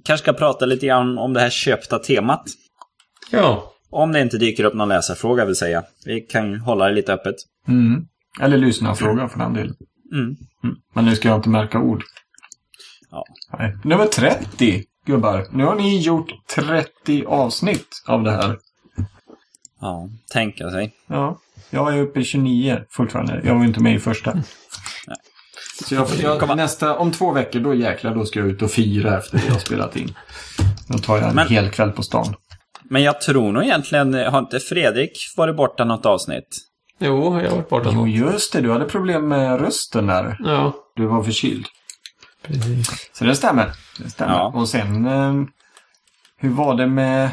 kanske 0.05 0.23
ska 0.23 0.33
prata 0.33 0.65
lite 0.65 0.85
grann 0.85 1.17
om 1.17 1.33
det 1.33 1.39
här 1.39 1.49
köpta 1.49 1.99
temat. 1.99 2.43
Ja, 3.31 3.73
Om 3.91 4.11
det 4.11 4.21
inte 4.21 4.37
dyker 4.37 4.63
upp 4.63 4.73
någon 4.73 4.89
läsarfråga 4.89 5.45
vill 5.45 5.55
säga. 5.55 5.83
Vi 6.05 6.21
kan 6.21 6.59
hålla 6.59 6.85
det 6.87 6.93
lite 6.93 7.13
öppet. 7.13 7.35
Mm. 7.67 8.05
Eller 8.41 8.57
lyssnarfråga 8.57 9.27
för 9.27 9.39
den 9.39 9.53
delen. 9.53 9.75
Mm. 10.13 10.25
Mm. 10.63 10.75
Men 10.93 11.05
nu 11.05 11.15
ska 11.15 11.27
jag 11.27 11.37
inte 11.37 11.49
märka 11.49 11.79
ord. 11.79 12.03
Ja. 13.11 13.25
Nej. 13.59 13.77
Nummer 13.83 14.05
30, 14.05 14.83
gubbar. 15.05 15.45
Nu 15.51 15.63
har 15.65 15.75
ni 15.75 15.99
gjort 15.99 16.31
30 16.55 17.25
avsnitt 17.27 18.03
av 18.07 18.23
det 18.23 18.31
här. 18.31 18.57
Ja, 19.81 20.09
tänka 20.31 20.69
sig. 20.69 20.93
Ja. 21.07 21.39
Jag 21.69 21.93
är 21.97 22.01
uppe 22.01 22.19
i 22.19 22.23
29 22.23 22.79
fortfarande. 22.89 23.41
Jag 23.45 23.55
var 23.55 23.65
inte 23.65 23.83
med 23.83 23.95
i 23.95 23.99
första. 23.99 24.43
Så 25.85 25.95
jag, 25.95 26.07
jag, 26.21 26.57
nästa, 26.57 26.97
om 26.97 27.11
två 27.11 27.31
veckor, 27.31 27.59
då 27.59 27.73
jäklar, 27.73 28.15
då 28.15 28.25
ska 28.25 28.39
jag 28.39 28.49
ut 28.49 28.61
och 28.61 28.71
fira 28.71 29.17
efter 29.17 29.37
det 29.37 29.43
jag 29.47 29.61
spelat 29.61 29.95
in. 29.95 30.13
Då 30.87 30.97
tar 30.97 31.17
jag 31.17 31.29
en 31.29 31.35
Men- 31.35 31.47
hel 31.47 31.69
kväll 31.69 31.91
på 31.91 32.03
stan. 32.03 32.35
Men 32.89 33.03
jag 33.03 33.21
tror 33.21 33.51
nog 33.51 33.63
egentligen, 33.63 34.13
har 34.13 34.39
inte 34.39 34.59
Fredrik 34.59 35.11
varit 35.37 35.55
borta 35.55 35.83
något 35.83 36.05
avsnitt? 36.05 36.57
jo, 37.01 37.41
jag 37.41 37.49
har 37.49 37.55
varit 37.57 37.69
borta. 37.69 37.89
Jo, 37.93 38.07
just 38.07 38.53
det. 38.53 38.61
Du 38.61 38.71
hade 38.71 38.85
problem 38.85 39.27
med 39.27 39.61
rösten 39.61 40.07
där. 40.07 40.37
Ja, 40.39 40.73
Du 40.95 41.05
var 41.05 41.23
förkyld. 41.23 41.65
precis. 42.43 43.09
Så 43.13 43.23
det 43.25 43.35
stämmer. 43.35 43.71
Det 44.03 44.09
stämmer. 44.09 44.33
Ja. 44.33 44.51
Och 44.55 44.69
sen, 44.69 45.05
eh, 45.05 45.33
hur 46.37 46.49
var 46.49 46.75
det 46.75 46.87
med... 46.87 47.29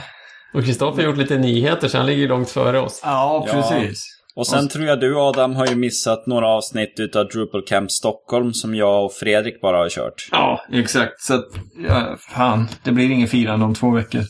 Och 0.54 0.64
Kristoffer 0.64 1.02
har 1.02 1.08
gjort 1.10 1.18
lite 1.18 1.38
nyheter 1.38 1.88
så 1.88 1.96
han 1.96 2.06
ligger 2.06 2.28
långt 2.28 2.50
före 2.50 2.80
oss. 2.80 3.00
Ja, 3.04 3.44
Ja. 3.48 3.52
precis. 3.52 4.04
Och 4.36 4.46
sen 4.46 4.68
tror 4.68 4.84
jag 4.84 5.00
du 5.00 5.18
Adam 5.20 5.56
har 5.56 5.66
ju 5.66 5.74
missat 5.76 6.26
några 6.26 6.46
avsnitt 6.48 6.94
utav 6.98 7.28
Drupal 7.28 7.62
Camp 7.66 7.90
Stockholm 7.90 8.52
som 8.54 8.74
jag 8.74 9.04
och 9.04 9.12
Fredrik 9.12 9.60
bara 9.60 9.76
har 9.76 9.88
kört. 9.88 10.28
Ja, 10.32 10.60
exakt. 10.72 11.20
Så 11.22 11.34
att, 11.34 11.44
ja, 11.88 12.16
fan, 12.18 12.68
det 12.82 12.92
blir 12.92 13.10
ingen 13.10 13.28
firande 13.28 13.64
om 13.64 13.74
två 13.74 13.90
veckor. 13.90 14.22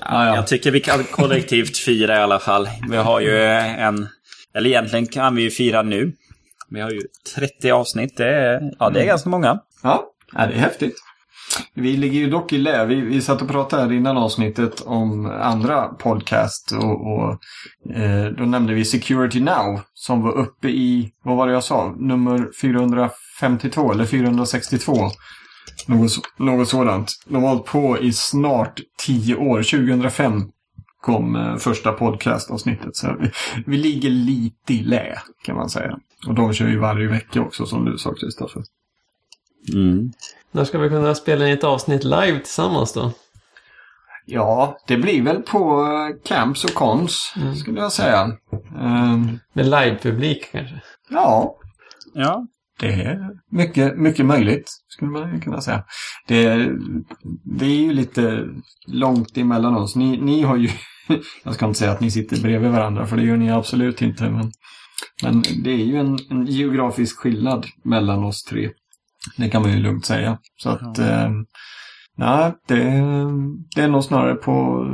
Ja, 0.00 0.26
ja. 0.26 0.36
Jag 0.36 0.46
tycker 0.46 0.70
vi 0.70 0.80
kan 0.80 1.04
kollektivt 1.04 1.76
fira 1.76 2.16
i 2.16 2.18
alla 2.18 2.38
fall. 2.38 2.68
Vi 2.90 2.96
har 2.96 3.20
ju 3.20 3.42
en... 3.42 4.08
Eller 4.54 4.70
egentligen 4.70 5.06
kan 5.06 5.36
vi 5.36 5.42
ju 5.42 5.50
fira 5.50 5.82
nu. 5.82 6.12
Vi 6.70 6.80
har 6.80 6.90
ju 6.90 7.00
30 7.36 7.70
avsnitt. 7.70 8.16
Det 8.16 8.28
är, 8.28 8.60
ja, 8.78 8.90
det 8.90 9.02
är 9.02 9.06
ganska 9.06 9.28
många. 9.28 9.58
Ja, 9.82 10.04
ja, 10.32 10.46
det 10.46 10.54
är 10.54 10.58
häftigt. 10.58 10.96
Vi 11.74 11.96
ligger 11.96 12.18
ju 12.18 12.30
dock 12.30 12.52
i 12.52 12.58
lä. 12.58 12.84
Vi, 12.84 13.00
vi 13.00 13.20
satt 13.20 13.42
och 13.42 13.48
pratade 13.48 13.82
här 13.82 13.92
innan 13.92 14.16
avsnittet 14.16 14.80
om 14.80 15.26
andra 15.26 15.82
podcast 15.88 16.72
och, 16.72 17.12
och 17.12 17.30
eh, 17.96 18.26
då 18.38 18.44
nämnde 18.44 18.74
vi 18.74 18.84
Security 18.84 19.40
Now 19.40 19.80
som 19.94 20.22
var 20.22 20.32
uppe 20.32 20.68
i, 20.68 21.10
vad 21.24 21.36
var 21.36 21.46
det 21.46 21.52
jag 21.52 21.64
sa, 21.64 21.94
nummer 21.98 22.48
452 22.60 23.92
eller 23.92 24.04
462. 24.04 24.92
Något, 25.86 26.10
något 26.36 26.68
sådant. 26.68 27.12
De 27.26 27.42
har 27.42 27.48
hållit 27.50 27.64
på 27.66 27.98
i 27.98 28.12
snart 28.12 28.80
tio 29.06 29.36
år. 29.36 29.62
2005 29.62 30.42
kom 31.00 31.36
eh, 31.36 31.56
första 31.56 31.92
podcastavsnittet. 31.92 32.96
Så 32.96 33.16
vi, 33.20 33.30
vi 33.66 33.76
ligger 33.76 34.10
lite 34.10 34.74
i 34.74 34.82
lä 34.82 35.18
kan 35.44 35.56
man 35.56 35.70
säga. 35.70 35.98
Och 36.26 36.34
de 36.34 36.52
kör 36.52 36.68
ju 36.68 36.78
varje 36.78 37.08
vecka 37.08 37.40
också 37.40 37.66
som 37.66 37.84
du 37.84 37.98
sa 37.98 38.14
Kristoffer. 38.14 38.62
Mm. 39.72 40.12
När 40.52 40.64
ska 40.64 40.78
vi 40.78 40.88
kunna 40.88 41.14
spela 41.14 41.48
in 41.48 41.54
ett 41.54 41.64
avsnitt 41.64 42.04
live 42.04 42.38
tillsammans 42.38 42.92
då? 42.92 43.12
Ja, 44.28 44.78
det 44.86 44.96
blir 44.96 45.22
väl 45.22 45.42
på 45.42 45.82
eh, 45.84 46.28
camps 46.28 46.64
och 46.64 46.74
cons 46.74 47.34
skulle 47.60 47.80
jag 47.80 47.92
säga. 47.92 48.36
Ehm, 48.80 49.38
Med 49.52 49.66
live-publik 49.66 50.52
kanske? 50.52 50.80
ja, 51.10 51.56
Ja. 52.14 52.46
Det 52.80 52.92
är 52.92 53.30
mycket, 53.50 53.98
mycket 53.98 54.26
möjligt 54.26 54.70
skulle 54.88 55.10
man 55.10 55.40
kunna 55.40 55.60
säga. 55.60 55.84
Det, 56.26 56.70
det 57.44 57.66
är 57.66 57.80
ju 57.80 57.92
lite 57.92 58.48
långt 58.86 59.38
emellan 59.38 59.74
oss. 59.74 59.96
Ni, 59.96 60.16
ni 60.16 60.42
har 60.42 60.56
ju, 60.56 60.68
jag 61.44 61.54
ska 61.54 61.66
inte 61.66 61.78
säga 61.78 61.92
att 61.92 62.00
ni 62.00 62.10
sitter 62.10 62.42
bredvid 62.42 62.70
varandra 62.70 63.06
för 63.06 63.16
det 63.16 63.22
gör 63.22 63.36
ni 63.36 63.50
absolut 63.50 64.02
inte. 64.02 64.30
Men, 64.30 64.52
men 65.22 65.42
det 65.64 65.70
är 65.70 65.84
ju 65.84 65.96
en, 65.96 66.18
en 66.30 66.46
geografisk 66.46 67.18
skillnad 67.18 67.66
mellan 67.84 68.24
oss 68.24 68.44
tre. 68.44 68.70
Det 69.36 69.48
kan 69.48 69.62
man 69.62 69.72
ju 69.72 69.78
lugnt 69.78 70.06
säga. 70.06 70.38
Så 70.62 70.70
att, 70.70 70.98
eh, 70.98 71.30
nej, 72.16 72.54
det, 72.68 72.82
det 73.74 73.82
är 73.82 73.88
nog 73.88 74.04
snarare 74.04 74.34
på 74.34 74.84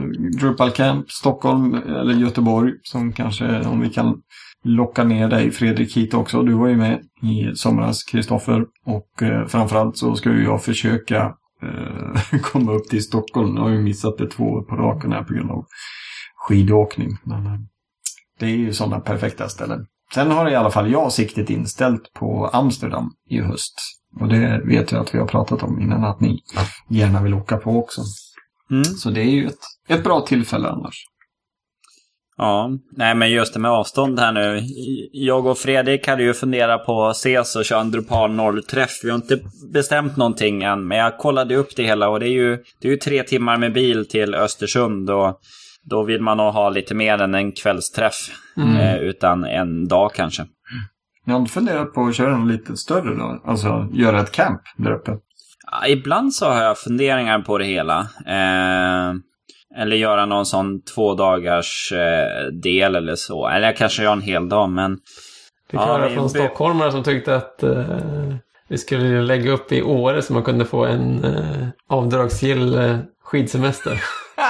Drupal 0.41 0.71
Camp, 0.71 1.11
Stockholm 1.11 1.75
eller 1.75 2.15
Göteborg 2.15 2.73
som 2.83 3.13
kanske, 3.13 3.61
om 3.61 3.81
vi 3.81 3.91
kan 3.91 4.23
locka 4.63 5.05
ner 5.05 5.29
dig 5.29 5.51
Fredrik 5.51 5.97
hit 5.97 6.15
också. 6.15 6.43
Du 6.43 6.53
var 6.53 6.69
ju 6.69 6.77
med 6.77 7.01
i 7.23 7.57
somras, 7.57 8.05
Kristoffer. 8.05 8.65
Och 8.87 9.23
eh, 9.23 9.47
framförallt 9.47 9.97
så 9.97 10.15
ska 10.15 10.31
ju 10.31 10.45
jag 10.45 10.65
försöka 10.65 11.35
eh, 11.63 12.41
komma 12.43 12.73
upp 12.73 12.89
till 12.89 13.03
Stockholm. 13.03 13.57
Jag 13.57 13.63
har 13.63 13.71
ju 13.71 13.83
missat 13.83 14.19
det 14.19 14.27
två 14.27 14.45
år 14.45 14.63
på 14.63 14.77
raken 14.77 15.13
här 15.13 15.23
på 15.23 15.35
grund 15.35 15.51
av 15.51 15.65
skidåkning. 16.37 17.09
Men 17.25 17.47
eh, 17.47 17.61
det 18.39 18.47
är 18.47 18.57
ju 18.57 18.73
sådana 18.73 19.01
perfekta 19.01 19.49
ställen. 19.49 19.87
Sen 20.15 20.31
har 20.31 20.51
i 20.51 20.55
alla 20.55 20.71
fall 20.71 20.91
jag 20.91 21.13
siktet 21.13 21.51
inställt 21.51 22.13
på 22.15 22.47
Amsterdam 22.53 23.11
i 23.31 23.41
höst. 23.41 23.75
Och 24.21 24.29
det 24.29 24.63
vet 24.65 24.93
jag 24.93 25.01
att 25.01 25.15
vi 25.15 25.19
har 25.19 25.27
pratat 25.27 25.63
om 25.63 25.81
innan 25.81 26.05
att 26.05 26.21
ni 26.21 26.39
gärna 26.89 27.23
vill 27.23 27.35
åka 27.35 27.57
på 27.57 27.79
också. 27.79 28.01
Mm. 28.71 28.85
Så 28.85 29.11
det 29.11 29.21
är 29.21 29.31
ju 29.31 29.47
ett, 29.47 29.59
ett 29.89 30.05
bra 30.05 30.21
tillfälle 30.21 30.69
annars. 30.69 31.07
Ja, 32.37 32.71
nej 32.97 33.15
men 33.15 33.31
just 33.31 33.55
det 33.55 33.61
med 33.61 33.71
avstånd 33.71 34.19
här 34.19 34.33
nu. 34.33 34.61
Jag 35.13 35.47
och 35.47 35.59
Fredrik 35.59 36.09
hade 36.09 36.23
ju 36.23 36.35
funderat 36.35 36.87
på 36.87 37.07
att 37.07 37.17
ses 37.17 37.57
och 37.57 37.65
köra 37.65 37.81
en 37.81 37.91
Drupal 37.91 38.33
norr-träff. 38.33 39.01
Vi 39.03 39.11
har 39.11 39.17
inte 39.17 39.39
bestämt 39.73 40.17
någonting 40.17 40.63
än, 40.63 40.89
men 40.89 40.99
jag 40.99 41.19
kollade 41.19 41.57
upp 41.57 41.77
det 41.77 41.83
hela 41.83 42.09
och 42.09 42.21
det 42.21 42.27
är 42.27 42.33
ju, 42.33 42.59
det 42.81 42.89
är 42.89 42.93
ju 42.93 42.97
tre 42.97 43.23
timmar 43.23 43.57
med 43.57 43.73
bil 43.73 44.09
till 44.09 44.35
Östersund 44.35 45.11
och 45.11 45.41
då 45.85 46.03
vill 46.03 46.21
man 46.21 46.37
nog 46.37 46.53
ha 46.53 46.71
lite 46.71 46.95
mer 46.95 47.23
än 47.23 47.35
en 47.35 47.53
kvällsträff. 47.53 48.31
Eh, 48.81 48.97
utan 48.97 49.45
en 49.45 49.89
dag 49.89 50.15
kanske. 50.15 50.47
Jag 51.25 51.33
har 51.33 51.41
inte 51.41 51.53
funderat 51.53 51.95
på 51.95 52.05
att 52.07 52.17
köra 52.17 52.35
en 52.35 52.49
lite 52.49 52.77
större 52.77 53.15
då? 53.15 53.43
Alltså 53.45 53.89
göra 53.93 54.21
ett 54.21 54.33
camp 54.33 54.61
där 54.77 54.93
uppe. 54.93 55.17
Ibland 55.89 56.35
så 56.35 56.47
har 56.47 56.63
jag 56.63 56.79
funderingar 56.79 57.39
på 57.39 57.59
det 57.59 57.65
hela. 57.65 58.01
Eh, 58.27 59.15
eller 59.79 59.97
göra 59.97 60.27
någon 60.27 60.47
sån 60.47 60.83
två 60.83 61.15
dagars 61.15 61.93
eh, 61.93 62.47
del 62.47 62.95
eller 62.97 63.15
så. 63.15 63.49
Eller 63.49 63.67
jag 63.67 63.77
kanske 63.77 64.03
gör 64.03 64.13
en 64.13 64.21
hel 64.23 64.49
dag, 64.49 64.71
men... 64.71 64.97
Fick 65.71 65.81
Ja, 65.81 65.87
höra 65.87 66.11
från 66.11 66.23
vi- 66.25 66.29
stockholmare 66.29 66.93
som 66.93 67.03
tyckte 67.03 67.37
att 67.37 67.63
eh, 67.63 68.35
vi 68.69 68.79
skulle 68.79 69.23
lägga 69.23 69.51
upp 69.51 69.73
i 69.73 69.83
Åre 69.83 70.23
så 70.23 70.33
man 70.33 70.43
kunde 70.43 70.65
få 70.65 70.85
en 70.85 71.25
eh, 71.25 71.69
avdragsgill 71.89 72.75
eh, 72.79 72.97
skidsemester. 73.25 74.01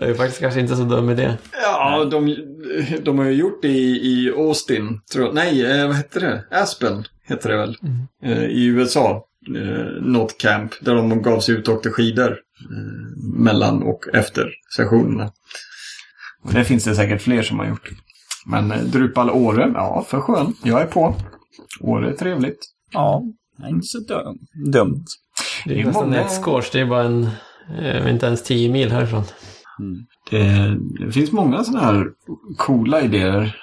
det 0.00 0.04
är 0.06 0.14
faktiskt 0.14 0.40
kanske 0.40 0.60
inte 0.60 0.76
så 0.76 0.82
dum 0.82 1.10
idé. 1.10 1.32
Ja, 1.62 2.04
de, 2.04 2.36
de 3.02 3.18
har 3.18 3.24
ju 3.26 3.32
gjort 3.32 3.62
det 3.62 3.68
i, 3.68 3.90
i 3.90 4.32
Austin, 4.36 5.00
tror 5.12 5.24
jag. 5.26 5.34
Nej, 5.34 5.80
eh, 5.80 5.86
vad 5.86 5.96
hette 5.96 6.20
det? 6.20 6.44
Aspen 6.50 7.04
heter 7.28 7.48
det 7.50 7.56
väl? 7.56 7.76
Eh, 8.24 8.44
I 8.44 8.64
USA. 8.66 9.24
Eh, 9.56 10.02
något 10.02 10.38
camp 10.38 10.72
där 10.80 10.94
de 10.94 11.22
gav 11.22 11.40
sig 11.40 11.54
ut 11.54 11.68
och 11.68 11.74
åkte 11.74 11.90
skidor. 11.90 12.36
Eh, 12.60 13.38
mellan 13.38 13.82
och 13.82 14.04
efter 14.14 14.50
sessionerna. 14.76 15.32
Och 16.42 16.52
det 16.52 16.64
finns 16.64 16.84
det 16.84 16.94
säkert 16.94 17.22
fler 17.22 17.42
som 17.42 17.58
har 17.58 17.66
gjort. 17.66 17.90
Men 18.46 18.72
eh, 18.72 18.82
Drupal 18.82 19.30
Åre, 19.30 19.70
ja 19.74 20.04
för 20.08 20.20
skön. 20.20 20.54
Jag 20.62 20.80
är 20.82 20.86
på. 20.86 21.14
Åre 21.80 22.10
är 22.10 22.16
trevligt. 22.16 22.58
Ja, 22.92 23.22
det 23.58 23.64
är 23.64 23.68
inte 23.68 23.86
så 23.86 23.98
dum, 23.98 24.38
dumt. 24.72 25.04
Det 25.64 25.70
är, 25.70 25.74
Det 25.74 25.80
är 25.82 25.86
nästan 25.86 26.04
många- 26.08 26.20
ett 26.20 26.32
skors, 26.32 26.70
det 26.70 26.80
är 26.80 26.86
bara 26.86 27.04
en, 27.04 27.28
eh, 27.78 28.10
inte 28.12 28.26
ens 28.26 28.42
10 28.42 28.72
mil 28.72 28.90
härifrån. 28.92 29.24
Det, 30.30 30.76
det 31.06 31.12
finns 31.12 31.32
många 31.32 31.64
sådana 31.64 31.84
här 31.86 32.06
coola 32.56 33.02
idéer. 33.02 33.56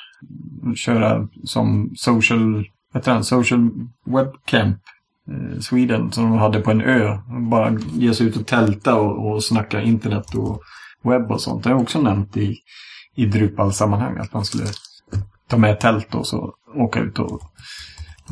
Köra 0.76 1.28
som 1.44 1.94
social, 1.98 2.54
vad 2.94 3.02
heter 3.02 3.22
social 3.22 3.70
webcamp 4.06 4.78
Sweden 5.62 6.12
som 6.12 6.24
de 6.24 6.38
hade 6.38 6.60
på 6.60 6.72
en 6.72 6.82
ö. 6.82 7.18
Bara 7.52 7.78
ge 7.94 8.14
sig 8.14 8.28
ut 8.28 8.38
och 8.38 8.48
tälta 8.48 8.96
och, 8.96 9.32
och 9.32 9.44
snacka 9.44 9.82
internet 9.82 10.36
och 10.36 10.62
webb 11.04 11.32
och 11.32 11.42
sånt. 11.42 11.64
Det 11.64 11.70
har 11.70 11.76
jag 11.76 11.82
också 11.82 12.02
nämnt 12.02 12.38
i, 12.38 12.58
i 13.16 13.26
Drupal-sammanhang. 13.26 14.18
Att 14.18 14.34
man 14.34 14.46
skulle 14.46 14.66
ta 15.50 15.58
med 15.58 15.80
tält 15.80 16.16
och 16.16 16.28
så 16.28 16.54
åka 16.76 17.00
ut 17.00 17.20
och, 17.20 17.42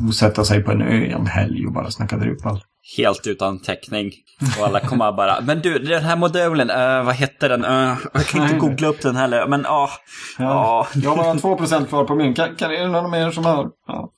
och 0.06 0.14
sätta 0.14 0.44
sig 0.44 0.62
på 0.62 0.72
en 0.72 0.82
ö 0.82 1.04
en 1.06 1.26
helg 1.26 1.66
och 1.66 1.72
bara 1.72 1.90
snacka 1.90 2.16
Drupal. 2.16 2.60
Helt 2.96 3.26
utan 3.26 3.62
täckning. 3.62 4.12
Och 4.58 4.66
alla 4.66 4.80
kommer 4.80 5.12
bara, 5.12 5.40
men 5.40 5.60
du, 5.60 5.78
den 5.78 6.04
här 6.04 6.16
modulen, 6.16 6.70
eh, 6.70 7.04
vad 7.04 7.14
hette 7.14 7.48
den? 7.48 7.64
Eh, 7.64 7.96
jag 8.12 8.26
kan 8.26 8.42
inte 8.42 8.56
googla 8.56 8.88
upp 8.88 9.02
den 9.02 9.16
heller, 9.16 9.46
men 9.46 9.66
ah, 9.66 9.90
ja. 10.38 10.86
Jag 10.94 11.10
har 11.10 11.16
bara 11.16 11.56
2% 11.56 11.86
kvar 11.86 12.04
på 12.04 12.14
min. 12.14 12.34
Kan, 12.34 12.56
kan 12.56 12.70
det 12.70 12.88
någon 12.88 13.10
mer 13.10 13.30
som 13.30 13.44
har? 13.44 13.70
Ja. 13.86 14.10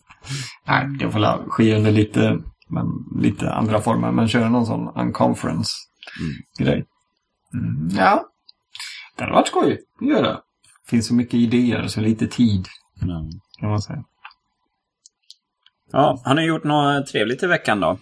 Nej, 0.66 0.86
det 0.98 1.10
får 1.10 1.20
väl 1.20 1.38
ske 1.48 1.76
under 1.76 1.90
lite, 1.90 2.38
men, 2.70 2.86
lite 3.22 3.50
andra 3.52 3.80
former. 3.80 4.12
Men 4.12 4.28
köra 4.28 4.48
någon 4.48 4.66
sån 4.66 4.88
unconference-grej. 4.96 6.84
Mm. 7.54 7.88
Ja, 7.96 8.24
det 9.16 9.22
hade 9.24 9.34
varit 9.34 9.48
skoj 9.48 9.78
att 10.00 10.08
göra. 10.08 10.40
finns 10.88 11.06
så 11.06 11.14
mycket 11.14 11.34
idéer 11.34 11.86
så 11.86 12.00
lite 12.00 12.26
tid, 12.26 12.66
Mm. 13.02 13.30
kan 13.60 13.70
man 13.70 13.82
säga. 13.82 14.04
Ja, 15.92 16.20
har 16.24 16.34
ni 16.34 16.42
gjort 16.44 16.64
något 16.64 17.06
trevligt 17.06 17.42
i 17.42 17.46
veckan 17.46 17.80
då? 17.80 17.98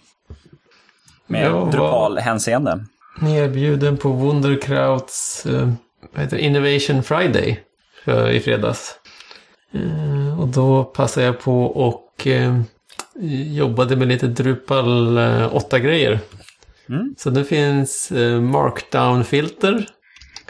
Med 1.27 1.51
Drupal-hänseende? 1.51 2.85
Erbjuden 3.21 3.97
på 3.97 4.09
Wunderkrauts 4.11 5.45
eh, 5.45 5.71
heter 6.15 6.37
det? 6.37 6.43
Innovation 6.43 7.03
Friday 7.03 7.63
för, 8.03 8.29
i 8.29 8.39
fredags. 8.39 8.99
Eh, 9.71 10.39
och 10.41 10.47
då 10.47 10.83
passade 10.83 11.25
jag 11.25 11.39
på 11.39 11.65
och 11.65 12.27
eh, 12.27 12.61
jobbade 13.51 13.95
med 13.95 14.07
lite 14.07 14.27
Drupal 14.27 15.17
eh, 15.17 15.53
8-grejer. 15.53 16.19
Mm. 16.89 17.15
Så 17.17 17.29
det 17.29 17.43
finns 17.45 18.11
eh, 18.11 18.41
Markdown-filter. 18.41 19.87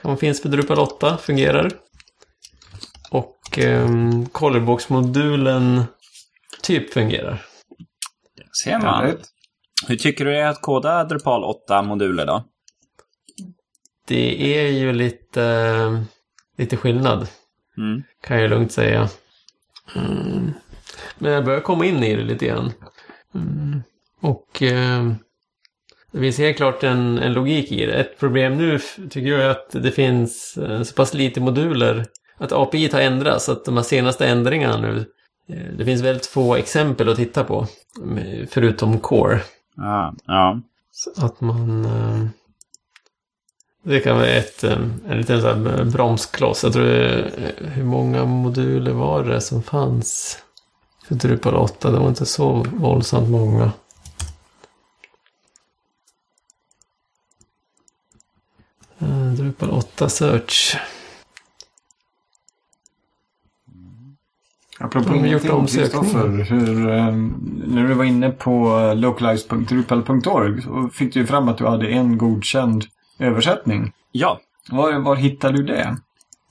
Kan 0.02 0.18
finns 0.18 0.42
på 0.42 0.48
Drupal 0.48 0.80
8, 0.80 1.18
fungerar. 1.18 1.72
Och 3.12 3.60
eh, 3.60 3.90
Colorbox-modulen 4.32 5.84
typ 6.62 6.94
fungerar. 6.94 7.46
Ser 8.64 8.80
man. 8.80 9.18
Hur 9.88 9.96
tycker 9.96 10.26
du 10.26 10.32
det 10.32 10.40
är 10.40 10.48
att 10.48 10.62
koda 10.62 11.04
Drupal 11.04 11.44
8-moduler 11.44 12.26
då? 12.26 12.44
Det 14.08 14.58
är 14.58 14.72
ju 14.72 14.94
lite, 14.94 15.44
eh, 15.44 16.02
lite 16.58 16.78
skillnad. 16.78 17.28
Mm. 17.78 18.04
Kan 18.22 18.42
jag 18.42 18.50
lugnt 18.50 18.72
säga. 18.72 19.10
Mm. 19.96 20.54
Men 21.18 21.32
jag 21.32 21.46
börjar 21.46 21.62
komma 21.62 21.86
in 21.86 22.04
i 22.04 22.16
det 22.16 22.24
lite 22.24 22.46
grann. 22.46 22.72
Mm. 23.36 23.84
Och 24.22 24.62
eh, 24.62 25.12
det 26.12 26.20
finns 26.20 26.38
helt 26.38 26.58
klart 26.58 26.84
en, 26.84 27.20
en 27.20 27.34
logik 27.34 27.72
i 27.72 27.86
det. 27.86 27.94
Ett 27.94 28.20
problem 28.20 28.58
nu 28.58 28.80
tycker 29.10 29.30
jag 29.30 29.42
är 29.42 29.50
att 29.50 29.70
det 29.72 29.92
finns 29.92 30.58
eh, 30.58 30.82
så 30.84 30.94
pass 30.96 31.14
lite 31.14 31.42
moduler. 31.42 32.06
Att 32.38 32.52
API 32.52 32.90
har 32.94 33.00
ändrats. 33.02 33.50
Att 33.50 33.66
de 33.66 33.76
här 33.78 33.84
senaste 33.84 34.28
ändringarna 34.28 34.78
nu. 34.78 35.06
eh, 35.50 35.78
Det 35.78 35.86
finns 35.86 36.02
väldigt 36.02 36.26
få 36.26 36.56
exempel 36.56 37.10
att 37.10 37.16
titta 37.18 37.44
på. 37.44 37.68
Förutom 38.50 39.00
Core. 39.00 39.42
Ja, 39.76 40.14
ja. 40.26 40.62
Så 40.92 41.26
att 41.26 41.42
man... 41.42 41.86
eh, 41.86 42.26
Det 43.84 44.00
kan 44.00 44.16
vara 44.18 44.28
ett, 44.28 44.64
eh, 44.64 44.78
en 45.10 45.18
liten 45.18 45.42
så 45.42 45.56
bromskloss. 45.86 46.64
Jag 46.64 46.74
tror 46.74 46.86
hur 47.68 47.84
många 47.84 48.26
moduler 48.26 48.92
var 48.92 49.24
det 49.24 49.42
som 49.42 49.64
fanns 49.64 50.40
för 51.08 51.16
Drupal 51.16 51.56
8. 51.56 51.92
Det 51.92 52.00
var 52.00 52.08
inte 52.10 52.26
så 52.26 52.66
våldsamt 52.74 53.30
många. 53.30 53.72
Eh, 59.00 59.32
drupal 59.38 59.70
8 59.70 60.10
Search. 60.10 60.78
Apropå 64.80 65.10
de 65.10 65.20
har 65.20 65.28
gjort 65.28 65.50
om 65.50 65.68
hur, 66.50 66.90
ehm, 66.90 67.34
När 67.68 67.88
du 67.88 67.94
var 67.94 68.04
inne 68.04 68.32
på 68.32 68.94
localize.drupal.org 68.96 70.62
så 70.62 70.90
fick 70.94 71.14
du 71.14 71.20
ju 71.20 71.26
fram 71.26 71.50
att 71.50 71.58
du 71.58 71.68
hade 71.68 71.88
en 71.88 72.18
godkänd 72.18 72.86
översättning. 73.20 73.92
Ja. 74.12 74.40
Var, 74.70 75.00
var 75.00 75.16
hittar 75.16 75.52
du 75.52 75.64
det? 75.64 75.98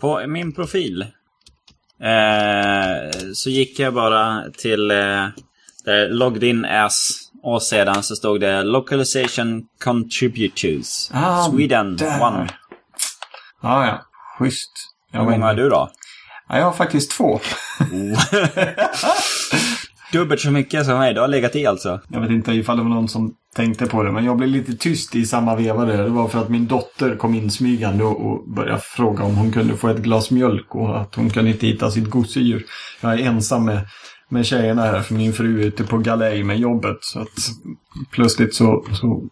På 0.00 0.26
min 0.26 0.52
profil 0.52 1.06
eh, 2.02 3.10
så 3.34 3.50
gick 3.50 3.78
jag 3.78 3.94
bara 3.94 4.44
till 4.58 4.90
eh, 4.90 5.26
där 5.84 6.08
logged 6.08 6.44
in 6.44 6.64
as 6.64 7.10
och 7.42 7.62
sedan 7.62 8.02
så 8.02 8.16
stod 8.16 8.40
det 8.40 8.62
Localization 8.62 9.62
Contributors. 9.84 11.10
Ah, 11.12 11.50
Sweden 11.50 11.96
där. 11.96 12.22
one. 12.22 12.48
Ja, 13.62 13.86
ja. 13.86 14.02
Schysst. 14.38 14.70
Jag, 15.12 15.24
Hur 15.24 15.30
många 15.30 15.46
har 15.46 15.54
du 15.54 15.68
då? 15.68 15.90
ja, 16.48 16.58
jag 16.58 16.64
har 16.64 16.72
faktiskt 16.72 17.10
två. 17.10 17.40
Dubbelt 20.14 20.40
så 20.40 20.50
mycket 20.50 20.86
som 20.86 20.98
mig. 20.98 21.14
Du 21.14 21.20
har 21.20 21.28
legat 21.28 21.56
i 21.56 21.66
alltså. 21.66 22.00
Jag 22.08 22.20
vet 22.20 22.30
inte 22.30 22.52
ifall 22.52 22.76
det 22.76 22.82
var 22.82 22.90
någon 22.90 23.08
som 23.08 23.34
tänkte 23.56 23.86
på 23.86 24.02
det, 24.02 24.12
men 24.12 24.24
jag 24.24 24.36
blev 24.36 24.48
lite 24.48 24.72
tyst 24.76 25.14
i 25.14 25.26
samma 25.26 25.56
veva 25.56 25.84
där. 25.84 26.02
Det 26.02 26.08
var 26.08 26.28
för 26.28 26.40
att 26.40 26.48
min 26.48 26.66
dotter 26.66 27.16
kom 27.16 27.34
insmygande 27.34 28.04
och, 28.04 28.26
och 28.26 28.48
började 28.48 28.80
fråga 28.80 29.24
om 29.24 29.36
hon 29.36 29.52
kunde 29.52 29.76
få 29.76 29.88
ett 29.88 29.98
glas 29.98 30.30
mjölk 30.30 30.74
och 30.74 31.00
att 31.00 31.14
hon 31.14 31.30
kunde 31.30 31.50
inte 31.50 31.66
hitta 31.66 31.90
sitt 31.90 32.10
gosedjur. 32.10 32.64
Jag 33.00 33.12
är 33.12 33.18
ensam 33.18 33.64
med, 33.64 33.80
med 34.34 34.46
tjejerna 34.46 34.82
här, 34.82 35.00
för 35.00 35.14
min 35.14 35.32
fru 35.32 35.60
är 35.60 35.66
ute 35.66 35.84
på 35.84 35.98
galej 35.98 36.44
med 36.44 36.58
jobbet. 36.58 36.96
Så 37.00 37.20
att 37.20 37.50
plötsligt 38.10 38.54
så, 38.54 38.84
så 38.92 39.22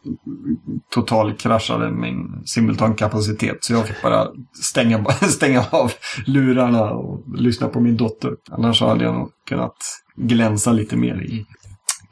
total 0.94 1.34
kraschade 1.34 1.90
min 1.90 2.42
simultankapacitet. 2.44 3.64
Så 3.64 3.72
jag 3.72 3.86
fick 3.86 4.02
bara 4.02 4.28
stänga, 4.62 5.04
stänga 5.28 5.64
av 5.70 5.92
lurarna 6.26 6.90
och 6.90 7.22
lyssna 7.36 7.68
på 7.68 7.80
min 7.80 7.96
dotter. 7.96 8.32
Annars 8.50 8.80
hade 8.80 9.04
jag 9.04 9.14
nog 9.14 9.30
kunnat 9.48 9.76
glänsa 10.16 10.72
lite 10.72 10.96
mer 10.96 11.22
i, 11.22 11.46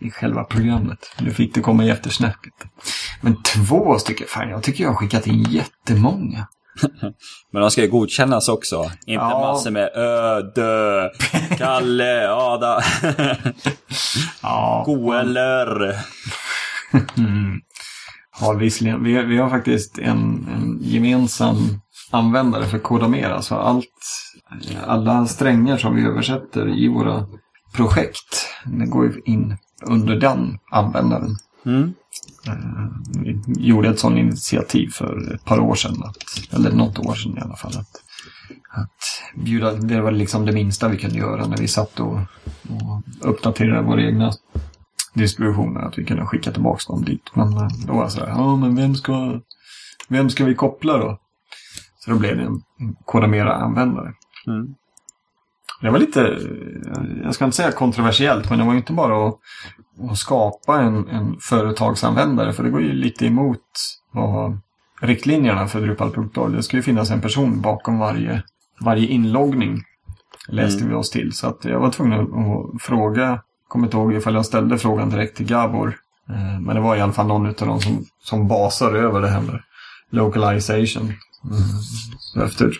i 0.06 0.10
själva 0.10 0.44
programmet. 0.44 0.98
Nu 1.20 1.30
fick 1.30 1.54
det 1.54 1.60
komma 1.60 1.84
i 1.84 1.90
eftersnacket. 1.90 2.54
Men 3.20 3.42
två 3.42 3.98
stycken, 3.98 4.26
fan 4.28 4.50
jag 4.50 4.62
tycker 4.62 4.84
jag 4.84 4.90
har 4.90 4.96
skickat 4.96 5.26
in 5.26 5.42
jättemånga. 5.42 6.46
Men 7.52 7.62
de 7.62 7.70
ska 7.70 7.82
ju 7.82 7.88
godkännas 7.90 8.48
också. 8.48 8.82
Inte 8.82 9.12
Ja. 9.12 9.40
massor 9.40 9.70
med 9.70 9.90
Ödö, 9.94 11.08
Kalle, 11.58 12.30
Ada, 12.30 12.82
Ja, 14.42 14.82
Goeller. 14.86 15.96
Mm. 17.18 17.60
Har 18.30 18.54
visserligen, 18.54 19.04
vi, 19.04 19.22
vi 19.22 19.38
har 19.38 19.50
faktiskt 19.50 19.98
en, 19.98 20.48
en 20.54 20.78
gemensam 20.80 21.56
användare 22.10 22.64
för 22.64 22.78
Kodamera. 22.78 23.42
Så 23.42 23.54
allt, 23.54 23.86
alla 24.86 25.26
strängar 25.26 25.76
som 25.76 25.96
vi 25.96 26.06
översätter 26.06 26.78
i 26.78 26.88
våra 26.88 27.26
projekt, 27.74 28.48
det 28.64 28.86
går 28.86 29.06
ju 29.06 29.20
in 29.24 29.56
under 29.86 30.16
den 30.16 30.58
användaren. 30.70 31.36
Mm. 31.66 31.94
Vi 33.18 33.40
gjorde 33.56 33.88
ett 33.88 33.98
sådant 33.98 34.18
initiativ 34.18 34.88
för 34.88 35.34
ett 35.34 35.44
par 35.44 35.60
år 35.60 35.74
sedan. 35.74 36.02
Att, 36.04 36.54
eller 36.54 36.72
något 36.72 36.98
år 36.98 37.14
sedan 37.14 37.38
i 37.38 37.40
alla 37.40 37.56
fall. 37.56 37.72
Att, 37.76 38.02
att 38.70 39.42
bjuda, 39.44 39.72
det 39.72 40.00
var 40.00 40.10
liksom 40.10 40.46
det 40.46 40.52
minsta 40.52 40.88
vi 40.88 40.98
kunde 40.98 41.18
göra 41.18 41.46
när 41.46 41.56
vi 41.56 41.68
satt 41.68 42.00
och, 42.00 42.18
och 42.68 43.30
uppdaterade 43.30 43.82
våra 43.82 44.02
egna 44.02 44.32
distributioner. 45.14 45.80
Att 45.80 45.98
vi 45.98 46.04
kunde 46.04 46.26
skicka 46.26 46.52
tillbaka 46.52 46.92
dem 46.92 47.04
dit. 47.04 47.30
Men 47.34 47.52
eh, 47.52 47.68
då 47.86 47.92
var 47.92 48.04
det 48.04 48.10
så 48.10 48.20
här, 48.20 48.28
ja 48.28 48.56
men 48.56 48.76
vem 48.76 48.94
ska, 48.94 49.40
vem 50.08 50.30
ska 50.30 50.44
vi 50.44 50.54
koppla 50.54 50.98
då? 50.98 51.20
Så 51.98 52.10
då 52.10 52.18
blev 52.18 52.36
det 52.36 52.42
en 52.42 52.62
en 52.80 52.96
Kodamera-användare. 53.04 54.12
Mm. 54.46 54.74
Det 55.80 55.90
var 55.90 55.98
lite, 55.98 56.38
jag 57.24 57.34
ska 57.34 57.44
inte 57.44 57.56
säga 57.56 57.72
kontroversiellt, 57.72 58.50
men 58.50 58.58
det 58.58 58.64
var 58.64 58.72
ju 58.72 58.78
inte 58.78 58.92
bara 58.92 59.28
att, 59.28 59.38
att 60.10 60.18
skapa 60.18 60.80
en, 60.80 61.08
en 61.08 61.36
företagsanvändare. 61.40 62.52
För 62.52 62.62
det 62.62 62.70
går 62.70 62.82
ju 62.82 62.92
lite 62.92 63.26
emot 63.26 63.60
vad 64.12 64.58
riktlinjerna 65.00 65.66
för 65.66 65.80
Drupal.org. 65.80 66.56
Det 66.56 66.62
ska 66.62 66.76
ju 66.76 66.82
finnas 66.82 67.10
en 67.10 67.20
person 67.20 67.60
bakom 67.60 67.98
varje, 67.98 68.42
varje 68.80 69.06
inloggning. 69.06 69.82
Läste 70.48 70.84
vi 70.84 70.94
oss 70.94 71.10
till. 71.10 71.32
Så 71.32 71.46
att 71.46 71.64
jag 71.64 71.80
var 71.80 71.90
tvungen 71.90 72.20
att, 72.20 72.82
fråga, 72.82 73.42
kommer 73.68 73.86
inte 73.86 73.96
ihåg 73.96 74.14
ifall 74.14 74.34
jag 74.34 74.46
ställde 74.46 74.78
frågan 74.78 75.10
direkt 75.10 75.36
till 75.36 75.46
Gabor. 75.46 75.96
Eh, 76.28 76.60
Men 76.60 76.76
det 76.76 76.80
var 76.80 76.96
i 76.96 77.00
alla 77.00 77.12
fall 77.12 77.26
någon 77.26 77.46
av 77.46 77.54
dem 77.54 77.80
som, 77.80 78.04
som 78.22 78.48
basar 78.48 78.94
över 78.94 79.20
det 79.20 79.28
här 79.28 79.40
med 79.40 79.62
localization. 80.10 81.12
Mm. 81.44 82.46
Efter 82.46 82.70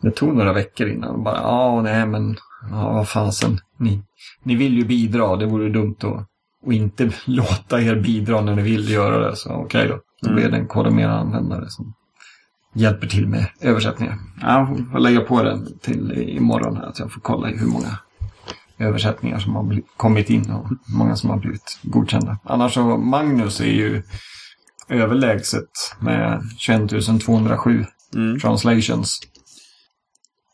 det 0.00 0.10
tog 0.10 0.36
några 0.36 0.52
veckor 0.52 0.88
innan. 0.88 1.10
Och 1.10 1.22
bara, 1.22 1.36
ja, 1.36 1.80
nej 1.82 2.06
men, 2.06 2.36
ja, 2.70 2.92
vad 2.92 3.08
fasen. 3.08 3.58
Ni, 3.78 4.02
ni 4.42 4.54
vill 4.56 4.74
ju 4.78 4.84
bidra. 4.84 5.36
Det 5.36 5.46
vore 5.46 5.68
dumt 5.68 5.96
att, 5.98 6.26
att 6.66 6.72
inte 6.72 7.10
låta 7.24 7.80
er 7.82 7.96
bidra 7.96 8.40
när 8.40 8.54
ni 8.56 8.62
vill 8.62 8.90
göra 8.90 9.30
det. 9.30 9.36
Så 9.36 9.50
okej 9.52 9.88
då. 9.88 9.98
Då 10.22 10.28
Mm. 10.28 10.40
blir 10.40 10.50
det 10.50 10.56
en 10.56 10.66
Kodamera-användare 10.68 11.68
som 11.68 11.94
hjälper 12.74 13.06
till 13.06 13.28
med 13.28 13.46
översättningar. 13.60 14.18
Ja, 14.42 14.68
Jag 14.78 14.90
får 14.92 14.98
lägga 14.98 15.20
på 15.20 15.42
den 15.42 15.78
till 15.80 16.12
imorgon 16.28 16.76
här. 16.76 16.90
Så 16.94 17.02
jag 17.02 17.12
får 17.12 17.20
kolla 17.20 17.46
hur 17.48 17.66
många 17.66 17.98
översättningar 18.78 19.38
som 19.38 19.56
har 19.56 19.80
kommit 19.96 20.30
in 20.30 20.50
och 20.50 20.68
hur 20.68 20.76
många 20.98 21.16
som 21.16 21.30
har 21.30 21.36
blivit 21.36 21.78
godkända. 21.82 22.38
Annars 22.44 22.74
så, 22.74 22.96
Magnus 22.96 23.60
är 23.60 23.64
ju 23.64 24.02
överlägset 24.88 25.68
med 26.00 26.42
21 26.58 26.90
207 27.24 27.84
Mm. 28.14 28.40
translations. 28.40 29.20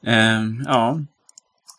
Eh, 0.07 0.43
ja, 0.67 0.99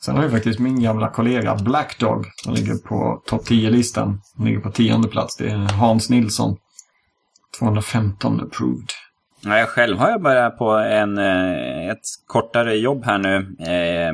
Sen 0.06 0.16
har 0.16 0.24
ju 0.24 0.30
faktiskt 0.30 0.60
min 0.60 0.82
gamla 0.82 1.10
kollega 1.10 1.56
Black 1.56 2.00
Dog 2.00 2.26
som 2.44 2.54
ligger 2.54 2.76
på 2.76 3.22
topp 3.26 3.48
10-listan. 3.48 4.22
Han 4.38 4.46
ligger 4.46 4.60
på 4.60 4.72
tionde 4.72 5.08
plats. 5.08 5.38
Det 5.38 5.50
är 5.50 5.58
Hans 5.58 6.10
Nilsson. 6.10 6.58
215 7.60 8.42
approved. 8.42 8.90
Ja, 9.42 9.58
jag 9.58 9.70
själv 9.70 9.98
har 9.98 10.10
jag 10.10 10.22
börjat 10.22 10.58
på 10.58 10.72
en, 10.72 11.18
eh, 11.18 11.90
ett 11.90 12.04
kortare 12.28 12.76
jobb 12.76 13.06
här 13.06 13.18
nu. 13.18 13.56
Eh, 13.60 14.14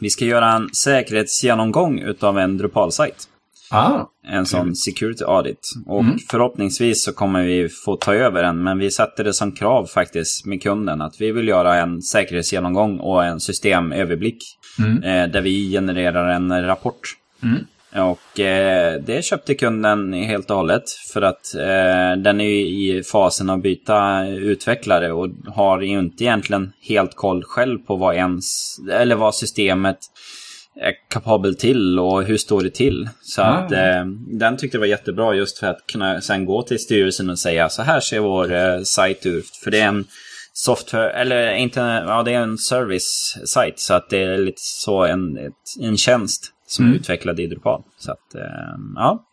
vi 0.00 0.10
ska 0.10 0.24
göra 0.24 0.52
en 0.52 0.74
säkerhetsgenomgång 0.74 1.98
utav 1.98 2.38
en 2.38 2.58
Drupal-sajt. 2.58 3.28
Ah, 3.70 4.04
En 4.26 4.46
sån 4.46 4.74
security 4.74 5.24
audit. 5.24 5.70
Och 5.86 6.04
förhoppningsvis 6.30 7.04
så 7.04 7.12
kommer 7.12 7.42
vi 7.42 7.68
få 7.68 7.96
ta 7.96 8.14
över 8.14 8.42
den. 8.42 8.62
Men 8.62 8.78
vi 8.78 8.90
sätter 8.90 9.24
det 9.24 9.34
som 9.34 9.52
krav 9.52 9.86
faktiskt 9.86 10.46
med 10.46 10.62
kunden 10.62 11.00
att 11.00 11.20
vi 11.20 11.32
vill 11.32 11.48
göra 11.48 11.76
en 11.76 12.02
säkerhetsgenomgång 12.02 12.98
och 12.98 13.24
en 13.24 13.40
systemöverblick. 13.40 14.38
Mm. 14.78 15.02
Eh, 15.02 15.32
där 15.32 15.40
vi 15.40 15.70
genererar 15.70 16.28
en 16.28 16.64
rapport. 16.66 17.00
Mm. 17.42 17.66
Och 17.92 18.40
eh, 18.40 19.00
det 19.00 19.24
köpte 19.24 19.54
kunden 19.54 20.12
helt 20.12 20.50
och 20.50 20.56
hållet. 20.56 20.82
För 21.12 21.22
att 21.22 21.54
eh, 21.54 22.22
den 22.22 22.40
är 22.40 22.44
ju 22.44 22.98
i 22.98 23.02
fasen 23.02 23.50
att 23.50 23.62
byta 23.62 24.26
utvecklare 24.26 25.12
och 25.12 25.28
har 25.46 25.80
ju 25.80 25.98
inte 25.98 26.24
egentligen 26.24 26.72
helt 26.80 27.14
koll 27.14 27.44
själv 27.44 27.78
på 27.78 27.96
vad 27.96 28.14
ens, 28.14 28.76
eller 28.92 29.16
vad 29.16 29.34
systemet 29.34 29.98
kapabel 31.08 31.54
till 31.56 31.98
och 31.98 32.22
hur 32.24 32.36
står 32.36 32.62
det 32.62 32.70
till. 32.70 33.08
Så 33.22 33.42
Ah. 33.42 33.44
att 33.44 33.72
eh, 33.72 34.04
den 34.38 34.56
tyckte 34.56 34.76
jag 34.76 34.80
var 34.80 34.86
jättebra 34.86 35.34
just 35.34 35.58
för 35.58 35.66
att 35.66 35.86
kunna 35.92 36.20
sen 36.20 36.44
gå 36.44 36.62
till 36.62 36.78
styrelsen 36.78 37.30
och 37.30 37.38
säga 37.38 37.68
så 37.68 37.82
här 37.82 38.00
ser 38.00 38.20
vår 38.20 38.52
eh, 38.52 38.80
sajt 38.82 39.26
ut. 39.26 39.56
För 39.64 39.70
det 39.70 39.80
är 39.80 39.88
en 39.88 40.04
software, 40.52 41.10
eller 41.10 41.52
inte, 41.54 41.80
ja 42.06 42.22
det 42.22 42.32
är 42.34 42.40
en 42.40 42.58
service-sajt 42.58 43.78
så 43.78 43.94
att 43.94 44.10
det 44.10 44.22
är 44.22 44.38
lite 44.38 44.60
så 44.60 45.04
en, 45.04 45.36
ett, 45.38 45.52
en 45.82 45.96
tjänst 45.96 46.52
som 46.66 46.90
är 46.90 46.96
utvecklad 46.96 47.40
i 47.40 47.46
Drupal. 47.46 47.82
Så 47.98 48.12
att, 48.12 48.34
eh, 48.34 48.42
ja. 48.96 49.24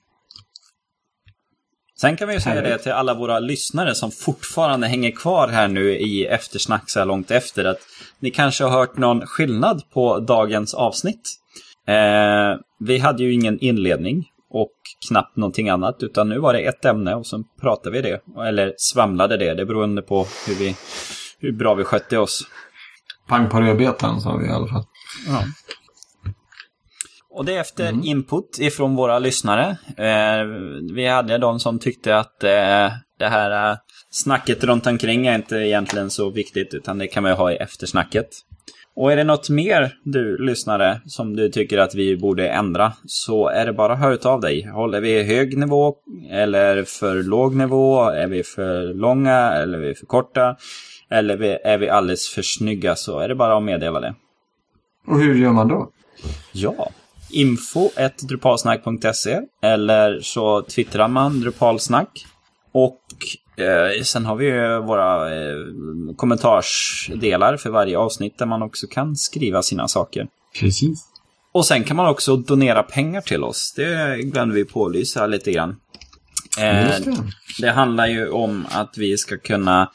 Sen 2.01 2.17
kan 2.17 2.27
vi 2.27 2.33
ju 2.33 2.39
säga 2.39 2.61
det 2.61 2.77
till 2.77 2.91
alla 2.91 3.13
våra 3.13 3.39
lyssnare 3.39 3.95
som 3.95 4.11
fortfarande 4.11 4.87
hänger 4.87 5.11
kvar 5.11 5.47
här 5.47 5.67
nu 5.67 5.97
i 5.97 6.25
eftersnack 6.25 6.89
så 6.89 6.99
här 6.99 7.05
långt 7.05 7.31
efter 7.31 7.65
att 7.65 7.77
ni 8.19 8.31
kanske 8.31 8.63
har 8.63 8.71
hört 8.71 8.97
någon 8.97 9.27
skillnad 9.27 9.81
på 9.93 10.19
dagens 10.19 10.73
avsnitt. 10.73 11.29
Eh, 11.87 12.59
vi 12.79 12.97
hade 12.97 13.23
ju 13.23 13.33
ingen 13.33 13.59
inledning 13.59 14.25
och 14.49 14.73
knappt 15.07 15.35
någonting 15.35 15.69
annat 15.69 16.03
utan 16.03 16.29
nu 16.29 16.39
var 16.39 16.53
det 16.53 16.59
ett 16.59 16.85
ämne 16.85 17.15
och 17.15 17.27
så 17.27 17.43
pratade 17.61 18.01
vi 18.01 18.01
det. 18.01 18.21
Eller 18.47 18.73
svamlade 18.77 19.37
det, 19.37 19.53
det 19.53 19.65
beroende 19.65 20.01
på 20.01 20.27
hur, 20.47 20.55
vi, 20.55 20.75
hur 21.39 21.51
bra 21.51 21.73
vi 21.73 21.83
skötte 21.83 22.17
oss. 22.17 22.41
pang 23.27 23.49
på 23.49 23.61
rödbetan 23.61 24.21
sa 24.21 24.35
vi 24.35 24.47
i 24.47 24.51
alla 24.51 24.67
fall. 24.67 24.83
Och 27.35 27.45
det 27.45 27.55
är 27.55 27.61
efter 27.61 28.05
input 28.05 28.57
ifrån 28.59 28.95
våra 28.95 29.19
lyssnare. 29.19 29.77
Eh, 29.97 30.45
vi 30.93 31.07
hade 31.07 31.37
de 31.37 31.59
som 31.59 31.79
tyckte 31.79 32.17
att 32.17 32.43
eh, 32.43 32.89
det 33.19 33.27
här 33.27 33.71
eh, 33.71 33.77
snacket 34.11 34.63
runt 34.63 34.87
omkring 34.87 35.27
är 35.27 35.35
inte 35.35 35.55
egentligen 35.55 36.09
så 36.09 36.29
viktigt 36.29 36.73
utan 36.73 36.97
det 36.97 37.07
kan 37.07 37.23
vi 37.23 37.31
ha 37.31 37.51
i 37.51 37.55
eftersnacket. 37.55 38.27
Och 38.95 39.11
är 39.11 39.15
det 39.15 39.23
något 39.23 39.49
mer 39.49 39.93
du 40.03 40.37
lyssnare 40.37 41.01
som 41.05 41.35
du 41.35 41.49
tycker 41.49 41.77
att 41.77 41.95
vi 41.95 42.17
borde 42.17 42.49
ändra 42.49 42.93
så 43.05 43.47
är 43.47 43.65
det 43.65 43.73
bara 43.73 43.93
att 43.93 43.99
höra 43.99 44.29
av 44.29 44.41
dig. 44.41 44.67
Håller 44.67 45.01
vi 45.01 45.23
hög 45.23 45.57
nivå 45.57 45.95
eller 46.29 46.83
för 46.83 47.23
låg 47.23 47.55
nivå? 47.55 48.01
Är 48.01 48.27
vi 48.27 48.43
för 48.43 48.93
långa 48.93 49.37
eller 49.37 49.77
är 49.77 49.87
vi 49.87 49.95
för 49.95 50.05
korta? 50.05 50.55
Eller 51.09 51.43
är 51.67 51.77
vi 51.77 51.89
alldeles 51.89 52.29
för 52.29 52.41
snygga 52.41 52.95
så 52.95 53.19
är 53.19 53.27
det 53.27 53.35
bara 53.35 53.57
att 53.57 53.63
meddela 53.63 53.99
det. 53.99 54.15
Och 55.07 55.19
hur 55.19 55.35
gör 55.35 55.51
man 55.51 55.67
då? 55.67 55.89
Ja. 56.51 56.91
Info 57.35 57.89
drupalsnack.se 58.21 59.41
eller 59.61 60.19
så 60.21 60.61
twittrar 60.61 61.07
man 61.07 61.39
drupalsnack. 61.39 62.25
Och 62.71 63.01
eh, 63.63 64.03
sen 64.03 64.25
har 64.25 64.35
vi 64.35 64.45
ju 64.45 64.79
våra 64.79 65.35
eh, 65.35 65.55
kommentarsdelar 66.15 67.57
för 67.57 67.69
varje 67.69 67.97
avsnitt 67.97 68.37
där 68.37 68.45
man 68.45 68.61
också 68.61 68.87
kan 68.87 69.15
skriva 69.15 69.61
sina 69.61 69.87
saker. 69.87 70.27
Precis. 70.59 71.05
Och 71.51 71.65
sen 71.65 71.83
kan 71.83 71.97
man 71.97 72.07
också 72.07 72.35
donera 72.35 72.83
pengar 72.83 73.21
till 73.21 73.43
oss. 73.43 73.73
Det 73.75 74.21
glömde 74.23 74.55
vi 74.55 74.65
pålysa 74.65 75.27
lite 75.27 75.51
grann. 75.51 75.75
Eh, 76.59 76.95
det 77.59 77.71
handlar 77.71 78.07
ju 78.07 78.29
om 78.29 78.65
att 78.71 78.97
vi 78.97 79.17
ska 79.17 79.37
kunna 79.37 79.91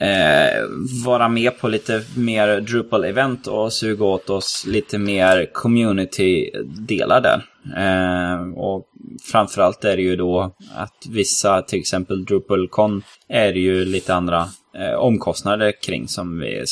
eh, 0.00 0.64
vara 1.04 1.28
med 1.28 1.58
på 1.58 1.68
lite 1.68 2.02
mer 2.16 2.60
Drupal-event 2.60 3.48
och 3.48 3.72
suga 3.72 4.04
åt 4.04 4.30
oss 4.30 4.64
lite 4.66 4.98
mer 4.98 5.50
community-delar 5.52 7.20
där. 7.20 7.44
Eh, 7.76 8.58
och 8.58 8.84
framförallt 9.32 9.84
är 9.84 9.96
det 9.96 10.02
ju 10.02 10.16
då 10.16 10.54
att 10.74 11.06
vissa, 11.08 11.62
till 11.62 11.80
exempel 11.80 12.24
DrupalCon, 12.24 13.02
är 13.28 13.52
det 13.52 13.60
ju 13.60 13.84
lite 13.84 14.14
andra 14.14 14.48
eh, 14.78 14.94
omkostnader 14.94 15.72
kring 15.82 16.08
som 16.08 16.38
vi 16.38 16.64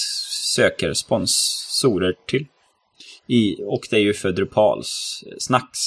söker 0.56 0.92
sponsorer 0.92 2.14
till. 2.28 2.46
I, 3.28 3.56
och 3.64 3.80
det 3.90 3.96
är 3.96 4.00
ju 4.00 4.14
för 4.14 4.32
Drupals 4.32 5.22
snacks 5.38 5.78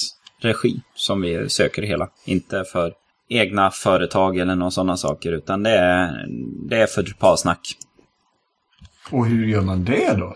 regi 0.41 0.81
som 0.95 1.21
vi 1.21 1.49
söker 1.49 1.81
hela. 1.81 2.09
Inte 2.25 2.63
för 2.71 2.93
egna 3.29 3.71
företag 3.71 4.37
eller 4.37 4.55
några 4.55 4.71
sådana 4.71 4.97
saker, 4.97 5.31
utan 5.31 5.63
det 5.63 5.71
är, 5.71 6.25
det 6.69 6.77
är 6.77 6.87
för 6.87 7.03
Drupalsnack. 7.03 7.77
Och 9.11 9.25
hur 9.25 9.47
gör 9.47 9.61
man 9.61 9.83
det 9.83 10.13
då? 10.13 10.35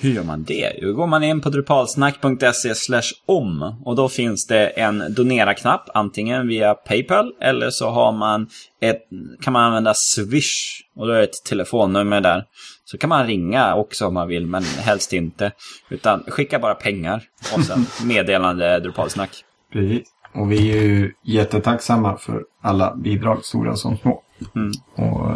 Hur 0.00 0.10
gör 0.10 0.22
man 0.22 0.44
det? 0.44 0.72
Jo, 0.82 0.92
går 0.92 1.06
man 1.06 1.22
in 1.22 1.40
på 1.40 1.50
drupalsnack.se 1.50 3.00
om 3.26 3.76
och 3.84 3.96
då 3.96 4.08
finns 4.08 4.46
det 4.46 4.66
en 4.66 5.14
donera-knapp 5.14 5.90
antingen 5.94 6.48
via 6.48 6.74
Paypal 6.74 7.32
eller 7.40 7.70
så 7.70 7.90
har 7.90 8.12
man 8.12 8.48
ett, 8.80 9.02
kan 9.42 9.52
man 9.52 9.64
använda 9.64 9.94
Swish 9.94 10.82
och 10.96 11.06
då 11.06 11.12
är 11.12 11.18
det 11.18 11.24
ett 11.24 11.44
telefonnummer 11.44 12.20
där. 12.20 12.44
Så 12.84 12.98
kan 12.98 13.08
man 13.08 13.26
ringa 13.26 13.74
också 13.74 14.06
om 14.06 14.14
man 14.14 14.28
vill, 14.28 14.46
men 14.46 14.62
helst 14.62 15.12
inte. 15.12 15.52
Utan 15.90 16.24
skicka 16.28 16.58
bara 16.58 16.74
pengar 16.74 17.22
och 17.54 17.64
sen 17.64 17.86
meddelande 18.08 18.80
Drupalsnack. 18.80 19.44
Precis. 19.72 20.08
Och 20.36 20.52
vi 20.52 20.78
är 20.78 20.82
ju 20.82 21.12
jättetacksamma 21.22 22.16
för 22.16 22.42
alla 22.62 22.96
bidrag, 22.96 23.44
stora 23.44 23.76
som 23.76 23.96
små. 23.96 24.22
Mm. 24.56 24.72
Och, 24.94 25.30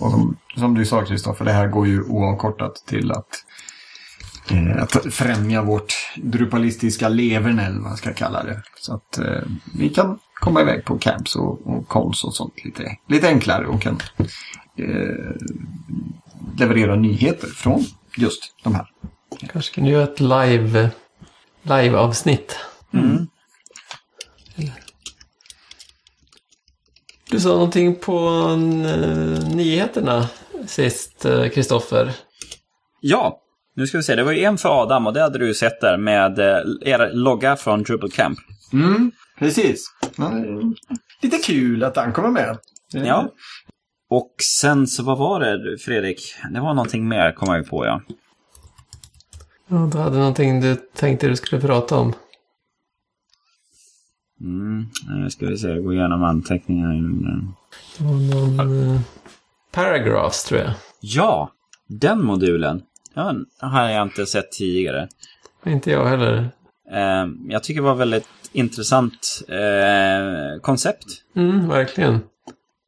och 0.00 0.10
som, 0.10 0.36
som 0.56 0.74
du 0.74 0.86
sa 0.86 1.04
Kristoffer, 1.04 1.44
det 1.44 1.52
här 1.52 1.68
går 1.68 1.86
ju 1.86 2.02
oavkortat 2.02 2.74
till 2.86 3.12
att, 3.12 3.44
eh, 4.50 4.82
att 4.82 5.14
främja 5.14 5.62
vårt 5.62 5.92
drupalistiska 6.16 7.08
leverne, 7.08 7.66
eller 7.66 7.74
vad 7.74 7.88
man 7.88 7.96
ska 7.96 8.12
kalla 8.12 8.42
det. 8.44 8.62
Så 8.80 8.94
att 8.94 9.18
eh, 9.18 9.42
vi 9.74 9.88
kan 9.88 10.18
komma 10.40 10.60
iväg 10.60 10.84
på 10.84 10.98
camps 10.98 11.36
och, 11.36 11.66
och 11.66 11.88
cons 11.88 12.24
och 12.24 12.34
sånt 12.34 12.64
lite, 12.64 12.96
lite 13.08 13.28
enklare 13.28 13.66
och 13.66 13.82
kan 13.82 14.00
eh, 14.78 15.32
leverera 16.58 16.96
nyheter 16.96 17.46
från 17.46 17.84
just 18.16 18.54
de 18.64 18.74
här. 18.74 18.86
Kanske 19.52 19.74
kan 19.74 19.84
du 19.84 19.90
göra 19.90 20.04
ett 20.04 20.20
live, 20.20 20.90
live-avsnitt. 21.62 22.56
Mm. 22.92 23.26
Du 27.32 27.40
sa 27.40 27.48
någonting 27.48 27.94
på 27.94 28.28
eh, 28.86 29.54
nyheterna 29.54 30.28
sist, 30.66 31.24
eh, 31.24 31.48
Kristoffer. 31.48 32.12
Ja, 33.00 33.40
nu 33.76 33.86
ska 33.86 33.98
vi 33.98 34.02
se. 34.02 34.14
Det 34.14 34.24
var 34.24 34.32
ju 34.32 34.44
en 34.44 34.58
för 34.58 34.82
Adam 34.82 35.06
och 35.06 35.12
det 35.12 35.20
hade 35.20 35.38
du 35.38 35.46
ju 35.46 35.54
sett 35.54 35.80
där 35.80 35.96
med 35.96 36.38
eh, 36.38 36.60
er 36.80 37.10
logga 37.12 37.56
från 37.56 37.82
Drupal 37.82 38.10
Camp. 38.10 38.38
Mm, 38.72 39.12
precis. 39.38 39.84
Lite 41.22 41.38
kul 41.38 41.84
att 41.84 41.96
han 41.96 42.12
kommer 42.12 42.30
med. 42.30 42.58
Ja. 42.92 43.28
Och 44.10 44.34
sen 44.60 44.86
så, 44.86 45.02
vad 45.02 45.18
var 45.18 45.40
det 45.40 45.78
Fredrik? 45.78 46.34
Det 46.50 46.60
var 46.60 46.74
någonting 46.74 47.08
mer, 47.08 47.32
kom 47.32 47.48
jag 47.48 47.58
ju 47.58 47.64
på 47.64 47.86
ja. 47.86 48.02
Ja, 49.68 49.88
du 49.92 49.98
hade 49.98 50.18
någonting 50.18 50.60
du 50.60 50.76
tänkte 50.94 51.28
du 51.28 51.36
skulle 51.36 51.62
prata 51.62 51.96
om. 51.96 52.12
Mm, 54.42 55.30
ska 55.30 55.46
vi 55.46 55.58
se, 55.58 55.78
gå 55.78 55.92
igenom 55.92 56.22
anteckningarna. 56.24 57.54
Det 57.98 58.04
var 58.04 58.12
någon 58.12 58.94
eh, 58.94 59.00
paragraphs 59.72 60.44
tror 60.44 60.60
jag. 60.60 60.72
Ja, 61.00 61.50
den 61.86 62.24
modulen. 62.24 62.82
Den 63.14 63.46
har 63.58 63.88
jag 63.88 64.02
inte 64.02 64.26
sett 64.26 64.52
tidigare. 64.52 65.08
Inte 65.66 65.90
jag 65.90 66.06
heller. 66.06 66.50
Eh, 66.90 67.26
jag 67.48 67.62
tycker 67.62 67.80
det 67.80 67.86
var 67.86 67.94
väldigt 67.94 68.28
intressant 68.52 69.42
eh, 69.48 70.60
koncept. 70.60 71.06
Mm, 71.36 71.68
verkligen. 71.68 72.20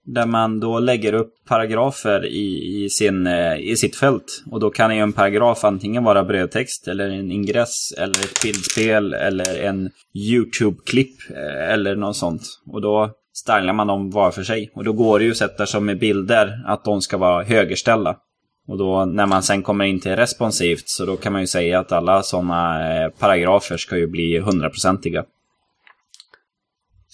Där 0.06 0.26
man 0.26 0.60
då 0.60 0.78
lägger 0.78 1.12
upp 1.12 1.34
paragrafer 1.48 2.26
i, 2.26 2.84
i, 2.84 2.90
sin, 2.90 3.26
eh, 3.26 3.56
i 3.58 3.76
sitt 3.76 3.96
fält. 3.96 4.42
Och 4.50 4.60
då 4.60 4.70
kan 4.70 4.96
ju 4.96 5.02
en 5.02 5.12
paragraf 5.12 5.64
antingen 5.64 6.04
vara 6.04 6.24
brödtext 6.24 6.88
eller 6.88 7.08
en 7.08 7.32
ingress 7.32 7.92
eller 7.98 8.24
ett 8.24 8.42
bildspel 8.42 9.14
eller 9.14 9.58
en 9.62 9.90
YouTube-klipp 10.14 11.16
eh, 11.30 11.72
eller 11.72 11.96
något 11.96 12.16
sånt. 12.16 12.42
Och 12.66 12.80
då 12.80 13.10
stylar 13.32 13.72
man 13.72 13.86
dem 13.86 14.10
var 14.10 14.30
för 14.30 14.42
sig. 14.42 14.70
Och 14.74 14.84
då 14.84 14.92
går 14.92 15.18
det 15.18 15.24
ju 15.24 15.30
att 15.30 15.36
sätta 15.36 15.66
som 15.66 15.84
med 15.84 15.98
bilder 15.98 16.62
att 16.66 16.84
de 16.84 17.02
ska 17.02 17.16
vara 17.16 17.44
högerställda. 17.44 18.16
Och 18.68 18.78
då 18.78 19.04
när 19.04 19.26
man 19.26 19.42
sen 19.42 19.62
kommer 19.62 19.84
in 19.84 20.00
till 20.00 20.16
responsivt 20.16 20.88
så 20.88 21.06
då 21.06 21.16
kan 21.16 21.32
man 21.32 21.40
ju 21.40 21.46
säga 21.46 21.78
att 21.78 21.92
alla 21.92 22.22
sådana 22.22 22.92
eh, 22.94 23.10
paragrafer 23.10 23.76
ska 23.76 23.96
ju 23.96 24.06
bli 24.06 24.38
hundraprocentiga. 24.38 25.24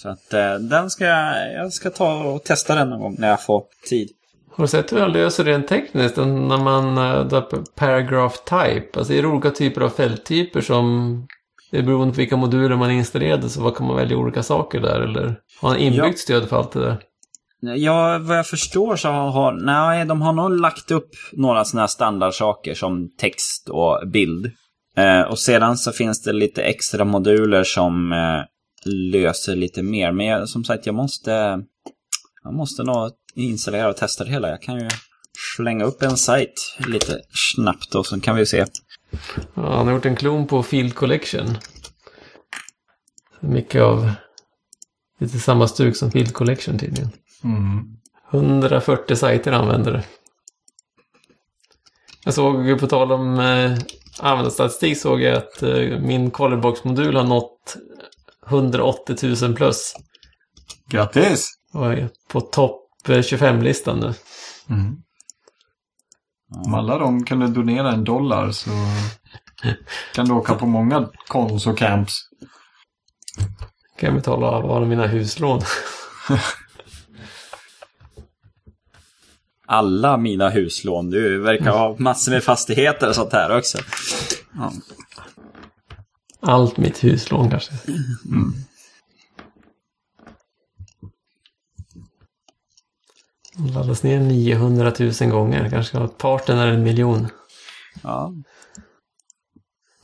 Så 0.02 0.08
att 0.08 0.32
eh, 0.32 0.54
den 0.54 0.90
ska 0.90 1.04
jag, 1.04 1.52
jag 1.54 1.72
ska 1.72 1.90
ta 1.90 2.24
och 2.24 2.44
testa 2.44 2.74
den 2.74 2.90
någon 2.90 3.00
gång 3.00 3.16
när 3.18 3.28
jag 3.28 3.42
får 3.42 3.64
tid. 3.88 4.08
Har 4.50 4.64
du 4.64 4.68
sett 4.68 4.92
hur 4.92 4.98
jag 4.98 5.10
löser 5.12 5.44
rent 5.44 5.68
tekniskt? 5.68 6.16
När 6.16 6.58
man 6.64 6.94
drar 7.28 7.74
paragraph 7.76 8.36
type. 8.36 8.98
Alltså 8.98 9.12
är 9.12 9.22
det 9.22 9.28
olika 9.28 9.50
typer 9.50 9.80
av 9.80 9.88
fälttyper 9.90 10.60
som... 10.60 11.26
Det 11.70 11.78
är 11.78 11.82
beroende 11.82 12.14
på 12.14 12.16
vilka 12.16 12.36
moduler 12.36 12.76
man 12.76 12.90
installerade 12.90 13.48
så 13.48 13.62
vad 13.62 13.76
kan 13.76 13.86
man 13.86 13.96
välja 13.96 14.16
olika 14.16 14.42
saker 14.42 14.80
där 14.80 15.00
eller? 15.00 15.36
Har 15.60 15.68
man 15.68 15.78
inbyggt 15.78 16.04
Ja. 16.06 16.12
stöd 16.16 16.48
för 16.48 16.56
allt 16.56 16.72
det 16.72 16.80
där? 16.80 16.96
Ja, 17.76 18.18
vad 18.22 18.38
jag 18.38 18.46
förstår 18.46 18.96
så 18.96 19.08
har, 19.08 19.52
nej, 19.52 20.04
de 20.04 20.22
har 20.22 20.32
nog 20.32 20.60
lagt 20.60 20.90
upp 20.90 21.10
några 21.32 21.64
sådana 21.64 21.82
här 21.82 21.86
standardsaker 21.88 22.74
som 22.74 23.10
text 23.18 23.68
och 23.68 24.08
bild. 24.08 24.52
Eh, 24.96 25.20
och 25.20 25.38
sedan 25.38 25.76
så 25.76 25.92
finns 25.92 26.22
det 26.22 26.32
lite 26.32 26.62
extra 26.62 27.04
moduler 27.04 27.64
som 27.64 28.12
eh, 28.12 28.18
löser 28.86 29.56
lite 29.56 29.82
mer. 29.82 30.12
Men 30.12 30.26
jag, 30.26 30.48
som 30.48 30.64
sagt, 30.64 30.86
jag 30.86 30.94
måste, 30.94 31.30
jag 32.44 32.54
måste 32.54 32.82
nog 32.82 33.10
installera 33.34 33.88
och 33.88 33.96
testa 33.96 34.24
det 34.24 34.30
hela. 34.30 34.48
Jag 34.48 34.62
kan 34.62 34.80
ju 34.80 34.88
slänga 35.56 35.84
upp 35.84 36.02
en 36.02 36.16
sajt 36.16 36.76
lite 36.88 37.20
snabbt 37.54 37.94
och 37.94 38.06
så 38.06 38.20
kan 38.20 38.36
vi 38.36 38.46
se. 38.46 38.64
Ja, 39.54 39.76
han 39.76 39.86
har 39.86 39.94
gjort 39.94 40.06
en 40.06 40.16
klon 40.16 40.46
på 40.46 40.62
Field 40.62 40.94
Collection. 40.94 41.46
Mycket 43.40 43.82
av 43.82 44.12
lite 45.18 45.38
samma 45.38 45.68
stuk 45.68 45.96
som 45.96 46.10
Field 46.10 46.32
Collection 46.32 46.78
tydligen. 46.78 47.10
Mm. 47.44 47.96
140 48.32 49.16
sajter 49.16 49.52
använder 49.52 49.92
det. 49.92 50.04
Jag 52.24 52.34
såg, 52.34 52.80
på 52.80 52.86
tal 52.86 53.12
om 53.12 53.38
eh, 53.38 53.78
användarstatistik, 54.18 54.98
såg 54.98 55.22
jag 55.22 55.36
att 55.36 55.62
eh, 55.62 55.98
min 56.00 56.30
Colorbox-modul 56.30 57.16
har 57.16 57.24
nått 57.24 57.76
180 58.46 59.16
000 59.42 59.54
plus. 59.54 59.94
Grattis! 60.86 61.52
Och 61.72 61.92
är 61.92 62.10
på 62.28 62.40
topp 62.40 63.08
eh, 63.08 63.12
25-listan 63.12 64.00
nu. 64.00 64.14
Mm. 64.70 64.96
Om 66.66 66.74
alla 66.74 66.98
de 66.98 67.24
kunde 67.24 67.48
donera 67.48 67.92
en 67.92 68.04
dollar 68.04 68.50
så 68.50 68.70
kan 70.14 70.26
du 70.26 70.32
åka 70.32 70.54
på 70.54 70.66
många 70.66 71.08
kons 71.28 71.66
och 71.66 71.78
camps. 71.78 72.14
Kan 73.98 74.06
jag 74.06 74.14
betala 74.14 74.46
av 74.46 74.70
alla 74.70 74.86
mina 74.86 75.06
huslån. 75.06 75.60
Alla 79.72 80.16
mina 80.16 80.48
huslån. 80.48 81.10
Du 81.10 81.38
verkar 81.38 81.70
ha 81.70 81.96
massor 81.98 82.32
med 82.32 82.44
fastigheter 82.44 83.08
och 83.08 83.14
sånt 83.14 83.32
här 83.32 83.56
också. 83.56 83.78
Ja. 84.54 84.72
Allt 86.40 86.76
mitt 86.76 87.04
huslån 87.04 87.50
kanske. 87.50 87.72
Laddas 93.74 94.02
ner 94.02 94.20
900 94.20 94.92
000 95.20 95.30
gånger. 95.30 95.70
Kanske 95.70 96.08
parten 96.08 96.58
är 96.58 96.66
en 96.66 96.82
miljon. 96.82 97.28
Ja. 98.02 98.32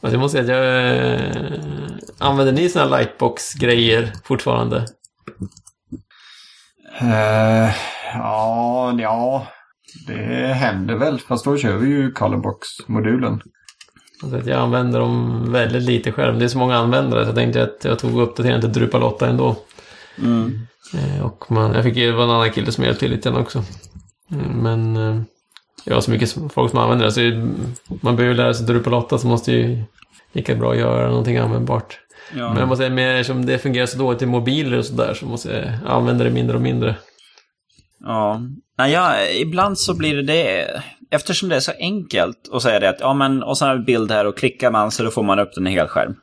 Alltså 0.01 0.15
jag 0.15 0.21
måste 0.21 0.45
säga 0.45 0.59
att 0.59 0.63
jag... 0.63 1.27
eh, 1.27 1.93
Använder 2.19 2.53
ni 2.53 2.69
sådana 2.69 2.91
lightbox-grejer 2.97 4.13
fortfarande? 4.25 4.87
Eh, 7.01 7.75
ja, 8.15 8.95
ja. 8.99 9.47
Det 10.07 10.53
händer 10.55 10.95
väl, 10.95 11.21
fast 11.21 11.45
då 11.45 11.57
kör 11.57 11.77
vi 11.77 11.89
ju 11.89 12.13
Colorbox-modulen. 12.13 13.41
Alltså 14.23 14.39
att 14.39 14.47
jag 14.47 14.59
använder 14.59 15.01
dem 15.01 15.45
väldigt 15.53 15.83
lite 15.83 16.13
själv. 16.13 16.39
Det 16.39 16.45
är 16.45 16.49
så 16.49 16.59
många 16.59 16.77
användare 16.77 17.23
så 17.25 17.29
jag 17.29 17.35
tänkte 17.35 17.63
att 17.63 17.85
jag 17.85 17.99
tog 17.99 18.21
uppdateringen 18.21 18.61
till 18.61 18.73
Drupal 18.73 19.03
8 19.03 19.27
ändå. 19.29 19.57
Mm. 20.19 20.67
Eh, 20.95 21.25
Och 21.27 21.45
man, 21.53 21.75
jag 21.75 21.85
fick 21.85 21.97
ju 21.97 22.07
det 22.07 22.17
var 22.17 22.25
en 22.25 22.31
annan 22.31 22.51
kille 22.51 22.73
som 22.73 22.85
hjälpte 22.85 23.01
till 23.01 23.11
lite 23.11 23.29
grann 23.31 23.41
också. 23.41 23.63
Mm, 24.31 24.47
Men 24.47 24.97
eh, 24.97 25.23
ja, 25.85 26.01
så 26.01 26.11
mycket 26.11 26.37
folk 26.53 26.71
som 26.71 26.79
använder 26.79 27.05
det. 27.07 27.13
Så 27.13 27.21
man 28.03 28.17
behöver 28.17 28.35
lära 28.37 28.55
sig 28.55 28.67
Drupal 28.67 28.95
8 28.95 29.19
så 29.19 29.27
måste 29.27 29.53
ju 29.53 29.83
lika 30.33 30.55
bra 30.55 30.77
göra 30.77 31.09
någonting 31.09 31.37
användbart. 31.37 31.99
Ja. 32.35 32.49
Men 32.49 32.59
jag 32.59 32.69
måste 32.69 32.83
säga, 32.83 32.95
med, 32.95 33.21
eftersom 33.21 33.47
det 33.47 33.59
fungerar 33.59 33.87
så 33.87 33.99
dåligt 33.99 34.23
i 34.23 34.27
mobiler 34.27 34.79
och 34.79 34.85
sådär 34.85 35.15
så 35.15 35.27
måste 35.27 35.53
jag 35.53 35.93
använda 35.93 36.25
det 36.25 36.31
mindre 36.31 36.57
och 36.57 36.63
mindre. 36.63 36.97
Ja. 38.01 38.41
Ja, 38.77 39.15
ibland 39.41 39.79
så 39.79 39.95
blir 39.95 40.17
det 40.17 40.23
det. 40.23 40.83
Eftersom 41.11 41.49
det 41.49 41.57
är 41.57 41.61
så 41.61 41.73
enkelt 41.79 42.49
att 42.53 42.63
säga 42.63 42.81
det 42.81 42.89
att 42.89 43.01
ja 43.01 43.15
men 43.15 43.43
och 43.43 43.59
så 43.59 43.67
har 43.67 43.77
vi 43.77 43.83
bild 43.83 44.11
här 44.11 44.27
och 44.27 44.39
klickar 44.39 44.71
man 44.71 44.91
så 44.91 45.03
då 45.03 45.11
får 45.11 45.23
man 45.23 45.39
upp 45.39 45.55
den 45.55 45.67
i 45.67 45.71
helskärm. 45.71 46.15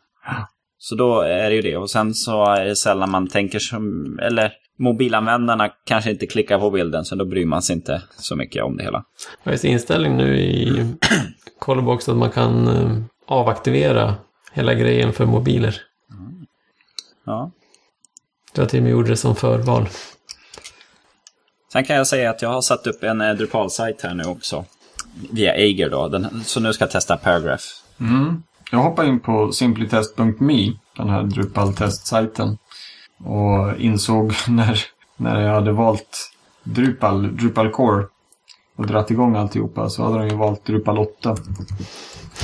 Så 0.77 0.95
då 0.95 1.21
är 1.21 1.49
det 1.49 1.55
ju 1.55 1.61
det. 1.61 1.77
Och 1.77 1.89
sen 1.89 2.13
så 2.13 2.45
är 2.45 2.65
det 2.65 2.75
sällan 2.75 3.11
man 3.11 3.27
tänker 3.27 3.59
som, 3.59 4.19
eller 4.21 4.53
mobilanvändarna 4.79 5.69
kanske 5.85 6.11
inte 6.11 6.27
klickar 6.27 6.59
på 6.59 6.71
bilden 6.71 7.05
så 7.05 7.15
då 7.15 7.25
bryr 7.25 7.45
man 7.45 7.61
sig 7.61 7.75
inte 7.75 8.01
så 8.17 8.35
mycket 8.35 8.63
om 8.63 8.77
det 8.77 8.83
hela. 8.83 9.03
Ju 9.43 9.69
inställning 9.69 10.17
nu 10.17 10.39
i 10.39 10.85
Colorbox 11.59 12.09
att 12.09 12.17
man 12.17 12.31
kan 12.31 12.67
eh, 12.67 12.97
avaktivera 13.27 14.15
hela 14.53 14.73
grejen 14.73 15.13
för 15.13 15.25
mobiler. 15.25 15.81
Ja. 17.25 17.51
Jag 18.55 18.69
till 18.69 18.79
och 18.79 18.83
med 18.83 18.91
gjorde 18.91 19.09
det 19.09 19.17
som 19.17 19.35
förval. 19.35 19.89
Sen 21.73 21.83
kan 21.83 21.95
jag 21.95 22.07
säga 22.07 22.29
att 22.29 22.41
jag 22.41 22.49
har 22.49 22.61
satt 22.61 22.87
upp 22.87 23.03
en 23.03 23.21
eh, 23.21 23.33
Drupal-sajt 23.33 24.01
här 24.01 24.13
nu 24.13 24.23
också. 24.23 24.65
Via 25.31 25.53
Eiger 25.53 25.89
då. 25.89 26.07
Den, 26.07 26.43
så 26.43 26.59
nu 26.59 26.73
ska 26.73 26.83
jag 26.83 26.91
testa 26.91 27.17
Paragraph. 27.17 27.63
Mm. 27.99 28.43
Jag 28.71 28.79
hoppade 28.79 29.07
in 29.07 29.19
på 29.19 29.51
simplytest.me, 29.51 30.71
den 30.97 31.09
här 31.09 31.23
Drupal-testsajten. 31.23 32.57
Och 33.23 33.77
insåg 33.79 34.33
när, 34.47 34.79
när 35.17 35.41
jag 35.41 35.53
hade 35.53 35.71
valt 35.71 36.31
Drupal, 36.63 37.37
Drupal 37.37 37.69
Core 37.69 38.05
och 38.75 38.87
dratt 38.87 39.11
igång 39.11 39.35
alltihopa 39.35 39.89
så 39.89 40.03
hade 40.03 40.17
de 40.17 40.27
ju 40.27 40.35
valt 40.35 40.65
Drupal 40.65 40.97
8. 40.97 41.35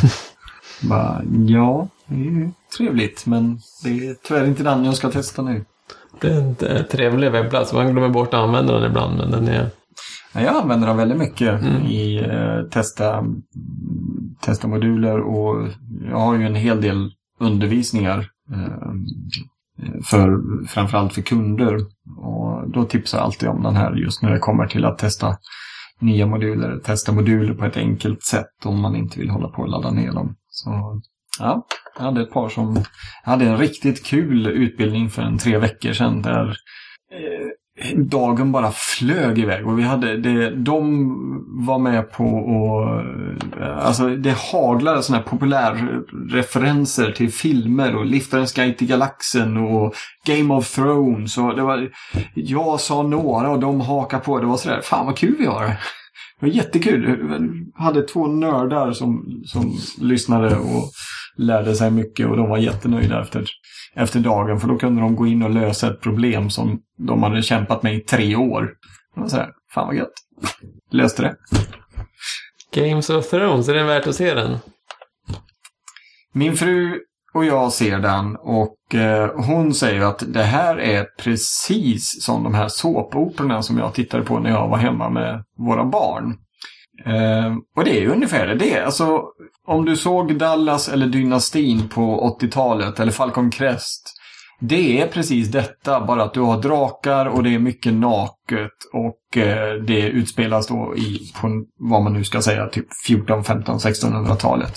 Bara, 0.81 1.21
ja, 1.47 1.87
det 2.05 2.15
är 2.15 2.19
ju 2.19 2.51
trevligt 2.77 3.25
men 3.25 3.59
det 3.83 3.89
är 3.89 4.15
tyvärr 4.23 4.45
inte 4.45 4.63
den 4.63 4.85
jag 4.85 4.95
ska 4.95 5.11
testa 5.11 5.41
nu. 5.41 5.65
Det 6.21 6.27
är 6.27 6.37
en 6.37 6.55
eh, 6.59 6.83
trevlig 6.83 7.31
webbplats. 7.31 7.73
Man 7.73 7.91
glömmer 7.91 8.09
bort 8.09 8.27
att 8.27 8.39
använda 8.39 8.73
den 8.73 8.89
ibland, 8.89 9.17
men 9.17 9.31
den 9.31 9.47
är... 9.47 9.69
Ja, 10.39 10.45
Jag 10.45 10.55
använder 10.55 10.87
dem 10.87 10.97
väldigt 10.97 11.17
mycket 11.17 11.61
Mm. 11.61 11.85
i 11.85 12.17
eh, 12.17 12.69
testa, 12.69 13.25
testa 14.41 14.67
moduler 14.67 15.19
och 15.19 15.67
jag 16.09 16.19
har 16.19 16.35
ju 16.35 16.45
en 16.45 16.55
hel 16.55 16.81
del 16.81 17.11
undervisningar 17.39 18.19
eh, 18.53 18.91
för, 20.05 20.39
framförallt 20.67 21.13
för 21.13 21.21
kunder. 21.21 21.77
Och 22.17 22.71
då 22.71 22.83
tipsar 22.83 23.17
jag 23.17 23.25
alltid 23.25 23.49
om 23.49 23.63
den 23.63 23.75
här 23.75 23.95
just 23.95 24.21
när 24.23 24.31
det 24.31 24.39
kommer 24.39 24.67
till 24.67 24.85
att 24.85 24.97
testa 24.97 25.37
nya 25.99 26.25
moduler. 26.25 26.77
Testa 26.83 27.11
moduler 27.11 27.53
på 27.53 27.65
ett 27.65 27.77
enkelt 27.77 28.23
sätt 28.23 28.65
om 28.65 28.81
man 28.81 28.95
inte 28.95 29.19
vill 29.19 29.29
hålla 29.29 29.47
på 29.47 29.61
och 29.61 29.69
ladda 29.69 29.91
ner 29.91 30.11
dem. 30.13 30.35
Så 30.49 31.01
ja, 31.39 31.65
jag 31.97 32.03
hade 32.05 32.21
ett 32.21 32.31
par 32.31 32.49
som... 32.49 32.75
Jag 33.23 33.31
hade 33.31 33.45
en 33.45 33.57
riktigt 33.57 34.05
kul 34.05 34.47
utbildning 34.47 35.09
för 35.09 35.21
en 35.21 35.37
tre 35.37 35.57
veckor 35.57 35.93
sedan 35.93 36.21
där 36.21 36.55
dagen 37.95 38.51
bara 38.51 38.71
flög 38.71 39.39
iväg 39.39 39.67
och 39.67 39.79
vi 39.79 39.83
hade 39.83 40.17
det, 40.17 40.55
de 40.55 41.09
var 41.65 41.79
med 41.79 42.11
på 42.11 42.25
och 42.25 42.99
eh, 43.61 43.85
alltså 43.85 44.09
det 44.09 44.37
haglade 44.51 45.03
sådana 45.03 45.23
här 45.23 45.29
populärreferenser 45.29 47.11
till 47.11 47.33
filmer 47.33 47.95
och 47.95 48.05
Liftarens 48.05 48.53
guide 48.53 48.77
till 48.77 48.87
galaxen 48.87 49.57
och 49.57 49.93
Game 50.25 50.53
of 50.53 50.75
Thrones 50.75 51.37
och 51.37 51.55
det 51.55 51.61
var 51.61 51.89
jag 52.35 52.79
sa 52.79 53.03
några 53.03 53.49
och 53.49 53.59
de 53.59 53.81
hakade 53.81 54.23
på. 54.23 54.39
Det 54.39 54.45
var 54.45 54.57
sådär, 54.57 54.81
fan 54.83 55.05
vad 55.05 55.17
kul 55.17 55.35
vi 55.39 55.45
har. 55.45 55.65
Det 56.39 56.45
var 56.45 56.49
jättekul. 56.49 57.17
Jag 57.75 57.83
hade 57.83 58.01
två 58.01 58.27
nördar 58.27 58.91
som, 58.91 59.41
som 59.45 59.77
lyssnade 60.01 60.55
och 60.55 60.91
lärde 61.37 61.75
sig 61.75 61.91
mycket 61.91 62.27
och 62.27 62.37
de 62.37 62.49
var 62.49 62.57
jättenöjda 62.57 63.21
efter, 63.21 63.45
efter 63.99 64.19
dagen. 64.19 64.59
För 64.59 64.67
då 64.67 64.77
kunde 64.77 65.01
de 65.01 65.15
gå 65.15 65.27
in 65.27 65.43
och 65.43 65.49
lösa 65.49 65.87
ett 65.87 66.01
problem 66.01 66.49
som 66.49 66.79
de 66.97 67.23
hade 67.23 67.41
kämpat 67.41 67.83
med 67.83 67.95
i 67.95 67.99
tre 67.99 68.35
år. 68.35 68.69
Det 69.15 69.21
var 69.21 69.27
sådär, 69.27 69.49
fan 69.73 69.87
vad 69.87 69.95
gött. 69.95 70.13
Löste 70.91 71.21
det. 71.21 71.35
Games 72.73 73.09
of 73.09 73.29
Thrones, 73.29 73.69
är 73.69 73.73
det 73.73 73.83
värt 73.83 74.07
att 74.07 74.15
se 74.15 74.33
den? 74.33 74.57
Min 76.33 76.57
fru 76.57 76.99
och 77.33 77.45
jag 77.45 77.73
ser 77.73 77.99
den 77.99 78.35
och 78.35 78.95
eh, 78.95 79.31
hon 79.35 79.73
säger 79.73 80.01
att 80.01 80.23
det 80.27 80.43
här 80.43 80.79
är 80.79 81.05
precis 81.19 82.23
som 82.23 82.43
de 82.43 82.53
här 82.53 82.67
såpoperorna 82.67 83.61
som 83.61 83.77
jag 83.77 83.93
tittade 83.93 84.23
på 84.23 84.39
när 84.39 84.49
jag 84.49 84.67
var 84.67 84.77
hemma 84.77 85.09
med 85.09 85.43
våra 85.57 85.85
barn. 85.85 86.37
Eh, 87.05 87.55
och 87.75 87.83
det 87.83 87.97
är 87.97 88.01
ju 88.01 88.11
ungefär 88.11 88.47
det. 88.47 88.55
det. 88.55 88.73
är. 88.73 88.83
Alltså, 88.83 89.23
om 89.67 89.85
du 89.85 89.95
såg 89.95 90.35
Dallas 90.35 90.89
eller 90.89 91.07
Dynastin 91.07 91.89
på 91.89 92.37
80-talet 92.41 92.99
eller 92.99 93.11
Falcon 93.11 93.51
Crest. 93.51 94.15
Det 94.61 95.01
är 95.01 95.07
precis 95.07 95.47
detta, 95.47 96.05
bara 96.05 96.23
att 96.23 96.33
du 96.33 96.39
har 96.41 96.61
drakar 96.61 97.25
och 97.25 97.43
det 97.43 97.55
är 97.55 97.59
mycket 97.59 97.93
naket 97.93 98.71
och 98.93 99.37
eh, 99.37 99.73
det 99.73 100.01
utspelas 100.01 100.67
då 100.67 100.93
i, 100.97 101.19
på 101.41 101.65
vad 101.79 102.03
man 102.03 102.13
nu 102.13 102.23
ska 102.23 102.41
säga, 102.41 102.67
typ 102.67 102.87
14, 103.07 103.43
15, 103.43 103.77
1600-talet. 103.77 104.73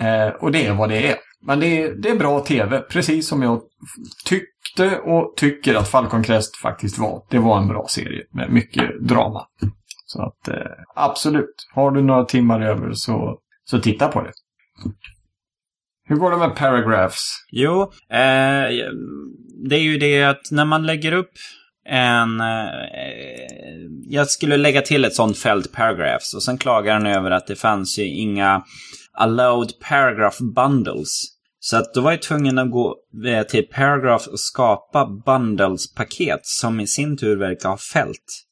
Eh, 0.00 0.28
och 0.28 0.52
det 0.52 0.66
är 0.66 0.74
vad 0.74 0.88
det 0.88 1.10
är. 1.10 1.16
Men 1.46 1.60
det 1.60 1.82
är, 1.82 1.94
det 1.94 2.08
är 2.08 2.16
bra 2.16 2.40
tv, 2.40 2.80
precis 2.80 3.28
som 3.28 3.42
jag 3.42 3.60
tyckte 4.24 4.98
och 4.98 5.34
tycker 5.36 5.74
att 5.74 5.88
Falcon 5.88 6.22
Crest 6.22 6.56
faktiskt 6.56 6.98
var. 6.98 7.22
Det 7.30 7.38
var 7.38 7.58
en 7.58 7.68
bra 7.68 7.86
serie 7.88 8.22
med 8.32 8.52
mycket 8.52 8.84
drama. 9.00 9.46
Så 10.16 10.22
att 10.22 10.48
eh, 10.48 10.72
absolut, 10.94 11.68
har 11.74 11.90
du 11.90 12.02
några 12.02 12.24
timmar 12.24 12.60
över 12.60 12.92
så, 12.92 13.38
så 13.64 13.78
titta 13.78 14.08
på 14.08 14.22
det. 14.22 14.32
Hur 16.08 16.16
går 16.16 16.30
det 16.30 16.36
med 16.36 16.56
paragraphs? 16.56 17.22
Jo, 17.52 17.82
eh, 18.10 18.68
det 19.68 19.76
är 19.76 19.82
ju 19.82 19.98
det 19.98 20.22
att 20.22 20.50
när 20.50 20.64
man 20.64 20.86
lägger 20.86 21.12
upp 21.12 21.32
en... 21.88 22.40
Eh, 22.40 22.46
jag 24.08 24.28
skulle 24.28 24.56
lägga 24.56 24.82
till 24.82 25.04
ett 25.04 25.14
sånt 25.14 25.38
fält, 25.38 25.72
paragraphs, 25.72 26.34
och 26.34 26.42
sen 26.42 26.58
klagar 26.58 26.94
den 26.94 27.06
över 27.06 27.30
att 27.30 27.46
det 27.46 27.56
fanns 27.56 27.98
ju 27.98 28.06
inga 28.06 28.62
allowed 29.12 29.70
paragraph 29.88 30.42
bundles. 30.54 31.08
Så 31.58 31.76
att 31.76 31.94
då 31.94 32.00
var 32.00 32.10
jag 32.10 32.22
tvungen 32.22 32.58
att 32.58 32.70
gå 32.70 32.96
eh, 33.26 33.42
till 33.42 33.66
paragraph 33.66 34.28
och 34.28 34.40
skapa 34.40 35.06
bundles-paket 35.06 36.40
som 36.42 36.80
i 36.80 36.86
sin 36.86 37.16
tur 37.16 37.36
verkar 37.36 37.68
ha 37.68 37.78
fält. 37.92 38.45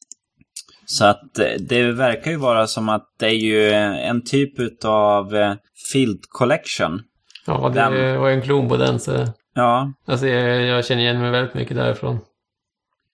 Så 0.85 1.05
att 1.05 1.39
eh, 1.39 1.45
det 1.59 1.91
verkar 1.91 2.31
ju 2.31 2.37
vara 2.37 2.67
som 2.67 2.89
att 2.89 3.05
det 3.19 3.25
är 3.25 3.29
ju 3.31 3.71
en 3.71 4.23
typ 4.23 4.83
av 4.85 5.35
eh, 5.35 5.53
field 5.91 6.19
collection. 6.29 7.01
Ja, 7.45 7.69
det 7.69 7.79
Den- 7.79 8.19
var 8.19 8.29
en 8.29 8.41
klon 8.41 8.69
på 8.69 8.77
den 8.77 8.99
så... 8.99 9.27
Ja, 9.53 9.93
Alltså 10.07 10.27
jag, 10.27 10.61
jag 10.61 10.85
känner 10.85 11.01
igen 11.01 11.19
mig 11.21 11.31
väldigt 11.31 11.53
mycket 11.55 11.77
därifrån. 11.77 12.19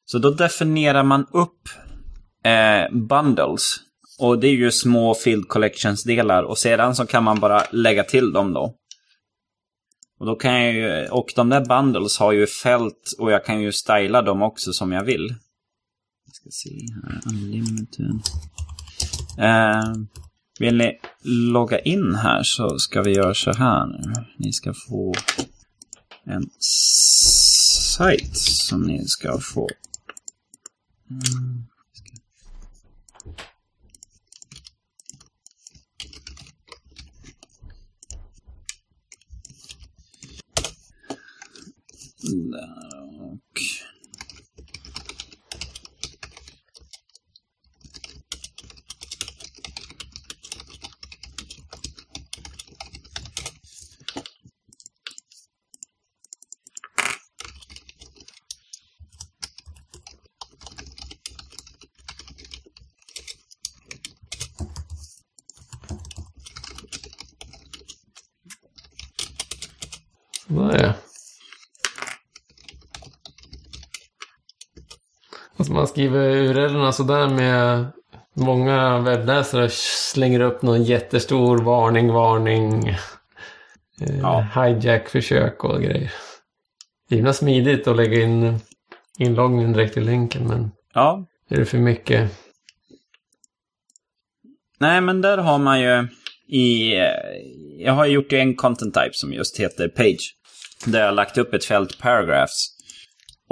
Så 0.05 0.17
då 0.19 0.29
definierar 0.29 1.03
man 1.03 1.25
upp 1.33 1.59
eh, 2.45 2.97
bundles. 2.97 3.75
Och 4.19 4.39
det 4.39 4.47
är 4.47 4.51
ju 4.51 4.71
små 4.71 5.13
field 5.13 5.47
collections-delar. 5.47 6.43
Och 6.43 6.57
sedan 6.57 6.95
så 6.95 7.05
kan 7.05 7.23
man 7.23 7.39
bara 7.39 7.61
lägga 7.71 8.03
till 8.03 8.33
dem 8.33 8.53
då. 8.53 8.75
Och 10.19 10.25
då 10.25 10.35
kan 10.35 10.63
jag 10.63 10.73
ju, 10.73 11.07
och 11.07 11.33
de 11.35 11.49
där 11.49 11.65
bundles 11.65 12.19
har 12.19 12.31
ju 12.31 12.47
fält 12.47 13.11
och 13.19 13.31
jag 13.31 13.45
kan 13.45 13.61
ju 13.61 13.71
styla 13.71 14.21
dem 14.21 14.41
också 14.41 14.73
som 14.73 14.91
jag 14.91 15.03
vill. 15.03 15.35
Ska 16.41 16.49
se 16.51 16.87
här, 17.03 17.21
unlimited. 17.25 18.21
Eh, 19.37 19.93
vill 20.59 20.77
ni 20.77 20.99
logga 21.23 21.79
in 21.79 22.15
här 22.15 22.43
så 22.43 22.79
ska 22.79 23.01
vi 23.01 23.11
göra 23.11 23.33
så 23.33 23.53
här 23.53 23.85
nu. 23.87 24.13
Ni 24.37 24.53
ska 24.53 24.73
få 24.73 25.13
en 26.23 26.49
sajt 27.97 28.37
som 28.37 28.81
ni 28.81 29.07
ska 29.07 29.39
få 29.39 29.69
mm, 31.09 31.63
Där 42.51 42.80
skriver 76.01 76.29
URLerna 76.35 76.91
sådär 76.91 77.27
med 77.29 77.85
många 78.33 78.99
webbläsare 78.99 79.69
slänger 80.13 80.39
upp 80.39 80.61
någon 80.61 80.83
jättestor 80.83 81.57
varning, 81.57 82.13
varning. 82.13 82.87
Eh, 84.01 84.17
Ja. 84.21 84.47
Hijack-försök 84.55 85.63
och 85.63 85.81
grejer. 85.81 86.11
Det 87.09 87.15
är 87.15 87.17
himla 87.17 87.33
smidigt 87.33 87.87
att 87.87 87.95
lägga 87.95 88.21
in 88.21 88.59
inloggningen 89.19 89.73
direkt 89.73 89.97
i 89.97 90.01
länken 90.01 90.47
men 90.47 90.71
Ja, 90.93 91.25
är 91.49 91.57
det 91.57 91.65
för 91.65 91.77
mycket? 91.77 92.31
nej 94.79 95.01
men 95.01 95.21
där 95.21 95.37
har 95.37 95.57
man 95.57 95.81
ju 95.81 96.07
i... 96.47 96.95
eh, 96.97 97.05
Jag 97.85 97.93
har 97.93 98.05
gjort 98.05 98.33
en 98.33 98.55
content 98.55 98.93
type 98.93 99.13
som 99.13 99.33
just 99.33 99.59
heter 99.59 99.87
page. 99.87 100.35
Där 100.85 100.99
jag 100.99 101.05
har 101.07 101.13
lagt 101.13 101.37
upp 101.37 101.53
ett 101.53 101.65
fält 101.65 101.99
paragraphs. 101.99 102.77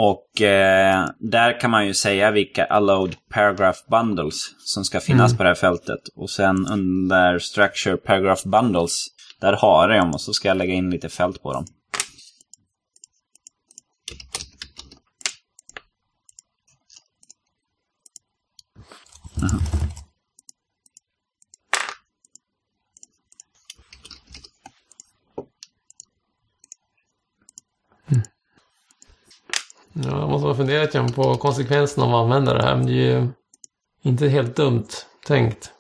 Och 0.01 0.41
eh, 0.41 1.05
där 1.19 1.59
kan 1.59 1.71
man 1.71 1.87
ju 1.87 1.93
säga 1.93 2.31
vilka 2.31 2.65
allowed 2.65 3.15
paragraph 3.29 3.79
bundles 3.89 4.35
som 4.59 4.83
ska 4.85 4.99
finnas 4.99 5.31
Mm. 5.31 5.37
på 5.37 5.43
det 5.43 5.49
här 5.49 5.55
fältet. 5.55 5.99
Och 6.15 6.29
sen 6.29 6.67
under 6.67 7.39
structure 7.39 7.97
paragraph 7.97 8.47
bundles, 8.47 9.07
där 9.41 9.53
har 9.53 9.89
jag 9.89 10.01
dem 10.01 10.11
och 10.11 10.21
så 10.21 10.33
ska 10.33 10.47
jag 10.47 10.57
lägga 10.57 10.73
in 10.73 10.89
lite 10.89 11.09
fält 11.09 11.43
på 11.43 11.53
dem. 11.53 11.65
Ja, 30.03 30.19
jag 30.19 30.29
måste 30.29 30.47
ha 30.47 30.55
funderat 30.55 30.93
grann 30.93 31.11
på 31.11 31.35
konsekvenserna 31.35 32.05
av 32.05 32.15
att 32.15 32.23
använda 32.23 32.53
det 32.53 32.63
här. 32.63 32.75
Men 32.75 32.85
det 32.85 32.91
är 32.91 33.19
ju 33.19 33.27
inte 34.01 34.27
helt 34.27 34.55
dumt 34.55 34.87
tänkt. 35.25 35.71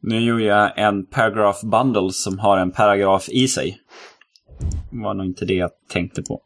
Nu 0.00 0.20
gjorde 0.20 0.44
jag 0.44 0.78
en 0.78 1.06
paragraph 1.06 1.66
bundle 1.66 2.12
som 2.12 2.38
har 2.38 2.58
en 2.58 2.72
paragraf 2.72 3.28
i 3.28 3.48
sig. 3.48 3.80
Det 4.90 5.02
var 5.02 5.14
nog 5.14 5.26
inte 5.26 5.44
det 5.44 5.54
jag 5.54 5.70
tänkte 5.88 6.22
på. 6.22 6.42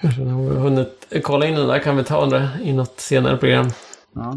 Kanske 0.00 0.20
när 0.20 0.42
vi 0.42 0.48
har 0.48 0.54
hunnit 0.54 1.06
kolla 1.22 1.46
in 1.46 1.54
den 1.54 1.68
där 1.68 1.78
kan 1.78 1.96
vi 1.96 2.04
ta 2.04 2.26
där 2.26 2.60
i 2.62 2.72
något 2.72 3.00
senare 3.00 3.36
program. 3.36 3.66
Ja. 4.14 4.36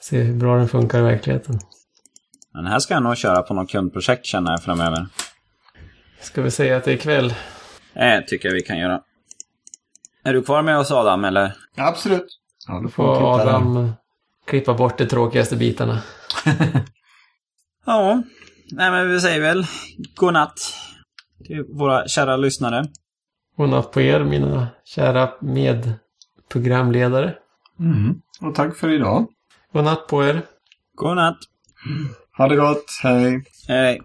Se 0.00 0.22
hur 0.22 0.36
bra 0.36 0.56
den 0.56 0.68
funkar 0.68 0.98
i 0.98 1.02
verkligheten. 1.02 1.58
Men 2.58 2.66
här 2.66 2.78
ska 2.78 2.94
jag 2.94 3.02
nog 3.02 3.16
köra 3.16 3.42
på 3.42 3.54
något 3.54 3.70
kundprojekt 3.70 4.26
känner 4.26 4.50
jag 4.50 4.62
framöver. 4.62 5.06
Ska 6.20 6.42
vi 6.42 6.50
säga 6.50 6.76
att 6.76 6.84
det 6.84 6.92
är 6.92 6.96
kväll? 6.96 7.34
Det 7.94 8.24
tycker 8.26 8.48
jag 8.48 8.54
vi 8.54 8.62
kan 8.62 8.78
göra. 8.78 9.00
Är 10.24 10.32
du 10.32 10.42
kvar 10.42 10.62
med 10.62 10.78
oss 10.78 10.90
Adam, 10.90 11.24
eller? 11.24 11.52
Absolut. 11.76 12.38
Ja, 12.68 12.80
då 12.82 12.88
får. 12.88 13.40
Adam 13.40 13.92
klippa 14.46 14.74
bort 14.74 14.98
de 14.98 15.06
tråkigaste 15.06 15.56
bitarna. 15.56 16.02
Ja, 17.86 18.22
nej 18.70 18.90
men 18.90 19.10
vi 19.10 19.20
säger 19.20 19.40
väl 19.40 19.66
god 20.16 20.32
natt 20.32 20.58
till 21.46 21.64
våra 21.68 22.08
kära 22.08 22.36
lyssnare. 22.36 22.84
God 23.56 23.68
natt 23.68 23.92
på 23.92 24.00
er, 24.00 24.24
mina 24.24 24.66
kära 24.84 25.30
medprogramledare. 25.40 27.34
Mm. 27.80 28.20
Och 28.40 28.54
tack 28.54 28.76
för 28.76 28.88
idag. 28.88 29.26
God 29.72 29.84
natt 29.84 30.06
på 30.06 30.24
er. 30.24 30.42
God 30.94 31.16
natt. 31.16 31.38
Ha 32.38 32.48
det 32.48 32.56
gott. 32.56 33.00
Hej. 33.02 33.42
Hej. 33.68 34.00